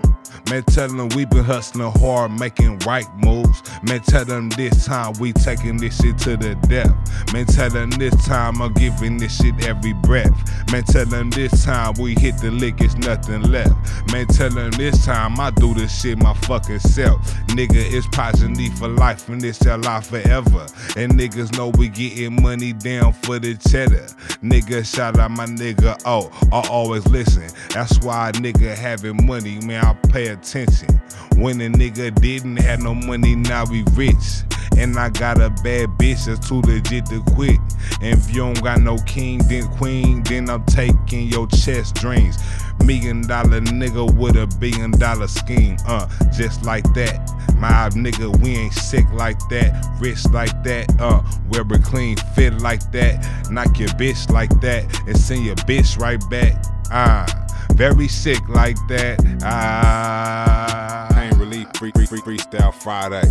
Man, 0.51 0.63
tell 0.65 0.89
them 0.89 1.09
we 1.11 1.25
been 1.25 1.43
hustling 1.43 1.91
hard, 2.01 2.33
making 2.33 2.79
right 2.81 3.07
moves. 3.17 3.63
Man, 3.83 4.01
tell 4.01 4.25
them 4.25 4.51
this 4.51 4.85
time 4.85 5.15
we 5.19 5.33
taking 5.33 5.79
this 5.79 6.01
shit 6.01 6.19
to 6.19 6.37
the 6.37 6.55
depth. 6.69 7.33
Man, 7.33 7.47
tell 7.47 7.71
them 7.71 7.91
this 7.91 8.15
time 8.27 8.61
I'm 8.61 8.73
giving 8.75 9.17
this 9.17 9.37
shit 9.41 9.67
every 9.67 9.95
breath. 9.95 10.33
Man, 10.71 10.85
tell 10.85 11.07
them 11.07 11.31
this 11.31 11.65
time 11.65 11.95
we 11.99 12.15
hit 12.15 12.37
the 12.39 12.51
lick, 12.51 12.81
it's 12.81 12.97
nothing 12.97 13.43
left. 13.43 13.73
Man, 14.13 14.27
tell 14.27 14.51
them 14.51 14.71
this 14.73 15.05
time 15.05 15.41
I 15.41 15.51
do 15.51 15.73
this 15.73 16.03
shit 16.03 16.19
my 16.19 16.35
fucking 16.35 16.81
self. 16.81 17.21
Nigga, 17.49 17.77
it's 17.77 18.07
positive 18.09 18.79
for 18.79 18.89
life 18.89 19.29
and 19.29 19.43
it's 19.43 19.67
our 19.67 19.79
life 19.79 20.09
forever. 20.09 20.67
And 20.97 21.13
niggas 21.13 21.57
know 21.57 21.69
we 21.69 21.89
getting 21.89 22.43
money 22.43 22.73
down 22.73 23.15
for 23.15 23.39
the 23.39 23.55
cheddar. 23.55 24.07
Nigga, 24.43 24.85
shout 24.85 25.19
out 25.19 25.31
my 25.31 25.47
nigga, 25.47 26.01
oh, 26.05 26.31
I 26.53 26.69
always 26.69 27.07
listen. 27.07 27.49
That's 27.71 27.99
why 28.01 28.33
nigga 28.35 28.75
having 28.75 29.25
money, 29.27 29.59
man, 29.65 29.85
I 29.85 29.95
pay 30.09 30.34
attention. 30.35 31.01
When 31.37 31.61
a 31.61 31.69
nigga 31.69 32.15
didn't 32.21 32.59
have 32.59 32.83
no 32.83 32.95
money, 32.95 33.35
now 33.35 33.65
we 33.65 33.85
rich. 33.95 34.43
And 34.77 34.99
I 34.99 35.09
got 35.09 35.41
a 35.41 35.51
bad 35.51 35.89
bitch 35.99 36.27
that's 36.27 36.49
too 36.49 36.61
legit 36.63 37.07
to 37.07 37.23
quit. 37.35 37.59
And 38.01 38.19
if 38.19 38.29
you 38.29 38.43
don't 38.43 38.63
got 38.63 38.81
no 38.81 38.99
king, 38.99 39.39
then 39.49 39.67
queen, 39.77 40.23
then 40.25 40.51
I'm 40.51 40.65
taking 40.65 41.29
your 41.29 41.47
chest 41.47 41.95
dreams. 41.97 42.37
Million 42.85 43.23
dollar 43.23 43.61
nigga 43.61 44.13
with 44.15 44.37
a 44.37 44.47
billion 44.59 44.91
dollar 44.91 45.29
scheme, 45.29 45.77
uh, 45.87 46.09
just 46.37 46.65
like 46.65 46.85
that. 46.95 47.31
My 47.57 47.89
nigga, 47.91 48.37
we 48.43 48.57
ain't 48.57 48.75
sick 48.75 49.07
like 49.13 49.39
that, 49.49 49.87
rich 50.01 50.27
like 50.31 50.63
that, 50.65 50.93
uh, 51.01 51.23
wear 51.49 51.63
a 51.63 51.83
clean 51.83 52.17
fit 52.35 52.55
like 52.61 52.91
that, 52.93 53.51
knock 53.51 53.79
your 53.79 53.89
bitch 53.91 54.29
like 54.31 54.51
that, 54.61 54.85
and 55.07 55.17
send 55.17 55.47
your 55.47 55.57
bitch 55.57 55.99
right 55.99 56.21
back, 56.29 56.63
ah. 56.91 57.44
Very 57.75 58.07
sick 58.07 58.49
like 58.49 58.77
that. 58.87 59.19
Ah. 59.43 61.09
Pain 61.13 61.37
Relief 61.39 61.67
free, 61.77 61.91
free, 61.91 62.07
free, 62.07 62.21
Freestyle 62.21 62.73
Friday. 62.73 63.23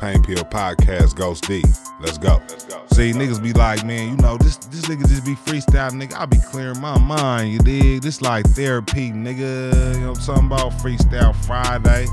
Pain 0.00 0.20
Pill 0.24 0.42
Podcast 0.44 1.14
Ghost 1.14 1.46
D. 1.46 1.62
Let's 2.00 2.18
go. 2.18 2.42
Let's 2.48 2.64
go. 2.64 2.82
See, 2.92 3.12
niggas 3.12 3.40
be 3.40 3.52
like, 3.52 3.86
man, 3.86 4.10
you 4.10 4.16
know, 4.16 4.36
this 4.36 4.56
this 4.56 4.86
nigga 4.86 5.06
just 5.08 5.24
be 5.24 5.36
freestyling, 5.36 6.02
nigga. 6.02 6.14
I 6.14 6.26
be 6.26 6.38
clearing 6.38 6.80
my 6.80 6.98
mind, 6.98 7.52
you 7.52 7.60
dig? 7.60 8.02
This 8.02 8.20
like 8.20 8.44
therapy, 8.50 9.12
nigga. 9.12 9.94
You 9.94 10.00
know 10.00 10.10
what 10.10 10.18
I'm 10.18 10.24
talking 10.24 10.46
about? 10.46 10.72
Freestyle 10.72 11.36
Friday. 11.46 12.06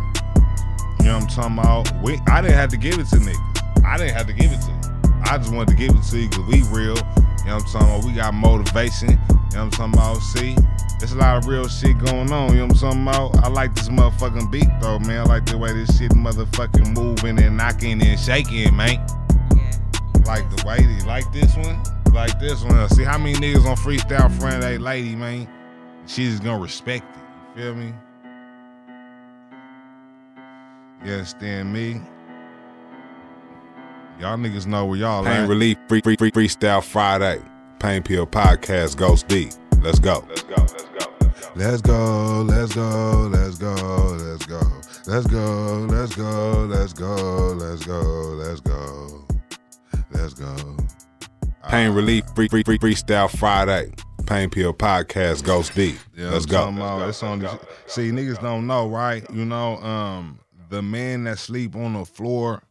You 1.00 1.06
know 1.06 1.16
what 1.16 1.24
I'm 1.24 1.28
talking 1.28 1.58
about? 1.58 2.04
We, 2.04 2.20
I 2.28 2.42
didn't 2.42 2.58
have 2.58 2.70
to 2.70 2.78
give 2.78 3.00
it 3.00 3.08
to 3.08 3.16
niggas. 3.16 3.84
I 3.84 3.98
didn't 3.98 4.14
have 4.14 4.28
to 4.28 4.34
give 4.34 4.52
it 4.52 4.62
to. 4.62 4.99
I 5.24 5.38
just 5.38 5.54
wanted 5.54 5.70
to 5.70 5.76
give 5.76 5.96
it 5.96 6.04
to 6.04 6.18
you 6.18 6.30
because 6.30 6.46
we 6.46 6.64
real. 6.70 6.96
You 6.96 7.56
know 7.56 7.56
what 7.56 7.64
I'm 7.64 7.66
talking 7.66 7.90
about? 7.90 8.04
We 8.06 8.14
got 8.14 8.34
motivation. 8.34 9.10
You 9.12 9.16
know 9.16 9.38
what 9.40 9.56
I'm 9.56 9.72
talking 9.72 9.94
about? 9.94 10.18
See? 10.18 10.56
There's 11.00 11.14
a 11.14 11.18
lot 11.18 11.38
of 11.38 11.48
real 11.48 11.66
shit 11.70 11.98
going 11.98 12.30
on, 12.30 12.50
you 12.52 12.60
know 12.60 12.66
what 12.66 12.84
I'm 12.84 13.08
talking 13.08 13.32
about? 13.32 13.46
I 13.46 13.48
like 13.48 13.74
this 13.74 13.88
motherfucking 13.88 14.52
beat 14.52 14.68
though, 14.82 15.00
man. 15.00 15.22
I 15.22 15.24
like 15.24 15.46
the 15.46 15.58
way 15.58 15.72
this 15.72 15.98
shit 15.98 16.12
motherfucking 16.12 16.94
moving 16.94 17.40
and 17.40 17.56
knocking 17.56 18.04
and 18.04 18.20
shaking, 18.20 18.76
man. 18.76 19.00
Like 20.26 20.50
the 20.54 20.62
way 20.68 20.80
they 20.80 21.02
like 21.06 21.32
this 21.32 21.56
one, 21.56 21.82
like 22.14 22.38
this 22.38 22.64
one. 22.66 22.90
See 22.90 23.06
how 23.06 23.18
many 23.18 23.34
niggas 23.36 23.66
on 23.66 23.78
freestyle 23.78 24.30
Friday 24.42 24.78
lady, 24.78 25.16
man. 25.16 25.48
She's 26.06 26.32
just 26.32 26.44
gonna 26.44 26.62
respect 26.62 27.06
it. 27.16 27.60
You 27.60 27.64
feel 27.64 27.76
me? 27.76 27.94
You 31.06 31.14
understand 31.14 31.72
me? 31.72 32.02
Y'all 34.20 34.38
niggas 34.38 34.68
know 34.68 34.86
where 34.86 34.98
y'all 34.98 35.24
Pain 35.24 35.32
at. 35.32 35.40
Pain 35.40 35.50
Relief 35.50 35.78
Free 35.88 36.02
Free 36.02 36.18
Free 36.18 36.32
Freestyle 36.32 36.84
Friday. 36.84 37.42
Pain 37.80 38.04
Pill 38.04 38.28
Podcast 38.28 38.98
Ghost 38.98 39.30
D. 39.30 39.50
Let's 39.82 39.98
go. 40.00 40.26
Let's 40.28 40.44
go. 40.44 40.56
Let's 40.58 40.82
go. 40.92 41.10
Let's 41.56 41.82
go, 41.82 42.42
let's 42.44 42.76
go, 42.76 43.30
let's 43.32 43.58
go, 43.58 43.76
let's 44.20 44.46
go. 44.46 44.60
Let's 45.08 45.26
go, 45.28 45.88
let's 45.90 46.16
go, 46.16 46.66
let's 46.70 46.94
go, 46.94 47.54
let's 47.54 47.82
go, 47.82 48.04
let's 48.36 48.62
go. 48.62 49.26
Let's 50.12 50.34
go. 50.34 50.78
Pain 51.70 51.92
Relief 51.92 52.26
Free 52.36 52.50
Free 52.50 52.64
Free 52.64 52.78
Freestyle 52.78 53.30
Friday. 53.30 53.92
Pain 54.26 54.50
Pill 54.50 54.74
Podcast 54.74 55.44
Ghost 55.44 55.74
D. 55.76 55.96
Let's 56.16 56.46
go. 56.46 56.68
See, 57.88 58.12
niggas 58.12 58.42
don't 58.42 58.68
know, 58.68 58.88
right? 58.88 59.26
You 59.32 59.46
know, 59.46 59.78
um, 59.78 60.40
the 60.70 60.82
man 60.82 61.24
that 61.24 61.40
sleep 61.40 61.76
on 61.76 61.94
the 61.94 62.06
floor 62.06 62.64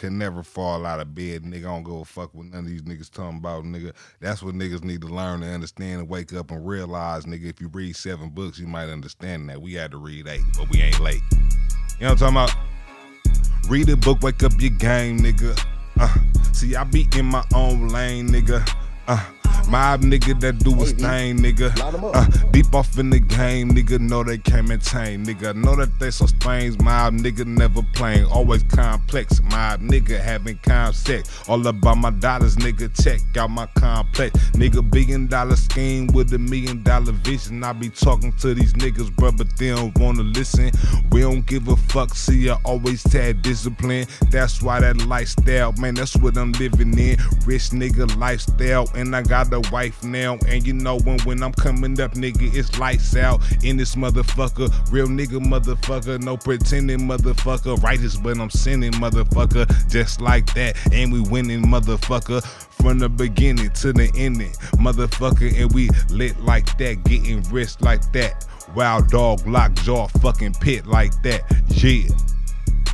can 0.00 0.16
never 0.16 0.42
fall 0.42 0.86
out 0.86 0.98
of 0.98 1.14
bed. 1.14 1.42
Nigga, 1.42 1.58
I 1.58 1.74
don't 1.74 1.82
go 1.82 2.02
fuck 2.04 2.34
with 2.34 2.46
none 2.46 2.60
of 2.60 2.66
these 2.66 2.82
niggas 2.82 3.10
talking 3.10 3.36
about, 3.36 3.64
nigga. 3.64 3.92
That's 4.18 4.42
what 4.42 4.54
niggas 4.54 4.82
need 4.82 5.02
to 5.02 5.08
learn 5.08 5.42
to 5.42 5.46
understand 5.46 6.00
and 6.00 6.08
wake 6.08 6.32
up 6.32 6.50
and 6.50 6.66
realize, 6.66 7.26
nigga, 7.26 7.50
if 7.50 7.60
you 7.60 7.68
read 7.68 7.94
seven 7.94 8.30
books, 8.30 8.58
you 8.58 8.66
might 8.66 8.88
understand 8.88 9.48
that. 9.50 9.60
We 9.60 9.74
had 9.74 9.90
to 9.90 9.98
read 9.98 10.26
eight, 10.26 10.40
but 10.56 10.70
we 10.70 10.80
ain't 10.80 11.00
late. 11.00 11.20
You 11.30 12.06
know 12.06 12.14
what 12.14 12.22
I'm 12.22 12.34
talking 12.34 12.54
about? 12.54 13.68
Read 13.68 13.88
a 13.90 13.96
book, 13.96 14.22
wake 14.22 14.42
up 14.42 14.52
your 14.58 14.70
game, 14.70 15.18
nigga. 15.18 15.62
Uh, 15.98 16.16
see, 16.52 16.74
I 16.74 16.84
be 16.84 17.06
in 17.16 17.26
my 17.26 17.44
own 17.54 17.88
lane, 17.88 18.28
nigga. 18.28 18.66
Uh, 19.06 19.22
mob 19.68 20.02
nigga 20.02 20.38
that 20.40 20.58
do 20.58 20.74
his 20.74 20.92
thing, 20.92 21.38
nigga. 21.38 21.70
Uh, 22.14 22.50
deep 22.50 22.74
off 22.74 22.98
in 22.98 23.10
the 23.10 23.20
game, 23.20 23.70
nigga. 23.70 23.98
Know 23.98 24.24
they 24.24 24.38
can't 24.38 24.68
maintain, 24.68 25.24
nigga. 25.24 25.54
Know 25.54 25.76
that 25.76 25.98
they 25.98 26.10
so 26.10 26.26
strange. 26.26 26.78
Mob 26.80 27.14
nigga 27.14 27.46
never 27.46 27.82
playing, 27.94 28.24
always 28.26 28.62
complex. 28.64 29.40
Mob 29.42 29.80
nigga 29.80 30.20
having 30.20 30.58
concept. 30.62 31.30
All 31.48 31.64
about 31.66 31.98
my 31.98 32.10
dollars, 32.10 32.56
nigga. 32.56 32.90
Check 33.02 33.20
out 33.36 33.50
my 33.50 33.66
complex, 33.76 34.38
nigga. 34.52 34.88
Billion 34.90 35.26
dollar 35.26 35.56
scheme 35.56 36.06
with 36.08 36.32
a 36.32 36.38
million 36.38 36.82
dollar 36.82 37.12
vision. 37.12 37.62
I 37.64 37.72
be 37.72 37.88
talking 37.90 38.32
to 38.38 38.54
these 38.54 38.72
niggas, 38.74 39.10
bruh, 39.16 39.36
but 39.36 39.56
they 39.56 39.70
don't 39.70 39.96
wanna 39.98 40.22
listen. 40.22 40.70
We 41.10 41.22
don't 41.22 41.44
give 41.46 41.68
a 41.68 41.76
fuck. 41.76 42.14
See, 42.14 42.50
I 42.50 42.56
always 42.64 43.02
tag 43.02 43.42
discipline. 43.42 44.06
That's 44.30 44.62
why 44.62 44.80
that 44.80 45.06
lifestyle, 45.06 45.72
man. 45.72 45.94
That's 45.94 46.16
what 46.16 46.36
I'm 46.36 46.52
living 46.52 46.98
in. 46.98 47.16
Rich 47.44 47.70
nigga 47.70 48.16
lifestyle, 48.18 48.88
and 48.94 49.14
I 49.14 49.22
got 49.22 49.49
a 49.52 49.60
wife 49.70 50.02
now. 50.02 50.38
And 50.46 50.66
you 50.66 50.72
know 50.72 50.98
when 51.00 51.18
when 51.20 51.42
I'm 51.42 51.52
coming 51.52 52.00
up, 52.00 52.12
nigga, 52.12 52.54
it's 52.54 52.78
lights 52.78 53.16
out 53.16 53.40
in 53.64 53.76
this 53.76 53.94
motherfucker. 53.94 54.70
Real 54.92 55.06
nigga, 55.06 55.40
motherfucker. 55.40 56.22
No 56.22 56.36
pretending, 56.36 57.00
motherfucker. 57.00 57.82
Righteous, 57.82 58.16
but 58.16 58.38
I'm 58.38 58.50
sinning, 58.50 58.92
motherfucker. 58.92 59.66
Just 59.88 60.20
like 60.20 60.52
that, 60.54 60.76
and 60.92 61.12
we 61.12 61.20
winning, 61.20 61.62
motherfucker. 61.62 62.44
From 62.80 62.98
the 62.98 63.08
beginning 63.08 63.70
to 63.70 63.92
the 63.92 64.10
ending, 64.16 64.52
motherfucker, 64.76 65.60
and 65.60 65.70
we 65.72 65.90
lit 66.08 66.40
like 66.40 66.78
that, 66.78 67.04
getting 67.04 67.42
rich 67.50 67.80
like 67.80 68.10
that. 68.12 68.46
Wild 68.74 69.08
dog, 69.08 69.46
lock 69.46 69.74
jaw, 69.74 70.06
fucking 70.06 70.54
pit 70.54 70.86
like 70.86 71.12
that. 71.22 71.42
Yeah. 71.68 72.08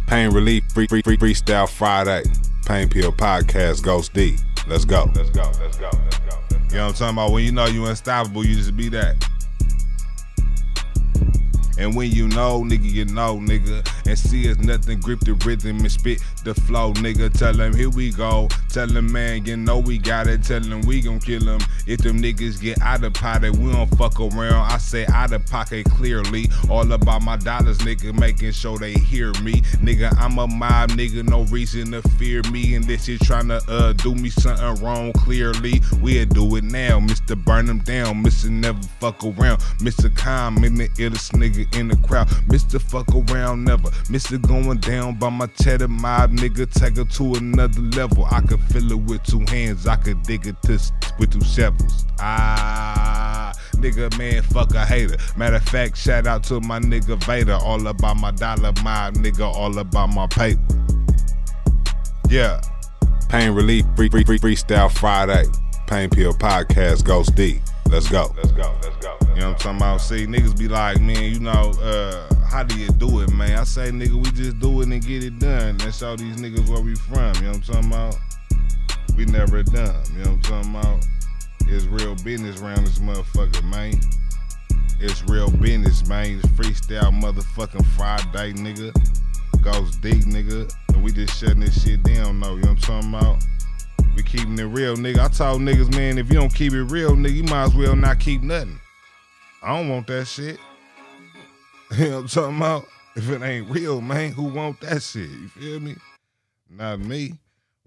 Pain 0.06 0.32
Relief 0.32 0.64
free, 0.72 0.86
free, 0.86 1.02
free, 1.02 1.16
Freestyle 1.16 1.68
Friday. 1.68 2.22
Pain 2.66 2.88
Pill 2.88 3.12
Podcast 3.12 3.82
Ghost 3.82 4.12
D. 4.12 4.36
Let's 4.66 4.84
go. 4.84 5.10
Let's 5.14 5.30
go. 5.30 5.50
Let's 5.60 5.78
go. 5.78 5.90
Let's 5.92 6.18
go. 6.18 6.45
You 6.70 6.76
know 6.76 6.86
what 6.86 6.88
I'm 6.88 6.94
talking 6.94 7.14
about? 7.14 7.32
When 7.32 7.44
you 7.44 7.52
know 7.52 7.66
you 7.66 7.86
unstoppable, 7.86 8.44
you 8.44 8.56
just 8.56 8.76
be 8.76 8.88
that. 8.90 9.16
And 11.78 11.94
when 11.94 12.10
you 12.10 12.28
know, 12.28 12.62
nigga, 12.62 12.90
you 12.90 13.04
know, 13.04 13.36
nigga. 13.36 13.86
And 14.06 14.18
see 14.18 14.50
us 14.50 14.58
nothing, 14.58 15.00
grip 15.00 15.20
the 15.20 15.34
rhythm 15.34 15.80
and 15.80 15.92
spit 15.92 16.22
the 16.44 16.54
flow, 16.54 16.92
nigga. 16.94 17.32
Tell 17.32 17.52
them, 17.52 17.74
here 17.74 17.90
we 17.90 18.12
go. 18.12 18.48
Tell 18.68 18.86
them, 18.86 19.10
man, 19.12 19.44
you 19.44 19.56
know 19.56 19.78
we 19.78 19.98
got 19.98 20.26
it. 20.26 20.42
Tell 20.42 20.60
them 20.60 20.82
we 20.82 21.00
gon' 21.00 21.20
kill 21.20 21.44
them. 21.44 21.60
If 21.86 22.00
them 22.00 22.20
niggas 22.20 22.60
get 22.60 22.80
out 22.80 23.04
of 23.04 23.14
pocket, 23.14 23.56
we 23.56 23.72
don't 23.72 23.88
fuck 23.96 24.20
around. 24.20 24.70
I 24.70 24.78
say 24.78 25.06
out 25.06 25.32
of 25.32 25.44
pocket 25.46 25.86
clearly. 25.90 26.46
All 26.70 26.90
about 26.92 27.22
my 27.22 27.36
dollars, 27.36 27.78
nigga, 27.78 28.18
making 28.18 28.52
sure 28.52 28.78
they 28.78 28.92
hear 28.92 29.32
me. 29.42 29.62
Nigga, 29.82 30.16
I'm 30.18 30.38
a 30.38 30.46
mob, 30.46 30.90
nigga, 30.90 31.28
no 31.28 31.42
reason 31.44 31.92
to 31.92 32.02
fear 32.10 32.42
me. 32.52 32.74
And 32.74 32.84
this 32.84 33.08
is 33.08 33.18
trying 33.20 33.48
to 33.48 33.60
uh, 33.68 33.92
do 33.94 34.14
me 34.14 34.30
something 34.30 34.84
wrong, 34.84 35.12
clearly. 35.12 35.80
We'll 36.00 36.26
do 36.26 36.56
it 36.56 36.64
now, 36.64 37.00
Mr. 37.00 37.36
Burn 37.42 37.66
them 37.66 37.80
down, 37.80 38.22
Mr. 38.22 38.50
Never 38.50 38.82
fuck 39.00 39.22
around, 39.24 39.60
Mr. 39.80 40.14
Calm 40.14 40.64
in 40.64 40.74
the 40.76 40.88
illest 40.90 41.32
nigga 41.32 41.65
in 41.74 41.88
the 41.88 41.96
crowd, 42.06 42.28
Mr. 42.48 42.80
Fuck 42.80 43.08
around 43.14 43.64
never, 43.64 43.90
Mr. 44.08 44.40
Going 44.40 44.78
down 44.78 45.18
by 45.18 45.30
my 45.30 45.46
cheddar 45.46 45.88
mob, 45.88 46.32
nigga, 46.32 46.70
take 46.70 46.98
it 46.98 47.10
to 47.12 47.34
another 47.34 47.80
level. 47.80 48.26
I 48.26 48.40
could 48.40 48.60
fill 48.60 48.92
it 48.92 49.00
with 49.00 49.22
two 49.24 49.40
hands, 49.48 49.86
I 49.86 49.96
could 49.96 50.22
dig 50.22 50.46
it 50.46 50.60
to 50.62 50.78
with 51.18 51.32
two 51.32 51.44
shovels. 51.44 52.06
Ah, 52.20 53.52
nigga, 53.74 54.16
man, 54.18 54.42
fuck 54.42 54.74
a 54.74 54.84
hater. 54.84 55.16
Matter 55.36 55.56
of 55.56 55.64
fact, 55.64 55.96
shout 55.96 56.26
out 56.26 56.44
to 56.44 56.60
my 56.60 56.78
nigga 56.78 57.22
Vader, 57.24 57.54
all 57.54 57.86
about 57.86 58.16
my 58.18 58.30
dollar 58.30 58.72
my 58.82 59.10
nigga, 59.14 59.46
all 59.52 59.78
about 59.78 60.08
my 60.08 60.26
paper. 60.26 60.60
Yeah. 62.28 62.60
Pain 63.28 63.52
Relief 63.52 63.84
Free 63.96 64.08
Free 64.08 64.24
Free 64.24 64.38
Freestyle 64.38 64.90
Friday. 64.90 65.44
Pain 65.86 66.10
Pill 66.10 66.32
Podcast 66.32 67.04
Ghost 67.04 67.34
D. 67.34 67.60
Let's 67.88 68.08
go. 68.08 68.32
Let's 68.36 68.52
go. 68.52 68.74
Let's 68.82 68.96
go. 68.96 69.16
You 69.34 69.42
know 69.42 69.48
what 69.48 69.54
I'm 69.54 69.54
talking 69.54 69.76
about? 69.76 70.00
See, 70.00 70.26
niggas 70.26 70.58
be 70.58 70.68
like, 70.68 71.00
man, 71.00 71.22
you 71.22 71.38
know, 71.40 71.72
uh, 71.80 72.34
how 72.44 72.62
do 72.62 72.78
you 72.78 72.88
do 72.90 73.20
it, 73.20 73.32
man? 73.32 73.58
I 73.58 73.64
say, 73.64 73.90
nigga, 73.90 74.14
we 74.14 74.30
just 74.32 74.58
do 74.58 74.80
it 74.80 74.88
and 74.88 75.04
get 75.04 75.24
it 75.24 75.38
done. 75.38 75.80
And 75.80 75.94
show 75.94 76.16
these 76.16 76.36
niggas 76.36 76.68
where 76.68 76.80
we 76.80 76.94
from. 76.94 77.34
You 77.36 77.42
know 77.42 77.48
what 77.48 77.56
I'm 77.56 77.62
talking 77.62 77.92
about? 77.92 78.16
We 79.16 79.24
never 79.24 79.62
done. 79.62 80.02
You 80.12 80.24
know 80.24 80.30
what 80.30 80.50
I'm 80.50 80.64
talking 80.64 80.76
about? 80.76 81.06
It's 81.68 81.84
real 81.84 82.14
business 82.16 82.60
around 82.60 82.84
this 82.86 82.98
motherfucker, 82.98 83.64
man. 83.64 83.94
It's 85.00 85.22
real 85.24 85.50
business, 85.50 86.06
man. 86.08 86.38
It's 86.38 86.46
freestyle 86.48 87.12
motherfucking 87.12 87.84
Friday, 87.96 88.52
nigga. 88.54 88.92
Ghost 89.62 90.00
D, 90.00 90.10
nigga. 90.10 90.72
And 90.88 91.04
we 91.04 91.12
just 91.12 91.38
shutting 91.38 91.60
this 91.60 91.82
shit 91.82 92.02
down, 92.02 92.40
though. 92.40 92.56
You 92.56 92.62
know 92.62 92.72
what 92.72 92.88
I'm 92.88 93.02
talking 93.02 93.14
about? 93.14 93.44
We 94.16 94.22
keeping 94.22 94.58
it 94.58 94.64
real, 94.64 94.96
nigga. 94.96 95.18
I 95.18 95.28
told 95.28 95.60
niggas, 95.60 95.94
man, 95.94 96.16
if 96.16 96.28
you 96.28 96.34
don't 96.36 96.52
keep 96.52 96.72
it 96.72 96.84
real, 96.84 97.10
nigga, 97.12 97.34
you 97.34 97.44
might 97.44 97.64
as 97.64 97.74
well 97.74 97.94
not 97.94 98.18
keep 98.18 98.42
nothing. 98.42 98.80
I 99.62 99.76
don't 99.76 99.90
want 99.90 100.06
that 100.06 100.26
shit. 100.26 100.58
you 101.98 102.08
know 102.08 102.14
what 102.14 102.20
I'm 102.22 102.28
talking 102.28 102.56
about? 102.56 102.86
If 103.14 103.28
it 103.28 103.42
ain't 103.42 103.68
real, 103.68 104.00
man, 104.00 104.32
who 104.32 104.44
want 104.44 104.80
that 104.80 105.02
shit? 105.02 105.28
You 105.28 105.48
feel 105.48 105.80
me? 105.80 105.96
Not 106.70 107.00
me. 107.00 107.34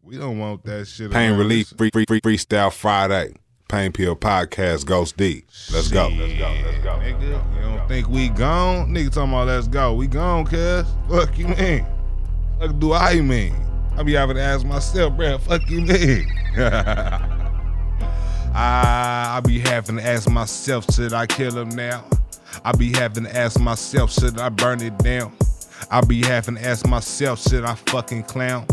We 0.04 0.18
don't 0.18 0.38
want 0.38 0.64
that 0.66 0.88
shit. 0.88 1.12
Pain 1.12 1.36
Relief 1.36 1.74
Free 1.78 1.90
Free 1.92 2.06
Free 2.08 2.22
Freestyle 2.22 2.72
Friday. 2.72 3.34
Pain 3.68 3.92
Pill 3.92 4.16
Podcast 4.16 4.86
Ghost 4.86 5.18
D. 5.18 5.46
Let's 5.72 5.90
go. 5.90 6.10
Let's 6.10 6.38
go. 6.38 6.56
Let's 6.64 6.84
go. 6.84 6.92
Nigga, 6.92 7.56
you 7.56 7.62
don't 7.62 7.88
think 7.88 8.08
we 8.08 8.30
gone? 8.30 8.90
Nigga 8.90 9.12
talking 9.12 9.34
about 9.34 9.48
let's 9.48 9.68
go. 9.68 9.94
We 9.96 10.08
gone, 10.08 10.46
cuz. 10.46 10.86
Fuck 11.10 11.38
you 11.38 11.48
mean? 11.48 11.86
Fuck 12.60 12.80
do 12.80 12.94
I 12.94 13.20
mean? 13.22 13.69
I 14.00 14.04
be 14.04 14.14
having 14.14 14.38
to 14.38 14.41
ask 14.41 14.66
myself, 14.66 15.12
bruh, 15.16 15.41
fuck 15.41 15.70
you 15.70 15.82
mean? 15.82 16.26
I, 18.56 19.36
I 19.36 19.41
be 19.45 19.60
having 19.60 19.97
to 19.97 20.08
ask 20.08 20.30
myself, 20.30 20.86
should 20.93 21.12
I 21.12 21.28
kill 21.28 21.58
him 21.58 21.68
now? 21.68 22.06
I 22.64 22.72
be 22.72 22.93
having 22.93 23.26
to 23.26 23.36
ask 23.36 23.60
myself, 23.60 24.14
should 24.14 24.39
I 24.39 24.47
burn 24.47 24.82
it 24.82 24.97
down? 25.00 25.34
I 25.91 26.00
be 26.00 26.22
having 26.24 26.56
to 26.56 26.66
ask 26.66 26.88
myself, 26.88 27.41
should 27.41 27.66
I 27.66 27.76
fucking 27.76 28.24
clown? 28.24 28.66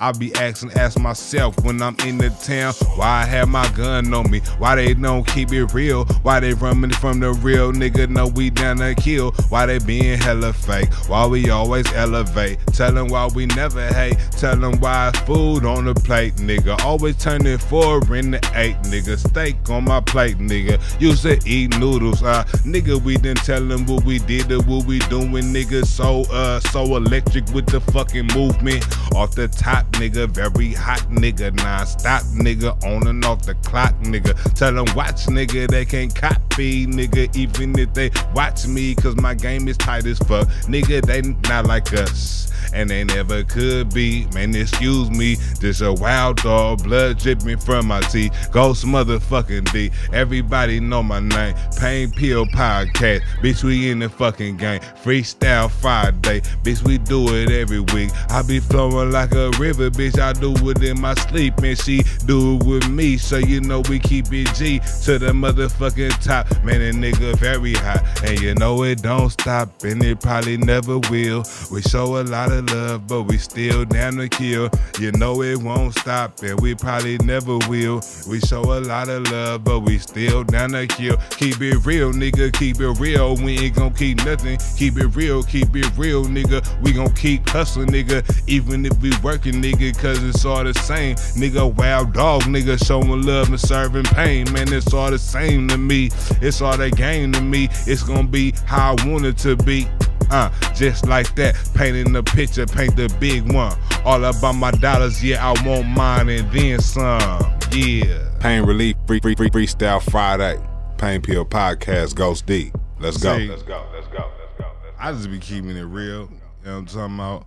I 0.00 0.12
be 0.12 0.34
asking, 0.34 0.72
ask 0.72 0.98
myself 0.98 1.62
when 1.64 1.80
I'm 1.82 1.96
in 2.06 2.18
the 2.18 2.30
town, 2.30 2.74
why 2.96 3.22
I 3.22 3.24
have 3.24 3.48
my 3.48 3.68
gun 3.72 4.12
on 4.14 4.30
me? 4.30 4.40
Why 4.58 4.76
they 4.76 4.94
don't 4.94 5.26
keep 5.26 5.52
it 5.52 5.72
real? 5.72 6.04
Why 6.22 6.40
they 6.40 6.54
running 6.54 6.90
from 6.90 7.20
the 7.20 7.32
real 7.32 7.72
nigga? 7.72 8.08
Know 8.08 8.26
we 8.28 8.50
down 8.50 8.78
to 8.78 8.94
kill. 8.94 9.32
Why 9.48 9.66
they 9.66 9.78
being 9.78 10.18
hella 10.18 10.52
fake? 10.52 10.92
Why 11.08 11.26
we 11.26 11.50
always 11.50 11.90
elevate? 11.92 12.58
Tell 12.72 12.92
them 12.92 13.08
why 13.08 13.28
we 13.34 13.46
never 13.46 13.86
hate. 13.88 14.16
Tell 14.32 14.56
them 14.56 14.80
why 14.80 15.10
food 15.26 15.64
on 15.64 15.84
the 15.84 15.94
plate, 15.94 16.36
nigga. 16.36 16.82
Always 16.84 17.16
turning 17.16 17.58
four 17.58 17.98
in 18.14 18.32
the 18.32 18.50
eight, 18.54 18.76
nigga. 18.82 19.18
Steak 19.18 19.68
on 19.70 19.84
my 19.84 20.00
plate, 20.00 20.38
nigga. 20.38 20.80
Used 21.00 21.22
to 21.22 21.40
eat 21.46 21.78
noodles, 21.78 22.22
uh, 22.22 22.44
nigga. 22.64 23.00
We 23.02 23.16
didn't 23.16 23.44
tell 23.44 23.64
them 23.64 23.86
what 23.86 24.04
we 24.04 24.18
did 24.18 24.50
or 24.52 24.62
what 24.62 24.86
we 24.86 24.98
doing, 25.00 25.52
nigga. 25.52 25.84
So, 25.86 26.22
uh, 26.32 26.60
so 26.60 26.96
electric 26.96 27.48
with 27.50 27.66
the 27.66 27.80
fucking 27.80 28.28
movement 28.34 28.84
off 29.14 29.34
the 29.34 29.48
top, 29.48 29.81
nigga. 29.92 30.28
Very 30.28 30.72
hot, 30.72 31.00
nigga. 31.10 31.54
Non-stop, 31.54 32.22
nigga. 32.34 32.82
On 32.84 33.06
and 33.06 33.24
off 33.24 33.42
the 33.42 33.54
clock, 33.56 33.94
nigga. 34.02 34.34
Tell 34.54 34.72
them 34.72 34.94
watch, 34.94 35.26
nigga. 35.26 35.68
They 35.68 35.84
can't 35.84 36.14
copy, 36.14 36.86
nigga. 36.86 37.34
Even 37.36 37.78
if 37.78 37.92
they 37.94 38.10
watch 38.34 38.66
me, 38.66 38.94
cause 38.94 39.16
my 39.16 39.34
game 39.34 39.68
is 39.68 39.76
tight 39.76 40.06
as 40.06 40.18
fuck, 40.18 40.46
nigga. 40.68 41.04
They 41.04 41.22
not 41.48 41.66
like 41.66 41.92
us. 41.92 42.51
And 42.72 42.90
they 42.90 43.04
never 43.04 43.44
could 43.44 43.92
be, 43.92 44.26
man. 44.34 44.54
Excuse 44.54 45.10
me, 45.10 45.36
this 45.60 45.80
a 45.80 45.92
wild 45.92 46.36
dog, 46.38 46.84
blood 46.84 47.18
dripping 47.18 47.58
from 47.58 47.86
my 47.86 48.00
teeth. 48.00 48.32
Ghost 48.52 48.84
motherfucking 48.84 49.72
D. 49.72 49.90
Everybody 50.12 50.80
know 50.80 51.02
my 51.02 51.20
name. 51.20 51.54
Pain 51.78 52.10
Pill 52.10 52.46
Podcast, 52.46 53.22
bitch. 53.42 53.64
We 53.64 53.90
in 53.90 54.00
the 54.00 54.08
fucking 54.08 54.56
game. 54.56 54.80
Freestyle 55.02 55.70
Friday, 55.70 56.40
bitch. 56.62 56.82
We 56.82 56.98
do 56.98 57.34
it 57.34 57.50
every 57.50 57.80
week. 57.80 58.10
I 58.30 58.42
be 58.42 58.60
flowing 58.60 59.10
like 59.10 59.32
a 59.32 59.50
river, 59.58 59.90
bitch. 59.90 60.18
I 60.18 60.32
do 60.32 60.52
it 60.70 60.82
in 60.82 61.00
my 61.00 61.14
sleep, 61.14 61.58
and 61.58 61.78
she 61.78 62.02
do 62.26 62.56
it 62.56 62.64
with 62.64 62.88
me. 62.88 63.16
So 63.16 63.38
you 63.38 63.60
know 63.60 63.82
we 63.88 63.98
keep 63.98 64.32
it 64.32 64.54
G 64.54 64.78
to 65.04 65.18
the 65.18 65.32
motherfucking 65.32 66.22
top. 66.22 66.48
Man, 66.64 66.80
a 66.80 66.92
nigga 66.92 67.36
very 67.36 67.74
hot, 67.74 68.04
and 68.24 68.40
you 68.40 68.54
know 68.54 68.82
it 68.84 69.02
don't 69.02 69.30
stop, 69.30 69.82
and 69.82 70.02
it 70.02 70.20
probably 70.20 70.56
never 70.56 70.98
will. 70.98 71.44
We 71.70 71.82
show 71.82 72.20
a 72.20 72.22
lot 72.22 72.51
of 72.52 72.70
love, 72.70 73.06
but 73.06 73.22
we 73.22 73.38
still 73.38 73.84
down 73.84 74.16
to 74.16 74.28
kill. 74.28 74.68
You 74.98 75.12
know 75.12 75.42
it 75.42 75.58
won't 75.60 75.94
stop, 75.94 76.42
and 76.42 76.60
we 76.60 76.74
probably 76.74 77.18
never 77.18 77.58
will. 77.68 78.02
We 78.28 78.40
show 78.40 78.62
a 78.62 78.80
lot 78.80 79.08
of 79.08 79.30
love, 79.30 79.64
but 79.64 79.80
we 79.80 79.98
still 79.98 80.44
down 80.44 80.70
to 80.70 80.86
kill. 80.86 81.16
Keep 81.30 81.60
it 81.60 81.84
real, 81.84 82.12
nigga. 82.12 82.52
Keep 82.52 82.80
it 82.80 83.00
real. 83.00 83.36
We 83.36 83.58
ain't 83.58 83.76
gonna 83.76 83.94
keep 83.94 84.24
nothing. 84.24 84.58
Keep 84.76 84.98
it 84.98 85.08
real. 85.08 85.42
Keep 85.42 85.74
it 85.76 85.90
real, 85.96 86.24
nigga. 86.24 86.62
We 86.82 86.92
gon' 86.92 87.12
keep 87.14 87.48
hustling, 87.48 87.88
nigga. 87.88 88.22
Even 88.48 88.84
if 88.84 88.96
we 89.00 89.12
working, 89.22 89.54
nigga, 89.54 89.96
cause 89.98 90.22
it's 90.22 90.44
all 90.44 90.64
the 90.64 90.74
same. 90.74 91.16
Nigga, 91.36 91.74
wild 91.74 92.12
dog, 92.12 92.42
nigga, 92.42 92.84
showing 92.84 93.22
love 93.22 93.48
and 93.48 93.60
serving 93.60 94.04
pain. 94.04 94.50
Man, 94.52 94.72
it's 94.72 94.92
all 94.92 95.10
the 95.10 95.18
same 95.18 95.68
to 95.68 95.78
me. 95.78 96.10
It's 96.40 96.60
all 96.60 96.76
the 96.76 96.90
game 96.90 97.32
to 97.32 97.40
me. 97.40 97.68
It's 97.86 98.02
gonna 98.02 98.28
be 98.28 98.52
how 98.66 98.96
I 98.96 99.08
want 99.08 99.24
it 99.24 99.38
to 99.38 99.56
be. 99.56 99.86
Uh, 100.32 100.50
just 100.72 101.06
like 101.06 101.34
that, 101.34 101.54
painting 101.74 102.14
the 102.14 102.22
picture, 102.22 102.64
paint 102.64 102.96
the 102.96 103.14
big 103.20 103.52
one. 103.52 103.76
All 104.04 104.24
about 104.24 104.54
my 104.54 104.70
dollars, 104.70 105.22
yeah, 105.22 105.46
I 105.46 105.68
want 105.68 105.86
mine 105.86 106.30
and 106.30 106.50
then 106.50 106.80
some. 106.80 107.58
Yeah. 107.70 108.30
Pain 108.40 108.64
Relief 108.64 108.96
Free 109.06 109.20
Free 109.20 109.34
Free 109.34 109.50
Freestyle 109.50 110.02
Friday. 110.02 110.58
Pain 110.96 111.20
Pill 111.20 111.44
Podcast 111.44 112.14
Ghost 112.14 112.46
D. 112.46 112.72
Let's 112.98 113.18
go. 113.18 113.36
See, 113.36 113.48
Let's 113.48 113.62
go. 113.62 113.84
Let's 113.92 114.06
go. 114.06 114.30
Let's 114.38 114.58
go. 114.58 114.66
I 114.98 115.12
just 115.12 115.30
be 115.30 115.38
keeping 115.38 115.76
it 115.76 115.82
real. 115.82 116.02
You 116.04 116.18
know 116.20 116.28
what 116.62 116.70
I'm 116.70 116.86
talking 116.86 117.14
about? 117.16 117.46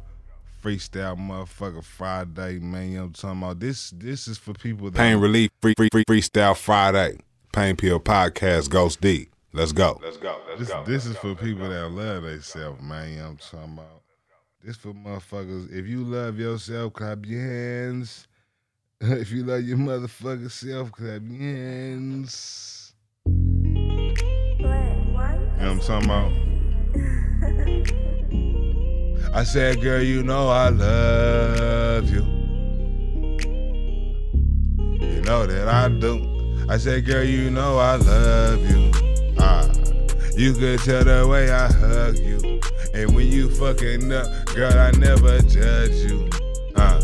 Freestyle 0.64 1.18
motherfucker 1.18 1.84
Friday, 1.84 2.60
man. 2.60 2.92
You 2.92 2.96
know 2.98 3.02
what 3.02 3.08
I'm 3.08 3.14
talking 3.14 3.38
about? 3.40 3.60
This 3.60 3.92
this 3.92 4.28
is 4.28 4.38
for 4.38 4.54
people 4.54 4.92
that 4.92 4.98
Pain 4.98 5.18
Relief 5.18 5.52
Free 5.62 5.74
Free 5.76 5.90
Free 5.92 6.06
Freestyle 6.06 6.56
Friday. 6.56 7.18
Pain 7.52 7.78
Pill 7.78 8.00
Podcast 8.00 8.70
Ghost 8.70 9.02
D. 9.02 9.30
Let's 9.56 9.72
go. 9.72 9.98
Let's 10.04 10.18
go. 10.18 10.38
Let's 10.50 10.60
This, 10.60 10.68
go. 10.70 10.84
this 10.84 11.06
is 11.06 11.16
for 11.16 11.34
people 11.34 11.70
that 11.70 11.90
love 11.90 12.24
themselves, 12.24 12.82
man. 12.82 13.10
You 13.10 13.20
know 13.20 13.28
I'm 13.28 13.38
talking 13.38 13.72
about? 13.72 14.02
This 14.62 14.76
for 14.76 14.90
motherfuckers. 14.90 15.72
If 15.72 15.88
you 15.88 16.04
love 16.04 16.38
yourself, 16.38 16.92
clap 16.92 17.26
your 17.26 17.40
hands. 17.40 18.28
if 19.00 19.32
you 19.32 19.46
love 19.46 19.62
your 19.62 19.78
motherfucking 19.78 20.52
self, 20.52 20.92
clap 20.92 21.22
your 21.24 21.40
hands. 21.40 22.94
You 23.26 23.34
know 23.72 25.56
what 25.58 25.62
I'm 25.62 25.80
talking 25.80 26.10
about? 26.10 26.34
I 29.40 29.46
said, 29.46 29.80
girl, 29.80 30.04
you 30.04 30.22
know 30.22 30.50
I 30.50 30.68
love 30.68 32.10
you. 32.10 32.24
You 35.00 35.22
know 35.22 35.46
that 35.46 35.70
I 35.70 35.88
do. 35.88 36.66
I 36.68 36.78
said, 36.78 37.06
girl, 37.06 37.24
you 37.24 37.50
know 37.50 37.78
I 37.78 37.96
love 37.96 38.60
you. 38.70 39.15
Ah, 39.48 39.70
you 40.36 40.54
could 40.54 40.80
tell 40.80 41.04
the 41.04 41.28
way 41.30 41.52
I 41.52 41.68
hug 41.72 42.18
you. 42.18 42.60
And 42.96 43.16
when 43.16 43.28
you 43.28 43.48
fucking 43.50 44.12
up, 44.12 44.26
girl, 44.56 44.74
I 44.74 44.90
never 44.92 45.40
judge 45.42 45.92
you. 45.92 46.28
Uh, 46.76 47.00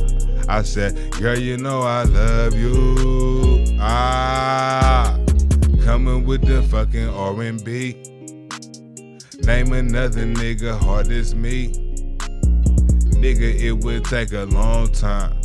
I 0.48 0.64
said, 0.64 1.12
girl, 1.20 1.38
you 1.38 1.58
know 1.58 1.82
I 1.82 2.04
love 2.04 2.56
you. 2.56 3.78
Ah, 3.80 5.16
coming 5.84 6.26
with 6.26 6.42
the 6.42 6.64
fucking 6.64 7.10
R&B. 7.10 7.94
Name 9.46 9.74
another 9.74 10.26
nigga 10.26 10.80
hard 10.80 11.12
as 11.12 11.36
me. 11.36 11.74
Nigga, 13.22 13.62
it 13.62 13.74
would 13.84 14.06
take 14.06 14.32
a 14.34 14.46
long 14.46 14.92
time. 14.92 15.40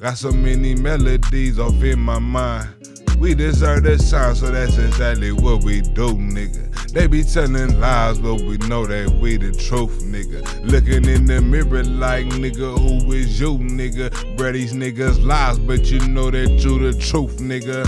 Got 0.00 0.18
so 0.18 0.30
many 0.30 0.76
melodies 0.76 1.58
off 1.58 1.82
in 1.82 1.98
my 1.98 2.20
mind. 2.20 2.79
We 3.18 3.34
deserve 3.34 3.82
the 3.84 3.98
shine, 3.98 4.34
so 4.34 4.50
that's 4.50 4.78
exactly 4.78 5.32
what 5.32 5.64
we 5.64 5.80
do, 5.82 6.14
nigga. 6.14 6.92
They 6.92 7.06
be 7.06 7.22
telling 7.22 7.78
lies, 7.78 8.18
but 8.18 8.36
we 8.36 8.56
know 8.58 8.86
that 8.86 9.10
we 9.20 9.36
the 9.36 9.52
truth, 9.52 10.02
nigga. 10.02 10.42
Looking 10.68 11.04
in 11.04 11.26
the 11.26 11.40
mirror 11.40 11.84
like, 11.84 12.26
nigga, 12.26 12.78
who 12.78 13.12
is 13.12 13.40
you, 13.40 13.58
nigga? 13.58 14.10
Bruh, 14.36 14.52
these 14.52 14.72
niggas 14.72 15.24
lies, 15.24 15.58
but 15.58 15.84
you 15.90 16.00
know 16.08 16.30
that 16.30 16.50
you 16.50 16.78
the 16.78 16.98
truth, 16.98 17.38
nigga. 17.38 17.86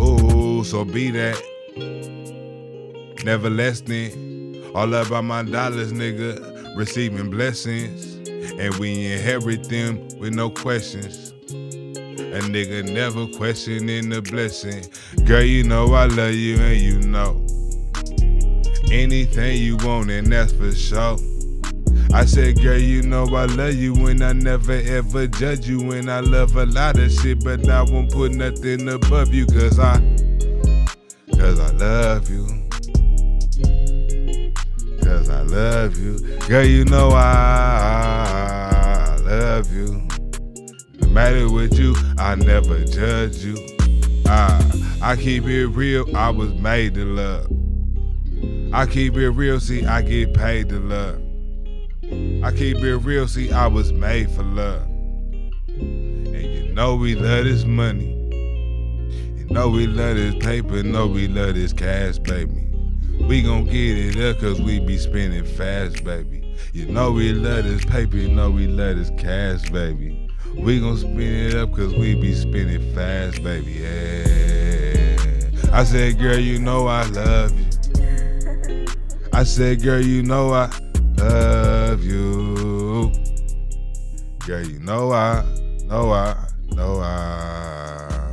Ooh, 0.00 0.64
so 0.64 0.84
be 0.84 1.10
that. 1.10 1.42
Never 3.24 3.50
less 3.50 3.80
than. 3.80 4.62
All 4.74 4.92
about 4.94 5.24
my 5.24 5.42
dollars, 5.42 5.92
nigga. 5.92 6.76
Receiving 6.76 7.30
blessings. 7.30 8.14
And 8.58 8.74
we 8.76 9.12
inherit 9.12 9.68
them 9.68 10.06
with 10.18 10.32
no 10.32 10.48
questions. 10.50 11.33
A 12.34 12.38
nigga 12.38 12.82
never 12.82 13.28
questioning 13.28 14.08
the 14.08 14.20
blessing. 14.20 14.84
Girl, 15.24 15.40
you 15.40 15.62
know 15.62 15.94
I 15.94 16.06
love 16.06 16.34
you 16.34 16.56
and 16.56 16.80
you 16.80 16.98
know. 16.98 17.46
Anything 18.90 19.62
you 19.62 19.76
want, 19.76 20.10
and 20.10 20.26
that's 20.26 20.52
for 20.52 20.72
sure. 20.72 21.16
I 22.12 22.24
said, 22.24 22.60
girl, 22.60 22.76
you 22.76 23.02
know 23.02 23.22
I 23.36 23.44
love 23.44 23.74
you 23.74 23.94
and 24.06 24.20
I 24.24 24.32
never 24.32 24.72
ever 24.72 25.28
judge 25.28 25.68
you. 25.68 25.92
And 25.92 26.10
I 26.10 26.18
love 26.18 26.56
a 26.56 26.66
lot 26.66 26.98
of 26.98 27.12
shit, 27.12 27.44
but 27.44 27.68
I 27.68 27.82
won't 27.82 28.10
put 28.10 28.32
nothing 28.32 28.88
above 28.88 29.32
you, 29.32 29.46
cause 29.46 29.78
I, 29.78 30.00
cause 31.38 31.60
I 31.60 31.70
love 31.70 32.28
you. 32.28 32.48
Cause 35.04 35.28
I 35.28 35.42
love 35.42 35.96
you. 35.98 36.18
Girl, 36.48 36.64
you 36.64 36.84
know 36.84 37.10
I, 37.10 37.88
I 39.08 39.22
love 39.22 39.72
you. 39.72 40.08
Matter 41.14 41.48
with 41.48 41.78
you, 41.78 41.94
I 42.18 42.34
never 42.34 42.84
judge 42.84 43.36
you. 43.36 43.56
I, 44.26 44.60
I 45.00 45.14
keep 45.14 45.44
it 45.44 45.68
real, 45.68 46.04
I 46.16 46.30
was 46.30 46.52
made 46.54 46.94
to 46.94 47.04
love. 47.04 47.46
I 48.74 48.84
keep 48.86 49.14
it 49.14 49.30
real, 49.30 49.60
see, 49.60 49.86
I 49.86 50.02
get 50.02 50.34
paid 50.34 50.70
to 50.70 50.80
love. 50.80 51.22
I 52.42 52.50
keep 52.50 52.78
it 52.78 52.96
real, 52.96 53.28
see, 53.28 53.52
I 53.52 53.68
was 53.68 53.92
made 53.92 54.28
for 54.32 54.42
love. 54.42 54.82
And 55.68 56.34
you 56.34 56.74
know 56.74 56.96
we 56.96 57.14
love 57.14 57.44
this 57.44 57.64
money. 57.64 58.10
You 59.36 59.46
know 59.50 59.68
we 59.68 59.86
love 59.86 60.16
this 60.16 60.34
paper, 60.44 60.82
know 60.82 61.06
we 61.06 61.28
love 61.28 61.54
this 61.54 61.72
cash, 61.72 62.18
baby. 62.18 62.66
We 63.20 63.40
gon' 63.40 63.66
get 63.66 64.16
it 64.16 64.16
up 64.16 64.40
cause 64.40 64.60
we 64.60 64.80
be 64.80 64.98
spending 64.98 65.44
fast, 65.44 66.02
baby. 66.02 66.56
You 66.72 66.86
know 66.86 67.12
we 67.12 67.32
love 67.32 67.62
this 67.62 67.84
paper, 67.84 68.16
you 68.16 68.30
know 68.30 68.50
we 68.50 68.66
love 68.66 68.96
this 68.96 69.12
cash, 69.16 69.70
baby. 69.70 70.23
We 70.56 70.80
gon' 70.80 70.96
spin 70.96 71.20
it 71.20 71.54
up 71.54 71.72
cause 71.72 71.92
we 71.92 72.14
be 72.14 72.34
spinning 72.34 72.94
fast, 72.94 73.42
baby. 73.42 73.72
Yeah. 73.72 74.14
I 75.72 75.84
said, 75.84 76.18
girl, 76.18 76.38
you 76.38 76.58
know 76.58 76.86
I 76.86 77.04
love 77.04 77.58
you. 77.58 78.86
I 79.32 79.42
said, 79.42 79.82
girl, 79.82 80.00
you 80.00 80.22
know 80.22 80.52
I 80.52 80.70
love 81.18 82.04
you. 82.04 83.12
Girl, 84.46 84.64
you 84.64 84.78
know 84.78 85.12
I, 85.12 85.44
know 85.86 86.12
I, 86.12 86.48
know 86.70 87.00
I. 87.00 88.30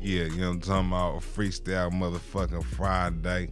Yeah, 0.00 0.24
you 0.24 0.36
know 0.36 0.48
what 0.48 0.54
I'm 0.54 0.60
talking 0.60 0.88
about? 0.88 1.20
Freestyle 1.20 1.92
motherfucking 1.92 2.64
Friday. 2.64 3.50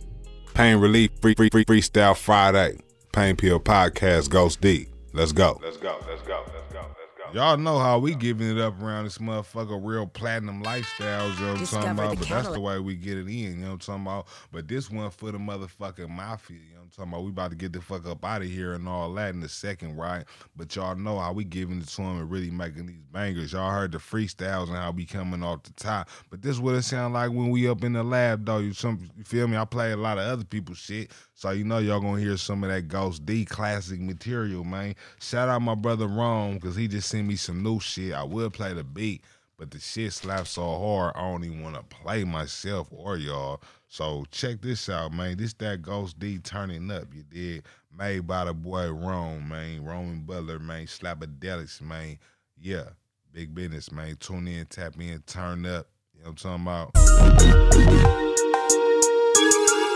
Pain 0.54 0.78
Relief 0.78 1.10
Free 1.20 1.34
Free 1.34 1.50
Free 1.50 1.64
Freestyle 1.66 2.16
Friday. 2.16 2.78
Pain 3.12 3.36
Pill 3.36 3.59
Podcast 3.59 4.30
Ghost 4.30 4.61
D. 4.61 4.88
Let's 5.12 5.32
go. 5.32 5.59
Let's 5.62 5.76
go. 5.76 5.98
Let's 6.09 6.22
go. 6.22 6.44
Let's 6.54 6.72
go. 6.72 6.80
Let's 6.80 7.32
go. 7.32 7.32
Y'all 7.34 7.56
know 7.56 7.78
how 7.78 7.98
we 7.98 8.14
giving 8.14 8.48
it 8.48 8.59
up 8.59 8.80
around 8.80 9.04
this 9.04 9.18
motherfucker, 9.18 9.78
real 9.82 10.06
platinum 10.06 10.62
lifestyles, 10.62 11.34
you 11.38 11.44
know 11.44 11.48
what 11.48 11.56
I'm 11.56 11.59
Discover 11.59 11.82
talking 11.82 11.90
about? 11.98 12.11
the 12.12 12.16
But 12.20 12.28
that's 12.28 12.48
the 12.48 12.61
way 12.61 12.78
we 12.78 12.96
get 12.96 13.18
it 13.18 13.26
in, 13.26 13.28
you 13.28 13.56
know 13.56 13.66
what 13.66 13.72
I'm 13.72 13.78
talking 13.80 14.02
about? 14.02 14.26
But 14.50 14.68
this 14.68 14.90
one 14.90 15.11
for 15.11 15.30
the 15.30 15.38
motherfucking 15.38 16.09
mafia, 16.09 16.56
you 16.56 16.74
know 16.74 16.80
what 16.80 16.84
I'm 16.84 16.90
talking 16.90 17.12
about? 17.12 17.24
We 17.24 17.30
about 17.30 17.50
to 17.50 17.56
get 17.56 17.72
the 17.74 17.82
fuck 17.82 18.06
up 18.06 18.24
out 18.24 18.40
of 18.40 18.48
here 18.48 18.72
and 18.72 18.88
all 18.88 19.12
that 19.14 19.34
in 19.34 19.42
a 19.42 19.48
second, 19.48 19.96
right? 19.96 20.24
But 20.56 20.74
y'all 20.74 20.94
know 20.94 21.18
how 21.18 21.34
we 21.34 21.44
giving 21.44 21.80
it 21.80 21.88
to 21.88 21.96
them 21.96 22.18
and 22.18 22.30
really 22.30 22.50
making 22.50 22.86
these 22.86 23.04
bangers. 23.12 23.52
Y'all 23.52 23.70
heard 23.70 23.92
the 23.92 23.98
freestyles 23.98 24.68
and 24.68 24.76
how 24.76 24.92
we 24.92 25.04
coming 25.04 25.42
off 25.42 25.64
the 25.64 25.72
top. 25.72 26.09
But 26.30 26.40
this 26.40 26.59
what 26.59 26.76
it 26.76 26.82
sound 26.82 27.12
like 27.12 27.30
when 27.30 27.50
we 27.50 27.68
up 27.68 27.84
in 27.84 27.92
the 27.92 28.04
lab, 28.04 28.46
though. 28.46 28.59
You, 28.59 28.72
some, 28.72 29.06
you 29.16 29.24
feel 29.24 29.48
me? 29.48 29.59
I 29.59 29.66
play 29.66 29.92
a 29.92 29.98
lot 29.98 30.16
of 30.16 30.24
other 30.24 30.44
people's 30.44 30.78
shit. 30.78 31.11
So 31.39 31.51
you 31.51 31.62
know 31.62 31.78
y'all 31.78 32.01
gonna 32.01 32.20
hear 32.20 32.36
some 32.36 32.64
of 32.64 32.70
that 32.70 32.89
Ghost 32.89 33.24
D 33.24 33.45
classic 33.45 34.01
material, 34.01 34.64
man. 34.64 34.97
Shout 35.20 35.49
out 35.49 35.62
my 35.62 35.76
brother 35.76 36.09
Rome, 36.09 36.55
because 36.55 36.74
he 36.74 36.89
just 36.89 37.09
sent 37.09 37.28
me 37.28 37.36
some 37.36 37.62
new 37.62 37.78
shit. 37.78 38.12
I 38.12 38.24
would 38.24 38.53
play 38.53 38.72
the 38.72 38.82
beat, 38.82 39.22
but 39.57 39.70
the 39.70 39.78
shit 39.78 40.12
slaps 40.12 40.51
so 40.51 40.62
hard 40.62 41.12
I 41.14 41.20
don't 41.20 41.45
even 41.45 41.62
wanna 41.62 41.84
play 41.84 42.24
myself 42.24 42.89
or 42.91 43.18
y'all. 43.18 43.62
So 43.86 44.24
check 44.32 44.62
this 44.62 44.89
out, 44.89 45.12
man. 45.12 45.36
This 45.36 45.53
that 45.55 45.80
Ghost 45.80 46.18
D 46.18 46.39
turning 46.39 46.91
up, 46.91 47.05
you 47.14 47.22
did. 47.22 47.62
Made 47.97 48.26
by 48.26 48.47
the 48.47 48.53
boy 48.53 48.91
Rome, 48.91 49.49
man. 49.49 49.84
Roman 49.84 50.22
Butler, 50.22 50.59
man. 50.59 50.86
Slapadelics, 50.86 51.80
man. 51.80 52.18
Yeah. 52.61 52.89
Big 53.32 53.55
business, 53.55 53.93
man. 53.93 54.16
Tune 54.18 54.49
in, 54.49 54.66
tap 54.66 55.01
in, 55.01 55.22
turn 55.24 55.66
up. 55.66 55.86
You 56.16 56.24
know 56.24 56.30
what 56.30 56.45
I'm 56.45 56.91
talking 56.97 57.76
about? 57.76 58.24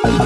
Pain 0.02 0.18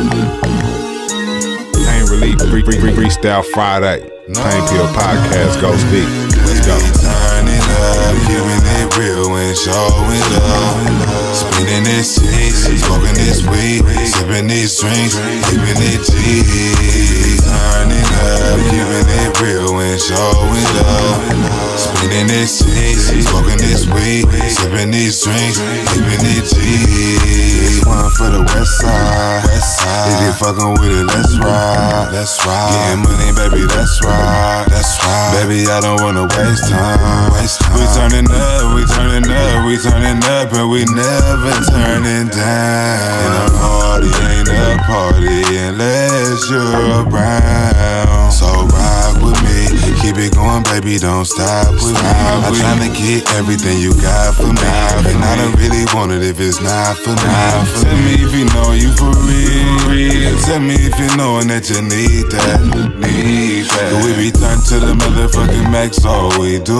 Relief 2.08 2.40
Free 2.48 2.62
Free 2.62 2.80
Free 2.80 2.92
Freestyle 2.92 3.44
Friday. 3.44 4.00
Pain 4.26 4.62
Pill 4.72 4.88
Podcast 4.96 5.60
Ghost 5.60 5.84
D. 5.92 6.00
Let's 6.48 6.64
go. 6.64 6.78
Turning 7.04 7.60
up, 7.60 8.16
giving 8.24 8.64
it 8.80 8.96
real 8.96 9.36
and 9.36 9.56
showing 9.56 10.24
love. 10.32 11.36
Spinning 11.36 11.84
this 11.84 12.16
shit, 12.16 12.80
smoking 12.80 13.20
this 13.20 13.44
weed, 13.46 13.84
sipping 14.08 14.48
these 14.48 14.80
drinks, 14.80 15.14
keeping 15.50 15.76
it 15.76 16.00
G. 16.08 16.42
Turning 17.44 18.08
up, 18.24 18.56
giving 18.72 19.08
it 19.12 19.40
real 19.42 19.76
and 19.78 20.00
showing 20.00 20.68
love. 20.80 21.55
Spinning 21.76 22.26
this 22.26 22.64
shit, 22.64 23.24
smoking 23.24 23.60
this 23.60 23.84
weed, 23.86 24.24
sipping 24.48 24.90
these 24.90 25.20
drinks, 25.22 25.60
keeping 25.92 26.24
it 26.24 26.48
G. 26.48 27.84
One 27.84 28.10
for 28.16 28.32
the 28.32 28.40
west 28.40 28.80
side. 28.80 29.44
West 29.44 29.78
side. 29.78 30.08
If 30.08 30.18
you 30.24 30.32
fucking 30.40 30.72
with 30.80 30.96
it, 30.96 31.06
let's 31.06 31.36
ride. 31.36 32.08
Let's 32.12 32.40
ride. 32.48 32.72
Getting 32.72 33.04
money, 33.04 33.30
baby, 33.36 33.68
that's 33.68 34.00
right. 34.02 34.64
That's 34.72 34.96
right. 35.04 35.44
Baby, 35.44 35.68
I 35.68 35.84
don't 35.84 36.00
wanna 36.00 36.24
waste 36.24 36.66
time. 36.72 37.30
Waste 37.36 37.60
time. 37.60 37.76
We 37.76 37.84
turning 37.92 38.28
up, 38.32 38.72
we 38.72 38.82
turning 38.96 39.28
up, 39.28 39.68
we 39.68 39.76
turning 39.76 40.24
up, 40.24 40.48
and 40.56 40.66
we 40.72 40.82
never 40.96 41.54
turning 41.68 42.32
down. 42.32 43.20
And 43.20 43.36
a 43.36 43.52
party 43.52 44.10
ain't 44.32 44.48
a 44.48 44.80
party 44.88 45.44
unless 45.60 46.48
you're 46.48 47.04
around. 47.04 48.32
So 48.32 48.48
rock 48.48 49.20
with 49.20 49.38
me, 49.44 49.45
keep 50.02 50.16
it 50.20 50.34
going, 50.34 50.62
baby, 50.64 50.98
don't 50.98 51.24
stop 51.24 51.72
with 51.74 51.96
me. 51.96 52.12
I'm 52.44 52.54
trying 52.54 52.82
to 52.84 52.92
get 52.92 53.26
everything 53.34 53.80
you 53.80 53.92
got 54.00 54.34
for 54.36 54.48
me, 54.48 54.68
and 55.10 55.20
I 55.24 55.36
don't 55.36 55.56
really 55.56 55.84
want 55.94 56.12
it 56.12 56.22
if 56.22 56.40
it's 56.40 56.60
not 56.60 56.96
for 56.98 57.14
me. 57.16 57.30
Tell 57.82 57.96
me 58.04 58.14
if 58.20 58.32
you 58.34 58.44
know 58.52 58.72
you 58.72 58.92
for 58.94 59.12
real. 59.24 60.36
Tell 60.44 60.60
me 60.60 60.76
if 60.76 60.98
you 60.98 61.08
knowing 61.16 61.48
that 61.48 61.68
you 61.70 61.80
need 61.82 62.28
that, 62.32 62.60
need 63.00 63.66
that. 63.72 63.90
We 64.04 64.14
be 64.16 64.30
turned 64.30 64.64
to 64.70 64.78
the 64.80 64.94
motherfucking 64.94 65.70
max, 65.70 66.04
all 66.04 66.30
we 66.38 66.58
do 66.60 66.76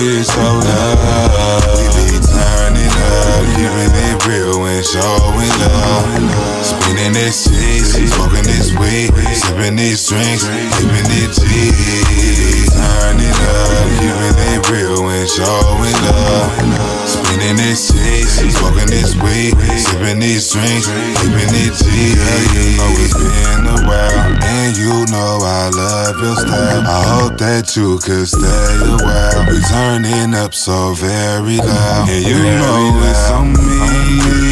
is 0.00 0.26
show 0.26 0.54
love. 0.64 1.62
We 1.76 1.84
be 1.94 2.18
turning 2.24 2.83
up, 3.04 3.44
giving 3.56 3.92
it 3.92 4.18
real 4.26 4.64
and 4.64 4.84
showing 4.84 5.54
love. 5.60 6.64
Spinning 6.64 7.12
this 7.12 7.44
shit, 7.44 8.08
smoking 8.08 8.44
this 8.44 8.72
weed, 8.78 9.12
sipping 9.34 9.76
these 9.76 10.08
drinks, 10.08 10.44
keeping 10.78 11.08
it 11.22 12.73
Turning 12.84 13.32
up, 13.32 13.88
giving 13.96 14.36
it 14.52 14.60
real 14.68 15.08
and 15.08 15.28
showing 15.28 15.96
love. 16.04 16.52
Spinning 17.08 17.56
this 17.56 17.88
shit, 17.88 18.52
smoking 18.52 18.90
this 18.92 19.16
weed, 19.16 19.56
sipping 19.80 20.20
these 20.20 20.52
drinks, 20.52 20.88
keeping 21.20 21.52
it 21.64 21.72
G. 21.80 22.12
Know 22.76 22.92
it's 23.00 23.14
been 23.16 23.64
a 23.64 23.88
while, 23.88 24.36
and 24.42 24.76
you 24.76 25.06
know 25.08 25.40
I 25.40 25.70
love 25.72 26.16
your 26.20 26.36
style. 26.36 26.84
I 26.84 27.02
hope 27.16 27.38
that 27.38 27.74
you 27.76 27.98
could 27.98 28.28
stay 28.28 28.44
a 28.44 28.96
while. 29.00 29.46
We 29.48 29.60
turning 29.72 30.34
up 30.34 30.52
so 30.52 30.92
very 30.94 31.56
loud, 31.56 32.08
and 32.08 32.24
you 32.24 32.36
know 32.36 33.00
it's 33.08 33.30
on 33.30 33.52
me. 33.52 34.43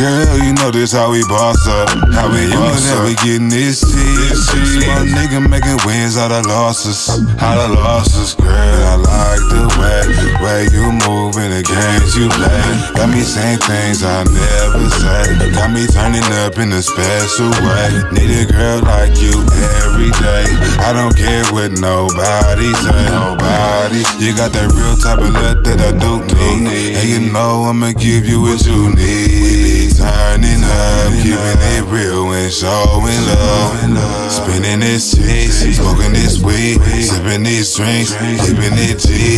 Girl, 0.00 0.38
you 0.40 0.56
know 0.56 0.70
this 0.70 0.96
how 0.96 1.12
we 1.12 1.20
boss 1.28 1.60
up. 1.68 1.92
How 2.16 2.32
we 2.32 2.48
you 2.48 2.56
know 2.56 2.72
that 2.72 3.04
we 3.04 3.12
getting 3.20 3.52
this 3.52 3.84
shit. 3.84 4.88
My 4.88 5.04
nigga 5.04 5.44
making 5.44 5.76
wins 5.84 6.16
out 6.16 6.32
of 6.32 6.48
losses. 6.48 7.20
Out 7.36 7.60
of 7.60 7.76
losses, 7.76 8.32
girl. 8.32 8.48
I 8.48 8.96
like 8.96 9.44
the 9.52 9.68
way, 9.76 10.00
way 10.40 10.60
you 10.72 10.88
move 11.04 11.36
in 11.36 11.52
the 11.52 11.60
games 11.60 12.16
you 12.16 12.32
play. 12.32 12.64
Got 12.96 13.12
me 13.12 13.20
saying 13.20 13.60
things 13.68 14.00
I 14.00 14.24
never 14.24 14.88
say. 14.88 15.52
Got 15.52 15.68
me 15.68 15.84
turning 15.92 16.24
up 16.48 16.56
in 16.56 16.72
a 16.72 16.80
special 16.80 17.52
way. 17.60 17.92
Need 18.16 18.32
a 18.32 18.48
girl 18.48 18.80
like 18.80 19.20
you 19.20 19.36
every 19.84 20.08
day. 20.16 20.48
I 20.80 20.96
don't 20.96 21.12
care 21.12 21.44
what 21.52 21.76
nobody 21.76 22.72
say. 22.88 23.04
Nobody. 23.12 24.00
You 24.16 24.32
got 24.32 24.56
that 24.56 24.72
real 24.72 24.96
type 24.96 25.20
of 25.20 25.28
love 25.28 25.60
that 25.68 25.76
I 25.76 25.92
do 25.92 26.24
need. 26.24 26.96
And 26.96 27.04
you 27.04 27.20
know 27.28 27.68
I'ma 27.68 27.92
give 27.92 28.24
you 28.24 28.40
what 28.40 28.64
you 28.64 28.96
need. 28.96 29.89
Turning 30.00 30.64
up, 30.64 31.12
keeping 31.20 31.60
it 31.76 31.84
real 31.92 32.32
and 32.32 32.50
showing 32.50 33.20
love. 33.28 34.32
Spinning 34.32 34.80
this 34.80 35.12
cheese, 35.14 35.76
smoking 35.76 36.14
this 36.14 36.40
weed, 36.40 36.80
sipping 37.04 37.42
these 37.42 37.76
drinks, 37.76 38.16
keeping 38.16 38.80
it 38.80 38.96
G. 38.96 39.36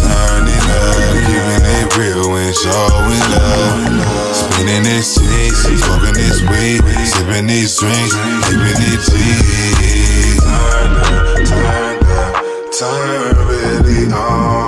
Turning 0.00 0.64
up, 0.64 1.12
keeping 1.28 1.64
it 1.76 1.92
real 1.92 2.32
and 2.40 2.56
showing 2.56 3.26
love. 3.36 4.32
Spinning 4.32 4.82
this 4.82 5.20
cheese, 5.20 5.60
smoking 5.84 6.16
this 6.16 6.40
weed, 6.40 6.80
sipping 7.04 7.46
these 7.46 7.76
drinks, 7.76 8.16
keeping 8.48 8.80
it 8.80 9.00
G. 9.04 10.40
Turn 10.40 10.88
up, 10.96 11.36
turn 11.44 12.00
up, 12.08 12.32
turn 12.72 13.36
really 13.46 14.10
on. 14.10 14.59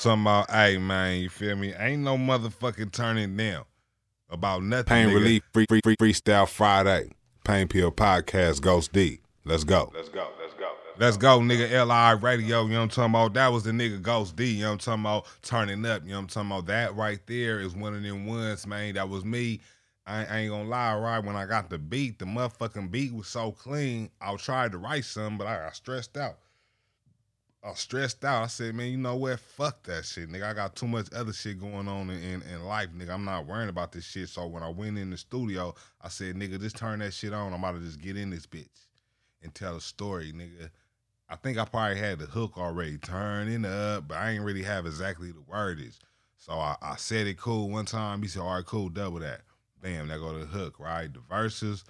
Talking 0.00 0.22
about? 0.22 0.50
Hey, 0.50 0.78
man, 0.78 1.20
you 1.20 1.28
feel 1.28 1.56
me? 1.56 1.74
Ain't 1.74 2.02
no 2.02 2.16
motherfucking 2.16 2.92
turning 2.92 3.36
down 3.36 3.64
about 4.28 4.62
nothing. 4.62 4.84
Pain 4.86 5.08
nigga. 5.08 5.14
Relief 5.14 5.42
free, 5.52 5.66
free, 5.68 5.80
free, 5.82 5.96
Freestyle 5.96 6.48
Friday. 6.48 7.10
Pain 7.44 7.68
Pill 7.68 7.90
Podcast 7.90 8.60
Ghost 8.60 8.92
D. 8.92 9.20
Let's 9.44 9.64
go. 9.64 9.90
Let's 9.94 10.08
go. 10.08 10.28
Let's 10.40 10.54
go. 10.54 10.70
Let's 10.98 11.16
go, 11.16 11.40
nigga. 11.40 11.70
LI 11.70 12.20
Radio, 12.20 12.64
you 12.64 12.72
know 12.72 12.80
what 12.80 12.82
I'm 12.82 12.88
talking 12.90 13.10
about? 13.10 13.34
That 13.34 13.48
was 13.48 13.62
the 13.62 13.70
nigga 13.70 14.02
Ghost 14.02 14.36
D, 14.36 14.50
you 14.50 14.62
know 14.62 14.72
what 14.72 14.72
I'm 14.72 14.78
talking 14.78 15.02
about? 15.02 15.26
Turning 15.40 15.86
up, 15.86 16.02
you 16.02 16.10
know 16.10 16.16
what 16.16 16.22
I'm 16.22 16.26
talking 16.28 16.50
about? 16.50 16.66
That 16.66 16.94
right 16.94 17.18
there 17.26 17.60
is 17.60 17.74
one 17.74 17.94
of 17.94 18.02
them 18.02 18.26
ones, 18.26 18.66
man. 18.66 18.94
That 18.94 19.08
was 19.08 19.24
me. 19.24 19.60
I, 20.06 20.24
I 20.26 20.38
ain't 20.40 20.50
gonna 20.50 20.68
lie, 20.68 20.94
right? 20.96 21.24
When 21.24 21.36
I 21.36 21.46
got 21.46 21.70
the 21.70 21.78
beat, 21.78 22.18
the 22.18 22.26
motherfucking 22.26 22.90
beat 22.90 23.14
was 23.14 23.28
so 23.28 23.52
clean. 23.52 24.10
I 24.20 24.34
tried 24.36 24.72
to 24.72 24.78
write 24.78 25.04
something, 25.06 25.38
but 25.38 25.46
I 25.46 25.56
got 25.56 25.74
stressed 25.74 26.16
out. 26.18 26.38
I 27.62 27.68
was 27.68 27.80
stressed 27.80 28.24
out. 28.24 28.44
I 28.44 28.46
said, 28.46 28.74
man, 28.74 28.90
you 28.90 28.96
know 28.96 29.16
what? 29.16 29.38
Fuck 29.38 29.82
that 29.82 30.06
shit, 30.06 30.30
nigga. 30.30 30.44
I 30.44 30.54
got 30.54 30.74
too 30.74 30.88
much 30.88 31.08
other 31.14 31.32
shit 31.32 31.60
going 31.60 31.88
on 31.88 32.08
in, 32.08 32.42
in, 32.42 32.64
life, 32.64 32.88
nigga. 32.96 33.10
I'm 33.10 33.24
not 33.24 33.46
worrying 33.46 33.68
about 33.68 33.92
this 33.92 34.04
shit. 34.04 34.30
So 34.30 34.46
when 34.46 34.62
I 34.62 34.70
went 34.70 34.96
in 34.96 35.10
the 35.10 35.18
studio, 35.18 35.74
I 36.00 36.08
said, 36.08 36.36
nigga, 36.36 36.58
just 36.58 36.76
turn 36.76 37.00
that 37.00 37.12
shit 37.12 37.34
on. 37.34 37.52
I'm 37.52 37.62
about 37.62 37.72
to 37.78 37.80
just 37.80 38.00
get 38.00 38.16
in 38.16 38.30
this 38.30 38.46
bitch 38.46 38.86
and 39.42 39.54
tell 39.54 39.76
a 39.76 39.80
story, 39.80 40.32
nigga. 40.32 40.70
I 41.28 41.36
think 41.36 41.58
I 41.58 41.66
probably 41.66 41.98
had 41.98 42.18
the 42.18 42.26
hook 42.26 42.56
already 42.56 42.96
turning 42.96 43.66
up, 43.66 44.08
but 44.08 44.16
I 44.16 44.30
ain't 44.30 44.44
really 44.44 44.62
have 44.62 44.86
exactly 44.86 45.30
the 45.30 45.42
word 45.42 45.80
is. 45.80 46.00
So 46.38 46.54
I, 46.54 46.76
I 46.80 46.96
said 46.96 47.26
it 47.26 47.36
cool 47.36 47.68
one 47.68 47.84
time. 47.84 48.22
He 48.22 48.28
said, 48.28 48.40
all 48.40 48.54
right, 48.54 48.64
cool, 48.64 48.88
double 48.88 49.20
that. 49.20 49.42
Bam, 49.82 50.08
that 50.08 50.18
go 50.18 50.32
to 50.32 50.38
the 50.40 50.46
hook, 50.46 50.80
right? 50.80 51.12
The 51.12 51.20
verses, 51.20 51.84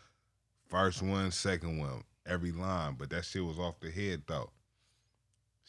first 0.69 1.01
one, 1.01 1.31
second 1.31 1.79
one, 1.79 2.03
every 2.27 2.51
line. 2.51 2.97
But 2.99 3.11
that 3.11 3.25
shit 3.25 3.45
was 3.45 3.59
off 3.59 3.79
the 3.79 3.91
head 3.91 4.23
though. 4.27 4.51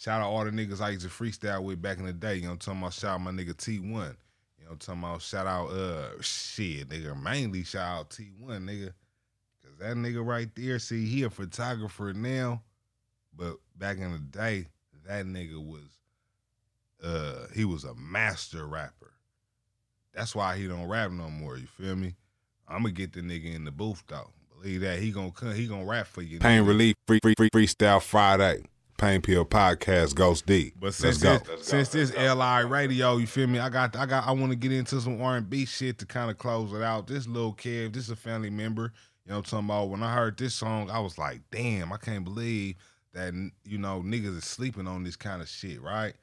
Shout 0.01 0.19
out 0.19 0.31
all 0.31 0.43
the 0.43 0.49
niggas 0.49 0.81
I 0.81 0.89
used 0.89 1.03
to 1.03 1.09
freestyle 1.09 1.61
with 1.61 1.79
back 1.79 1.99
in 1.99 2.07
the 2.07 2.13
day. 2.13 2.37
You 2.37 2.41
know 2.41 2.47
what 2.47 2.53
I'm 2.53 2.57
talking 2.57 2.81
about? 2.81 2.93
Shout 2.93 3.11
out 3.11 3.21
my 3.21 3.29
nigga 3.29 3.53
T1. 3.53 3.77
You 3.77 3.91
know 3.91 4.01
what 4.01 4.71
I'm 4.71 4.77
talking 4.79 5.03
about? 5.03 5.21
Shout 5.21 5.45
out 5.45 5.67
uh 5.67 6.19
shit, 6.21 6.89
nigga. 6.89 7.21
Mainly 7.21 7.63
shout 7.63 7.99
out 7.99 8.09
T1, 8.09 8.33
nigga. 8.41 8.93
Cause 9.61 9.77
that 9.79 9.95
nigga 9.97 10.25
right 10.25 10.49
there, 10.55 10.79
see, 10.79 11.05
he 11.05 11.21
a 11.21 11.29
photographer 11.29 12.13
now. 12.13 12.63
But 13.37 13.57
back 13.77 13.99
in 13.99 14.11
the 14.11 14.17
day, 14.17 14.65
that 15.05 15.27
nigga 15.27 15.63
was 15.63 15.83
uh 17.03 17.45
he 17.53 17.63
was 17.63 17.83
a 17.83 17.93
master 17.93 18.65
rapper. 18.65 19.13
That's 20.15 20.33
why 20.33 20.57
he 20.57 20.67
don't 20.67 20.87
rap 20.87 21.11
no 21.11 21.29
more, 21.29 21.59
you 21.59 21.67
feel 21.67 21.95
me? 21.95 22.15
I'ma 22.67 22.89
get 22.89 23.13
the 23.13 23.21
nigga 23.21 23.53
in 23.53 23.65
the 23.65 23.71
booth 23.71 24.01
though. 24.07 24.31
Believe 24.59 24.81
that. 24.81 24.97
He 24.97 25.11
gonna 25.11 25.29
come, 25.29 25.53
he 25.53 25.67
gonna 25.67 25.85
rap 25.85 26.07
for 26.07 26.23
you. 26.23 26.39
Pain 26.39 26.63
nigga. 26.63 26.67
Relief 26.69 26.95
free, 27.05 27.19
free, 27.21 27.35
free, 27.37 27.51
Freestyle 27.51 28.01
Friday. 28.01 28.63
Pain 29.01 29.19
Pill 29.19 29.43
Podcast 29.43 30.13
Ghost 30.13 30.45
D. 30.45 30.73
But 30.79 30.93
since 30.93 31.17
this, 31.17 31.41
since 31.63 31.89
this 31.89 32.13
LI 32.15 32.65
radio, 32.67 33.17
you 33.17 33.25
feel 33.25 33.47
me? 33.47 33.57
I 33.57 33.67
got 33.67 33.95
I 33.95 34.05
got 34.05 34.27
I 34.27 34.31
want 34.31 34.51
to 34.51 34.55
get 34.55 34.71
into 34.71 35.01
some 35.01 35.19
R 35.19 35.37
and 35.37 35.49
B 35.49 35.65
shit 35.65 35.97
to 35.97 36.05
kind 36.05 36.29
of 36.29 36.37
close 36.37 36.71
it 36.71 36.83
out. 36.83 37.07
This 37.07 37.25
little 37.25 37.53
kid, 37.53 37.93
this 37.93 38.03
is 38.03 38.09
a 38.11 38.15
family 38.15 38.51
member. 38.51 38.93
You 39.25 39.31
know 39.31 39.37
what 39.37 39.51
I'm 39.51 39.65
talking 39.65 39.65
about? 39.65 39.89
When 39.89 40.03
I 40.03 40.13
heard 40.13 40.37
this 40.37 40.53
song, 40.53 40.91
I 40.91 40.99
was 40.99 41.17
like, 41.17 41.41
damn, 41.49 41.91
I 41.91 41.97
can't 41.97 42.23
believe 42.23 42.75
that 43.15 43.33
you 43.65 43.79
know 43.79 44.03
niggas 44.05 44.37
is 44.37 44.45
sleeping 44.45 44.85
on 44.85 45.03
this 45.03 45.15
kind 45.15 45.41
of 45.41 45.49
shit, 45.49 45.81
right? 45.81 46.13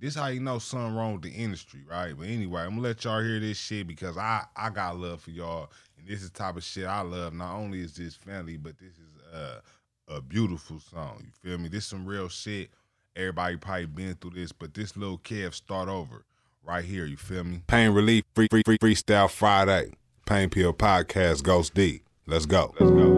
This 0.00 0.14
how 0.14 0.28
you 0.28 0.40
know 0.40 0.58
something 0.58 0.96
wrong 0.96 1.12
with 1.12 1.22
the 1.24 1.30
industry, 1.30 1.80
right? 1.86 2.14
But 2.16 2.28
anyway, 2.28 2.62
I'm 2.62 2.70
gonna 2.70 2.80
let 2.80 3.04
y'all 3.04 3.22
hear 3.22 3.38
this 3.38 3.58
shit 3.58 3.86
because 3.86 4.16
I 4.16 4.44
I 4.56 4.70
got 4.70 4.96
love 4.96 5.20
for 5.20 5.30
y'all, 5.30 5.70
and 5.98 6.08
this 6.08 6.22
is 6.22 6.30
the 6.30 6.38
type 6.38 6.56
of 6.56 6.64
shit 6.64 6.86
I 6.86 7.02
love. 7.02 7.34
Not 7.34 7.54
only 7.54 7.82
is 7.82 7.94
this 7.94 8.14
family, 8.14 8.56
but 8.56 8.78
this 8.78 8.92
is 8.92 9.34
uh 9.34 9.60
a 10.08 10.20
beautiful 10.20 10.78
song. 10.78 11.24
You 11.24 11.50
feel 11.50 11.58
me? 11.58 11.68
This 11.68 11.86
some 11.86 12.06
real 12.06 12.28
shit. 12.28 12.70
Everybody 13.16 13.56
probably 13.56 13.86
been 13.86 14.14
through 14.14 14.32
this, 14.32 14.52
but 14.52 14.74
this 14.74 14.96
little 14.96 15.18
Kev 15.18 15.54
start 15.54 15.88
over 15.88 16.24
right 16.64 16.84
here. 16.84 17.06
You 17.06 17.16
feel 17.16 17.44
me? 17.44 17.62
Pain 17.66 17.90
Relief 17.90 18.24
free, 18.34 18.48
free, 18.50 18.62
free, 18.64 18.78
Freestyle 18.78 19.30
Friday. 19.30 19.92
Pain 20.26 20.50
Pill 20.50 20.72
Podcast 20.72 21.42
Ghost 21.42 21.74
D. 21.74 22.02
Let's 22.26 22.46
go. 22.46 22.74
Let's 22.80 22.90
go. 22.90 22.96
Let's 22.96 23.08
go. 23.08 23.13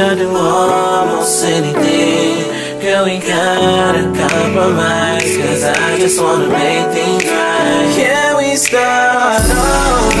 You'll 0.00 0.16
do 0.16 0.36
almost 0.36 1.44
anything. 1.44 2.80
Girl, 2.80 3.04
we 3.04 3.18
gotta 3.18 4.04
compromise, 4.18 5.36
cause 5.36 5.64
I 5.64 5.98
just 5.98 6.20
wanna 6.20 6.48
make 6.48 6.86
things 6.94 7.24
right. 7.24 7.92
Can 7.94 8.36
we 8.38 8.56
start 8.56 9.42
over? 9.44 10.19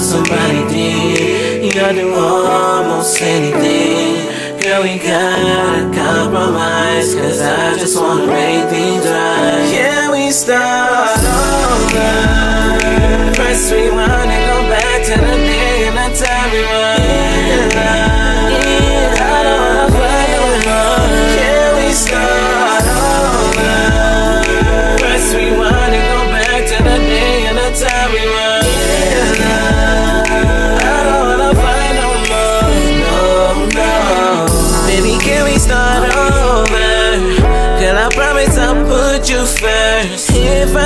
Somebody 0.00 0.62
deep, 0.72 1.74
you're 1.74 1.92
the 1.92 2.14
almost 2.14 3.20
anything. 3.20 4.60
Girl, 4.60 4.82
we 4.82 4.98
gotta 4.98 5.90
compromise, 5.94 7.14
cause 7.14 7.40
I 7.40 7.78
just 7.78 7.96
wanna 7.96 8.26
make 8.26 8.68
things 8.68 9.04
right. 9.04 9.68
Can 9.70 10.10
we 10.12 10.30
start 10.30 11.18
over? 11.18 12.34
Press 13.34 13.70
rewind 13.72 14.45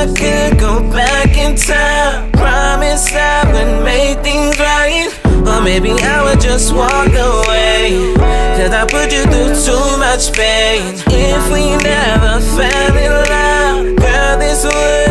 I 0.00 0.06
could 0.06 0.58
go 0.58 0.80
back 0.90 1.36
in 1.36 1.54
time, 1.56 2.32
promise 2.32 3.12
I 3.12 3.44
would 3.52 3.84
make 3.84 4.20
things 4.24 4.58
right. 4.58 5.12
Or 5.46 5.60
maybe 5.60 5.90
I 5.92 6.24
would 6.24 6.40
just 6.40 6.72
walk 6.72 7.12
away. 7.12 8.14
Cause 8.56 8.72
I 8.72 8.86
put 8.88 9.12
you 9.12 9.24
through 9.24 9.52
too 9.60 9.98
much 9.98 10.32
pain. 10.32 10.94
If 11.04 11.52
we 11.52 11.76
never 11.84 12.40
fell 12.40 12.96
in 12.96 13.12
love, 13.28 13.96
girl, 14.00 14.38
this 14.38 14.64
wouldn't 14.64 15.09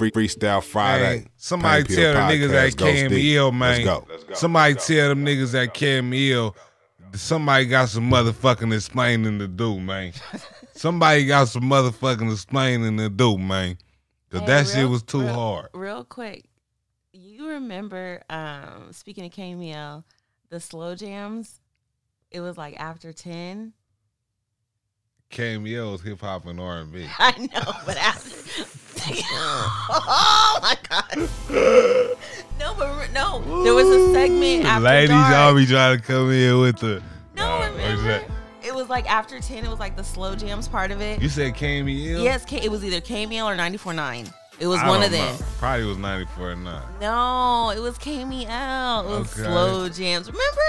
free, 0.00 0.10
free, 0.10 0.28
free, 0.28 0.40
freestyle 0.40 0.62
Friday. 0.62 1.18
Hey, 1.20 1.26
somebody 1.36 1.84
Pain 1.84 1.96
tell 1.96 2.14
Pill 2.14 2.26
the 2.26 2.32
niggas 2.34 2.48
Podcast. 2.50 2.70
that 2.70 2.76
Go 2.76 2.84
came 2.86 3.10
Steve. 3.10 3.36
ill, 3.36 3.52
man. 3.52 3.84
Let's 3.86 4.24
go. 4.24 4.34
Somebody 4.34 4.74
tell 4.74 5.08
them 5.10 5.24
niggas 5.26 5.52
that 5.52 5.74
came 5.74 6.12
ill. 6.12 6.56
Somebody 7.14 7.66
got 7.66 7.88
some 7.88 8.10
motherfucking 8.10 8.74
explaining 8.74 9.38
to 9.40 9.48
do, 9.48 9.80
man. 9.80 10.12
somebody 10.74 11.26
got 11.26 11.48
some 11.48 11.64
motherfucking 11.64 12.30
explaining 12.32 12.96
to 12.98 13.08
do, 13.08 13.36
man. 13.38 13.76
Cause 14.30 14.40
Hey, 14.42 14.46
that 14.46 14.66
shit 14.68 14.76
real- 14.76 14.88
was 14.90 15.02
too 15.02 15.22
real- 15.22 15.34
hard. 15.34 15.68
Real 15.74 16.04
quick, 16.04 16.44
you 17.12 17.48
remember? 17.48 18.22
Um, 18.30 18.92
speaking 18.92 19.24
of 19.26 19.32
KMEL, 19.32 20.04
the 20.50 20.60
slow 20.60 20.94
jams. 20.94 21.60
It 22.30 22.40
was 22.40 22.56
like 22.56 22.78
after 22.78 23.12
ten. 23.12 23.72
Was 25.38 26.02
hip 26.02 26.20
hop 26.20 26.46
and 26.46 26.58
R 26.58 26.78
and 26.78 26.92
B. 26.92 27.06
I 27.18 27.30
know, 27.38 27.72
but 27.86 27.96
after. 27.96 28.30
oh 29.40 30.58
my 30.60 30.76
god. 30.88 31.28
No, 32.58 32.74
but 32.76 33.12
no, 33.12 33.62
there 33.62 33.72
was 33.72 33.86
a 33.86 34.12
segment 34.12 34.64
after 34.64 34.84
Ladies 34.84 35.10
dark. 35.10 35.34
always 35.36 35.70
trying 35.70 35.98
to 35.98 36.02
come 36.04 36.30
in 36.32 36.58
with 36.58 36.78
the. 36.80 37.00
No, 37.36 37.44
uh, 37.46 37.58
what 37.70 37.80
is 37.80 38.00
remember? 38.00 38.26
that? 38.26 38.30
It 38.66 38.74
was 38.74 38.88
like 38.88 39.08
after 39.10 39.38
ten. 39.40 39.64
It 39.64 39.70
was 39.70 39.78
like 39.78 39.96
the 39.96 40.04
slow 40.04 40.34
jams 40.34 40.66
part 40.68 40.90
of 40.90 41.00
it. 41.00 41.22
You 41.22 41.28
said 41.28 41.54
KMEL? 41.54 42.22
Yes, 42.24 42.44
it 42.52 42.70
was 42.70 42.84
either 42.84 43.00
KMEL 43.00 43.44
or 43.46 43.56
94.9. 43.56 44.32
It 44.58 44.66
was 44.66 44.80
I 44.80 44.88
one 44.88 45.02
of 45.02 45.10
them. 45.12 45.20
know. 45.36 45.44
Probably 45.58 45.86
was 45.86 45.96
ninety 45.96 46.26
four 46.36 46.54
nine. 46.56 46.82
No, 47.00 47.70
it 47.70 47.78
was 47.80 47.96
KMEL. 47.98 49.04
It 49.04 49.08
was 49.08 49.32
Okay. 49.32 49.42
slow 49.48 49.88
jams. 49.88 50.26
Remember? 50.26 50.60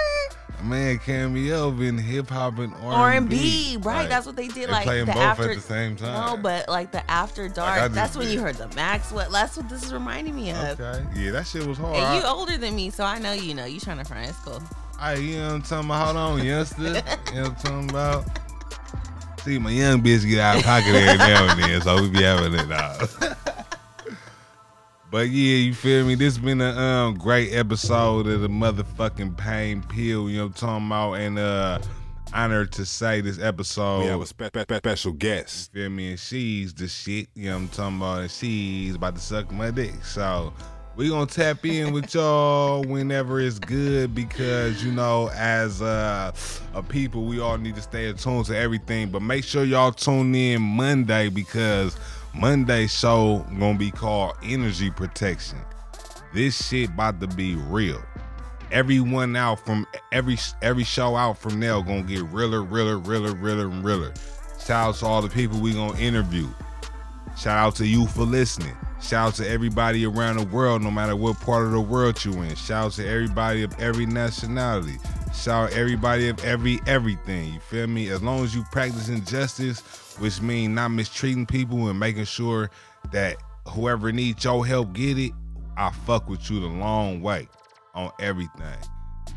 Man, 0.64 1.00
KMEL 1.00 1.78
been 1.78 1.98
hip 1.98 2.30
hop 2.30 2.60
and 2.60 2.74
R 2.82 3.12
and 3.12 3.30
B, 3.30 3.78
right? 3.82 4.08
That's 4.08 4.26
what 4.26 4.36
they 4.36 4.48
did. 4.48 4.70
They 4.70 4.72
like 4.72 4.84
playing 4.84 5.06
the 5.06 5.14
both 5.14 5.22
after 5.22 5.50
at 5.52 5.56
the 5.56 5.62
same 5.62 5.96
time. 5.96 6.38
No, 6.38 6.42
but 6.42 6.70
like 6.70 6.92
the 6.92 7.10
after 7.10 7.50
dark. 7.50 7.82
I 7.82 7.88
just 7.88 7.96
that's 7.96 8.16
when 8.16 8.28
did. 8.28 8.34
you 8.34 8.42
heard 8.42 8.56
the 8.56 8.68
Maxwell. 8.76 9.30
That's 9.32 9.58
what 9.58 9.70
this 9.70 9.84
is 9.84 9.94
reminding 9.94 10.36
me 10.36 10.52
of. 10.52 10.80
Okay. 10.80 11.04
Yeah, 11.16 11.32
that 11.32 11.48
shit 11.48 11.66
was 11.66 11.78
hard. 11.78 11.96
And 11.98 12.22
you 12.22 12.28
older 12.28 12.58
than 12.58 12.76
me, 12.76 12.90
so 12.90 13.04
I 13.04 13.20
know 13.20 13.34
you 13.34 13.54
know. 13.54 13.66
You 13.66 13.80
trying 13.80 13.98
to 13.98 14.06
front. 14.06 14.30
It's 14.30 14.38
cool. 14.40 14.62
Hey, 15.00 15.22
you 15.22 15.38
know 15.38 15.48
what 15.48 15.54
I'm 15.54 15.62
talking 15.64 15.86
about? 15.90 16.16
Hold 16.16 16.18
on, 16.40 16.46
youngster. 16.46 16.84
you 16.84 16.94
know 16.94 17.02
what 17.02 17.34
I'm 17.34 17.56
talking 17.56 17.90
about? 17.90 18.26
See, 19.42 19.58
my 19.58 19.72
young 19.72 20.04
bitch 20.04 20.30
get 20.30 20.40
out 20.40 20.58
of 20.58 20.64
pocket 20.64 20.94
every 20.94 21.18
now 21.18 21.52
and 21.52 21.64
then, 21.64 21.82
so 21.82 22.00
we 22.00 22.10
be 22.10 22.22
having 22.22 22.54
it 22.54 22.68
now. 22.68 22.96
but 25.12 25.30
yeah, 25.30 25.58
you 25.58 25.74
feel 25.74 26.06
me? 26.06 26.16
This 26.16 26.38
been 26.38 26.62
a 26.62 26.72
um, 26.72 27.16
great 27.16 27.54
episode 27.54 28.28
of 28.28 28.42
the 28.42 28.48
motherfucking 28.48 29.38
Pain 29.38 29.84
Pill, 29.84 30.30
you 30.30 30.38
know 30.38 30.46
what 30.46 30.64
I'm 30.64 30.68
talking 30.70 30.88
about? 30.88 31.14
And 31.16 31.38
uh 31.38 31.80
honored 32.34 32.72
to 32.72 32.86
say 32.86 33.20
this 33.20 33.40
episode. 33.40 34.00
We 34.00 34.06
have 34.06 34.22
a 34.22 34.26
spe- 34.26 34.46
spe- 34.46 34.60
spe- 34.62 34.78
special 34.78 35.12
guest. 35.12 35.72
You 35.74 35.82
feel 35.82 35.90
me? 35.90 36.12
And 36.12 36.20
she's 36.20 36.74
the 36.74 36.88
shit, 36.88 37.28
you 37.36 37.50
know 37.50 37.56
what 37.56 37.62
I'm 37.62 37.68
talking 37.68 37.98
about? 37.98 38.22
And 38.22 38.32
she's 38.32 38.96
about 38.96 39.16
to 39.16 39.22
suck 39.22 39.52
my 39.52 39.70
dick. 39.70 40.04
So 40.06 40.54
we 40.96 41.10
gonna 41.10 41.26
tap 41.26 41.66
in 41.66 41.94
with 41.94 42.14
y'all 42.14 42.84
whenever 42.84 43.40
it's 43.40 43.60
good 43.60 44.16
because 44.16 44.84
you 44.84 44.92
know, 44.92 45.30
as 45.34 45.82
uh, 45.82 46.32
a 46.74 46.84
people, 46.84 47.26
we 47.26 47.40
all 47.40 47.58
need 47.58 47.76
to 47.76 47.82
stay 47.82 48.08
attuned 48.08 48.46
to 48.46 48.58
everything. 48.58 49.10
But 49.10 49.22
make 49.22 49.44
sure 49.44 49.64
y'all 49.64 49.92
tune 49.92 50.34
in 50.36 50.62
Monday 50.62 51.30
because 51.30 51.98
Monday 52.34 52.88
show 52.88 53.46
gonna 53.60 53.78
be 53.78 53.92
called 53.92 54.36
Energy 54.42 54.90
Protection. 54.90 55.60
This 56.34 56.68
shit 56.68 56.90
about 56.90 57.20
to 57.20 57.28
be 57.28 57.56
real. 57.56 58.02
Everyone 58.72 59.36
out 59.36 59.66
from 59.66 59.86
every 60.14 60.38
every 60.62 60.86
show 60.86 61.18
out 61.18 61.38
from 61.38 61.60
now 61.60 61.82
gonna 61.82 62.04
get 62.04 62.24
realer, 62.24 62.64
realer, 62.64 62.98
realer, 62.98 63.34
realer, 63.36 63.66
and 63.66 63.84
realer. 63.84 64.14
Shout 64.66 64.90
out 64.90 64.96
to 64.96 65.06
all 65.06 65.22
the 65.22 65.30
people 65.30 65.60
we 65.60 65.74
gonna 65.74 65.98
interview. 66.00 66.48
Shout 67.38 67.58
out 67.58 67.76
to 67.76 67.88
you 67.88 68.08
for 68.08 68.24
listening. 68.24 68.78
Shout 69.02 69.28
out 69.30 69.36
to 69.36 69.50
everybody 69.50 70.06
around 70.06 70.38
the 70.38 70.46
world, 70.46 70.82
no 70.82 70.92
matter 70.92 71.16
what 71.16 71.40
part 71.42 71.66
of 71.66 71.72
the 71.72 71.82
world 71.82 72.24
you 72.24 72.32
in. 72.44 72.56
Shout 72.56 72.86
out 72.86 72.92
to 72.94 73.08
everybody 73.08 73.64
of 73.64 73.78
every 73.80 74.06
nationality. 74.06 74.98
Shout 75.34 75.72
out 75.72 75.74
everybody 75.74 76.30
of 76.30 76.44
every 76.46 76.80
everything. 76.88 77.54
You 77.54 77.60
feel 77.60 77.88
me? 77.88 78.10
As 78.10 78.22
long 78.22 78.44
as 78.44 78.56
you 78.56 78.64
practicing 78.72 79.26
justice, 79.26 79.82
which 80.22 80.40
means 80.42 80.74
not 80.74 80.90
mistreating 80.90 81.46
people 81.46 81.90
and 81.90 82.00
making 82.00 82.26
sure 82.26 82.70
that 83.12 83.38
whoever 83.68 84.12
needs 84.12 84.44
your 84.44 84.66
help 84.66 84.94
get 84.94 85.18
it, 85.18 85.32
I 85.78 85.90
fuck 85.90 86.30
with 86.30 86.50
you 86.50 86.60
the 86.60 86.68
long 86.68 87.22
way 87.22 87.50
on 87.96 88.12
everything. 88.20 88.78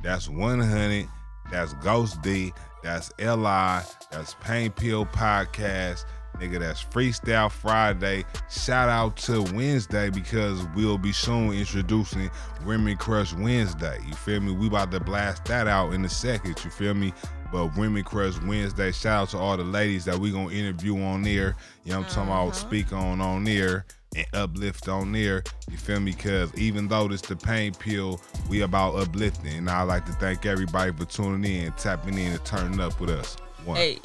That's 0.02 0.28
100 0.28 1.08
That's 1.50 1.72
Ghost 1.74 2.20
D. 2.22 2.52
That's 2.82 3.10
Li. 3.18 3.80
That's 4.10 4.34
Pain 4.42 4.70
Pill 4.72 5.06
Podcast. 5.06 6.04
Nigga, 6.38 6.58
that's 6.58 6.82
Freestyle 6.82 7.50
Friday. 7.50 8.24
Shout 8.50 8.88
out 8.88 9.16
to 9.18 9.42
Wednesday 9.54 10.10
because 10.10 10.66
we'll 10.74 10.98
be 10.98 11.12
soon 11.12 11.52
introducing 11.52 12.28
Women 12.66 12.96
Crush 12.96 13.32
Wednesday. 13.32 13.98
You 14.06 14.14
feel 14.14 14.40
me? 14.40 14.52
We 14.52 14.66
about 14.66 14.90
to 14.90 15.00
blast 15.00 15.44
that 15.44 15.68
out 15.68 15.94
in 15.94 16.04
a 16.04 16.08
second. 16.08 16.62
You 16.64 16.70
feel 16.70 16.94
me? 16.94 17.14
But 17.52 17.76
Women 17.76 18.02
Crush 18.04 18.40
Wednesday. 18.40 18.92
Shout 18.92 19.22
out 19.22 19.28
to 19.30 19.38
all 19.38 19.56
the 19.56 19.64
ladies 19.64 20.04
that 20.06 20.18
we 20.18 20.30
gonna 20.30 20.50
interview 20.50 21.00
on 21.02 21.22
there. 21.22 21.56
You 21.84 21.92
know 21.92 22.00
what 22.00 22.08
I'm 22.08 22.14
talking 22.14 22.22
about? 22.30 22.48
Uh-huh. 22.48 22.52
Speak 22.52 22.92
on 22.92 23.20
on 23.20 23.44
there 23.44 23.86
and 24.16 24.26
uplift 24.32 24.88
on 24.88 25.12
there. 25.12 25.42
You 25.70 25.76
feel 25.76 26.00
me? 26.00 26.12
Cause 26.12 26.54
even 26.56 26.88
though 26.88 27.08
this 27.08 27.20
the 27.20 27.36
pain 27.36 27.74
pill, 27.74 28.20
we 28.48 28.62
about 28.62 28.96
uplifting. 28.96 29.54
And 29.54 29.70
I 29.70 29.82
like 29.82 30.06
to 30.06 30.12
thank 30.12 30.46
everybody 30.46 30.92
for 30.92 31.04
tuning 31.04 31.64
in, 31.64 31.72
tapping 31.72 32.18
in, 32.18 32.32
and 32.32 32.44
turning 32.44 32.80
up 32.80 33.00
with 33.00 33.10
us. 33.10 33.36
One. 33.64 33.76
Hey. 33.76 33.98